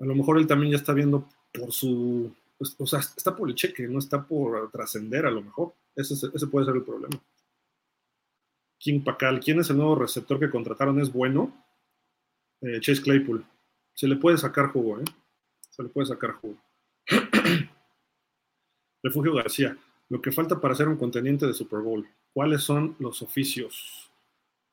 a 0.00 0.04
lo 0.04 0.14
mejor 0.14 0.38
él 0.38 0.46
también 0.46 0.72
ya 0.72 0.78
está 0.78 0.92
viendo 0.92 1.28
por 1.52 1.72
su 1.72 2.34
pues, 2.58 2.76
o 2.78 2.86
sea, 2.86 3.00
está 3.00 3.34
por 3.34 3.48
el 3.48 3.54
cheque, 3.54 3.86
no 3.88 3.98
está 3.98 4.22
por 4.22 4.70
trascender 4.70 5.26
a 5.26 5.30
lo 5.30 5.42
mejor. 5.42 5.74
Ese, 5.94 6.14
ese, 6.14 6.46
puede 6.46 6.66
ser 6.66 6.76
el 6.76 6.82
problema. 6.82 7.20
King 8.78 9.02
Pacal, 9.02 9.40
¿quién 9.40 9.60
es 9.60 9.70
el 9.70 9.76
nuevo 9.76 9.96
receptor 9.96 10.38
que 10.38 10.50
contrataron? 10.50 11.00
¿Es 11.00 11.12
bueno? 11.12 11.52
Eh, 12.60 12.80
Chase 12.80 13.02
Claypool. 13.02 13.44
Se 13.94 14.08
le 14.08 14.16
puede 14.16 14.38
sacar 14.38 14.68
jugo, 14.68 15.00
¿eh? 15.00 15.04
Se 15.70 15.82
le 15.82 15.88
puede 15.88 16.06
sacar 16.06 16.32
jugo. 16.32 16.56
Refugio 19.02 19.34
García, 19.34 19.76
lo 20.08 20.20
que 20.20 20.32
falta 20.32 20.60
para 20.60 20.74
ser 20.74 20.88
un 20.88 20.96
contendiente 20.96 21.46
de 21.46 21.54
Super 21.54 21.80
Bowl. 21.80 22.08
¿Cuáles 22.32 22.62
son 22.62 22.96
los 22.98 23.22
oficios? 23.22 24.10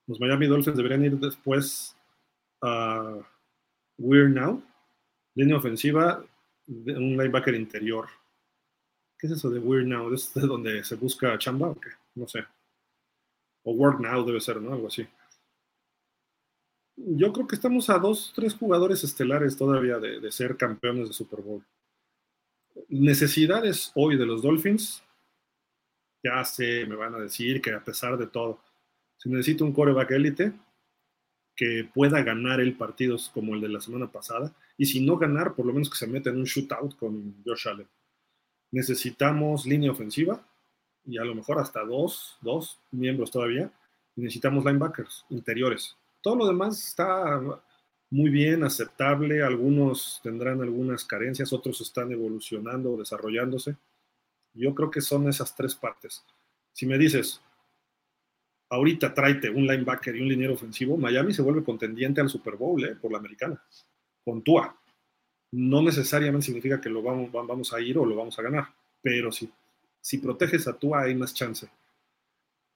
Los 0.07 0.19
Miami 0.19 0.47
Dolphins 0.47 0.77
deberían 0.77 1.05
ir 1.05 1.17
después 1.17 1.95
a 2.61 3.17
We're 3.97 4.29
Now. 4.29 4.63
Línea 5.35 5.57
ofensiva, 5.57 6.23
un 6.67 7.17
linebacker 7.17 7.55
interior. 7.55 8.07
¿Qué 9.21 9.27
es 9.27 9.33
eso 9.33 9.51
de 9.51 9.59
Weird 9.59 9.85
Now? 9.85 10.11
¿Es 10.11 10.33
de 10.33 10.41
donde 10.41 10.83
se 10.83 10.95
busca 10.95 11.37
chamba 11.37 11.67
o 11.69 11.79
qué? 11.79 11.91
No 12.15 12.27
sé. 12.27 12.43
O 13.63 13.73
Work 13.73 13.99
Now 13.99 14.25
debe 14.25 14.41
ser, 14.41 14.59
¿no? 14.59 14.73
Algo 14.73 14.87
así. 14.87 15.07
Yo 17.07 17.33
creo 17.33 17.47
que 17.47 17.55
estamos 17.55 17.89
a 17.89 17.97
dos, 17.97 18.31
tres 18.35 18.53
jugadores 18.53 19.03
estelares 19.03 19.57
todavía 19.57 19.97
de, 19.97 20.31
ser 20.31 20.55
campeones 20.57 21.07
de 21.07 21.13
Super 21.13 21.41
Bowl. 21.41 21.65
Necesidades 22.89 23.91
hoy 23.95 24.17
de 24.17 24.25
los 24.25 24.41
Dolphins. 24.41 25.03
Ya 26.23 26.43
sé, 26.43 26.85
me 26.85 26.95
van 26.95 27.15
a 27.15 27.19
decir 27.19 27.61
que 27.61 27.73
a 27.73 27.83
pesar 27.83 28.17
de 28.17 28.27
todo, 28.27 28.59
se 29.17 29.29
necesita 29.29 29.63
un 29.63 29.73
coreback 29.73 30.11
élite, 30.11 30.53
que 31.55 31.89
pueda 31.91 32.21
ganar 32.21 32.59
el 32.59 32.75
partido 32.75 33.17
como 33.33 33.55
el 33.55 33.61
de 33.61 33.69
la 33.69 33.81
semana 33.81 34.11
pasada. 34.11 34.53
Y 34.77 34.85
si 34.85 35.03
no 35.03 35.17
ganar, 35.17 35.55
por 35.55 35.65
lo 35.65 35.73
menos 35.73 35.89
que 35.89 35.97
se 35.97 36.07
meta 36.07 36.29
en 36.29 36.37
un 36.37 36.45
shootout 36.45 36.95
con 36.97 37.35
Josh 37.43 37.67
Allen. 37.67 37.87
Necesitamos 38.71 39.65
línea 39.65 39.91
ofensiva 39.91 40.45
y 41.05 41.17
a 41.17 41.23
lo 41.23 41.33
mejor 41.33 41.57
hasta 41.59 41.83
dos, 41.83 42.37
dos 42.41 42.79
miembros 42.91 43.31
todavía. 43.31 43.71
necesitamos 44.15 44.65
linebackers 44.65 45.25
interiores. 45.29 45.95
Todo 46.21 46.35
lo 46.35 46.47
demás 46.47 46.87
está 46.87 47.41
muy 48.11 48.29
bien, 48.29 48.63
aceptable. 48.63 49.41
Algunos 49.41 50.19
tendrán 50.21 50.61
algunas 50.61 51.05
carencias, 51.05 51.53
otros 51.53 51.81
están 51.81 52.11
evolucionando, 52.11 52.97
desarrollándose. 52.97 53.75
Yo 54.53 54.75
creo 54.75 54.91
que 54.91 55.01
son 55.01 55.27
esas 55.29 55.55
tres 55.55 55.73
partes. 55.75 56.23
Si 56.73 56.85
me 56.85 56.97
dices, 56.97 57.41
ahorita 58.69 59.13
tráete 59.13 59.49
un 59.49 59.65
linebacker 59.65 60.15
y 60.15 60.21
un 60.21 60.27
liniero 60.27 60.53
ofensivo, 60.53 60.97
Miami 60.97 61.33
se 61.33 61.41
vuelve 61.41 61.63
contendiente 61.63 62.21
al 62.21 62.29
Super 62.29 62.55
Bowl 62.55 62.83
¿eh? 62.83 62.95
por 62.95 63.11
la 63.11 63.17
americana, 63.17 63.61
con 64.23 64.43
Tua. 64.43 64.77
No 65.51 65.81
necesariamente 65.81 66.45
significa 66.45 66.79
que 66.79 66.89
lo 66.89 67.01
vamos, 67.01 67.31
vamos 67.31 67.73
a 67.73 67.81
ir 67.81 67.97
o 67.97 68.05
lo 68.05 68.15
vamos 68.15 68.37
a 68.39 68.41
ganar, 68.41 68.67
pero 69.01 69.31
si, 69.31 69.49
si 69.99 70.17
proteges 70.17 70.67
a 70.67 70.77
Tua 70.77 71.03
hay 71.03 71.15
más 71.15 71.33
chance. 71.33 71.69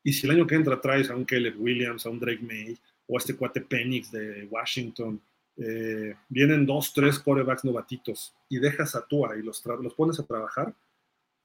Y 0.04 0.14
si 0.14 0.28
el 0.28 0.34
año 0.34 0.48
que 0.48 0.56
entra 0.56 0.80
traes 0.80 1.10
a 1.10 1.16
un 1.16 1.26
Caleb 1.26 1.60
Williams, 1.60 2.06
a 2.06 2.10
un 2.10 2.20
Drake 2.20 2.44
May 2.44 2.78
o 3.08 3.18
este 3.18 3.36
cuate 3.36 3.62
Penix 3.62 4.12
de 4.12 4.48
Washington, 4.50 5.22
eh, 5.58 6.16
vienen 6.28 6.66
dos, 6.66 6.94
tres 6.94 7.20
corebacks 7.20 7.64
novatitos 7.64 8.34
y 8.50 8.60
dejas 8.60 8.96
a 8.96 9.06
Tua 9.06 9.38
y 9.38 9.42
los, 9.42 9.64
los 9.66 9.94
pones 9.94 10.20
a 10.20 10.26
trabajar, 10.26 10.74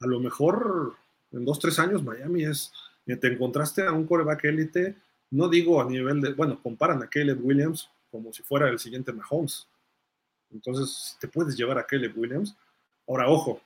a 0.01 0.07
lo 0.07 0.19
mejor 0.19 0.95
en 1.33 1.45
dos, 1.45 1.59
tres 1.59 1.79
años 1.79 2.03
Miami 2.03 2.45
es, 2.45 2.73
eh, 3.07 3.17
te 3.17 3.29
encontraste 3.29 3.83
a 3.83 3.93
un 3.93 4.07
coreback 4.07 4.45
élite, 4.45 4.97
no 5.31 5.49
digo 5.49 5.81
a 5.81 5.89
nivel 5.89 6.21
de, 6.21 6.33
bueno, 6.33 6.61
comparan 6.61 7.03
a 7.03 7.09
Caleb 7.09 7.39
Williams 7.45 7.89
como 8.11 8.33
si 8.33 8.43
fuera 8.43 8.69
el 8.69 8.79
siguiente 8.79 9.13
Mahomes. 9.13 9.69
Entonces, 10.53 11.17
te 11.21 11.29
puedes 11.29 11.57
llevar 11.57 11.79
a 11.79 11.87
Caleb 11.87 12.19
Williams. 12.19 12.57
Ahora, 13.07 13.29
ojo, 13.29 13.61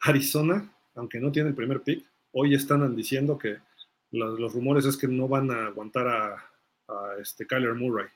Arizona, 0.00 0.72
aunque 0.94 1.20
no 1.20 1.30
tiene 1.30 1.50
el 1.50 1.54
primer 1.54 1.82
pick, 1.82 2.04
hoy 2.32 2.54
están 2.54 2.96
diciendo 2.96 3.36
que 3.36 3.58
los, 4.10 4.52
rumores 4.52 4.84
es 4.84 4.96
que 4.96 5.08
no 5.08 5.28
van 5.28 5.50
a 5.50 5.66
aguantar 5.66 6.08
a, 6.08 6.51
a 6.88 7.16
este 7.20 7.46
Kyler 7.46 7.74
Murray. 7.74 8.08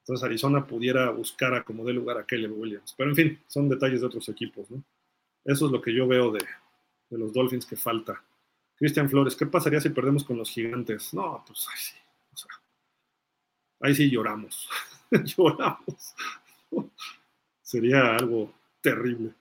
Entonces 0.00 0.24
Arizona 0.24 0.66
pudiera 0.66 1.10
buscar 1.10 1.54
a 1.54 1.62
como 1.62 1.84
dé 1.84 1.92
lugar 1.92 2.18
a 2.18 2.24
Caleb 2.24 2.58
Williams. 2.58 2.94
Pero 2.96 3.10
en 3.10 3.16
fin, 3.16 3.40
son 3.46 3.68
detalles 3.68 4.00
de 4.00 4.06
otros 4.06 4.28
equipos. 4.28 4.68
Eso 5.44 5.66
es 5.66 5.72
lo 5.72 5.80
que 5.80 5.94
yo 5.94 6.08
veo 6.08 6.32
de, 6.32 6.44
de 7.10 7.18
los 7.18 7.32
Dolphins 7.32 7.66
que 7.66 7.76
falta. 7.76 8.22
Cristian 8.76 9.10
Flores, 9.10 9.36
¿qué 9.36 9.46
pasaría 9.46 9.80
si 9.80 9.90
perdemos 9.90 10.24
con 10.24 10.38
los 10.38 10.50
gigantes? 10.50 11.12
No, 11.12 11.44
pues 11.46 11.68
ahí 11.70 11.78
sí. 11.78 11.96
O 12.32 12.36
sea, 12.36 12.50
ahí 13.80 13.94
sí 13.94 14.10
lloramos. 14.10 14.68
lloramos. 15.36 16.14
Sería 17.62 18.16
algo 18.16 18.52
terrible. 18.80 19.34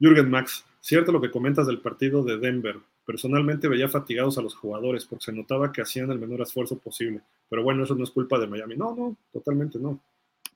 Jürgen 0.00 0.30
Max, 0.30 0.64
cierto 0.80 1.12
lo 1.12 1.20
que 1.20 1.30
comentas 1.30 1.66
del 1.68 1.80
partido 1.80 2.24
de 2.24 2.38
Denver. 2.38 2.80
Personalmente 3.04 3.68
veía 3.68 3.88
fatigados 3.88 4.38
a 4.38 4.42
los 4.42 4.54
jugadores 4.54 5.04
porque 5.06 5.24
se 5.24 5.32
notaba 5.32 5.72
que 5.72 5.82
hacían 5.82 6.10
el 6.10 6.18
menor 6.18 6.42
esfuerzo 6.42 6.78
posible. 6.78 7.20
Pero 7.48 7.62
bueno, 7.62 7.84
eso 7.84 7.94
no 7.94 8.04
es 8.04 8.10
culpa 8.10 8.38
de 8.38 8.46
Miami. 8.46 8.76
No, 8.76 8.94
no, 8.94 9.16
totalmente 9.32 9.78
no. 9.78 10.00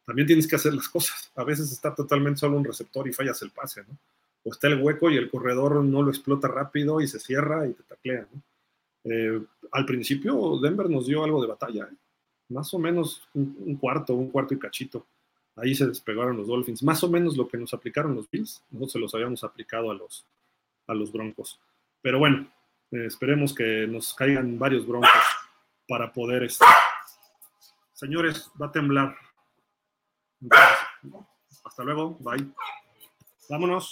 También 0.05 0.27
tienes 0.27 0.47
que 0.47 0.57
hacer 0.57 0.73
las 0.73 0.89
cosas. 0.89 1.33
A 1.35 1.45
veces 1.45 1.73
está 1.73 1.95
totalmente 1.95 2.41
solo 2.41 2.57
un 2.57 2.65
receptor 2.65 3.09
y 3.09 3.13
fallas 3.13 3.43
el 3.43 3.51
pase, 3.51 3.83
¿no? 3.83 3.99
O 4.45 4.51
está 4.51 4.69
el 4.69 4.81
hueco 4.81 5.11
y 5.11 5.17
el 5.17 5.29
corredor 5.29 5.85
no 5.85 6.03
lo 6.03 6.11
explota 6.11 6.47
rápido 6.47 7.01
y 7.01 7.09
se 7.09 7.19
cierra 7.19 7.67
y 7.67 7.73
te 7.73 7.83
taclea, 7.83 8.29
¿no? 8.33 8.43
Eh, 9.09 9.41
al 9.71 9.87
principio 9.87 10.59
Denver 10.61 10.91
nos 10.91 11.07
dio 11.07 11.23
algo 11.23 11.41
de 11.41 11.47
batalla, 11.47 11.85
¿eh? 11.85 11.97
más 12.49 12.73
o 12.75 12.79
menos 12.79 13.23
un, 13.35 13.77
cuarto, 13.77 14.15
un 14.15 14.31
cuarto 14.31 14.55
y 14.55 14.59
cachito. 14.59 15.07
Ahí 15.57 15.75
se 15.75 15.87
despegaron 15.87 16.37
los 16.37 16.49
Dolphins. 16.49 16.83
Más 16.83 17.03
o 17.03 17.09
menos 17.09 17.37
lo 17.37 17.49
que 17.49 17.57
nos 17.57 17.73
aplicaron 17.73 18.15
los 18.15 18.31
Bills, 18.31 18.63
nosotros 18.71 18.93
se 18.93 18.99
los 18.99 19.15
habíamos 19.15 19.43
aplicado 19.43 19.91
a 19.91 19.95
los, 19.95 20.25
a 20.87 20.95
los 20.95 21.13
Broncos. 21.13 21.59
Pero 22.07 22.21
bueno, 22.21 22.47
eh, 22.93 23.07
esperemos 23.07 23.53
que 23.53 23.85
nos 23.89 24.15
caigan 24.15 24.61
varios 24.61 24.87
Broncos 24.87 25.11
para 25.89 26.13
poder 26.13 26.45
estar. 26.45 26.69
Señores, 27.95 28.49
va 28.63 28.67
a 28.67 28.71
temblar. 28.71 29.17
hasta 31.65 31.83
luego, 31.83 32.17
bye. 32.21 32.47
Vámonos. 33.49 33.85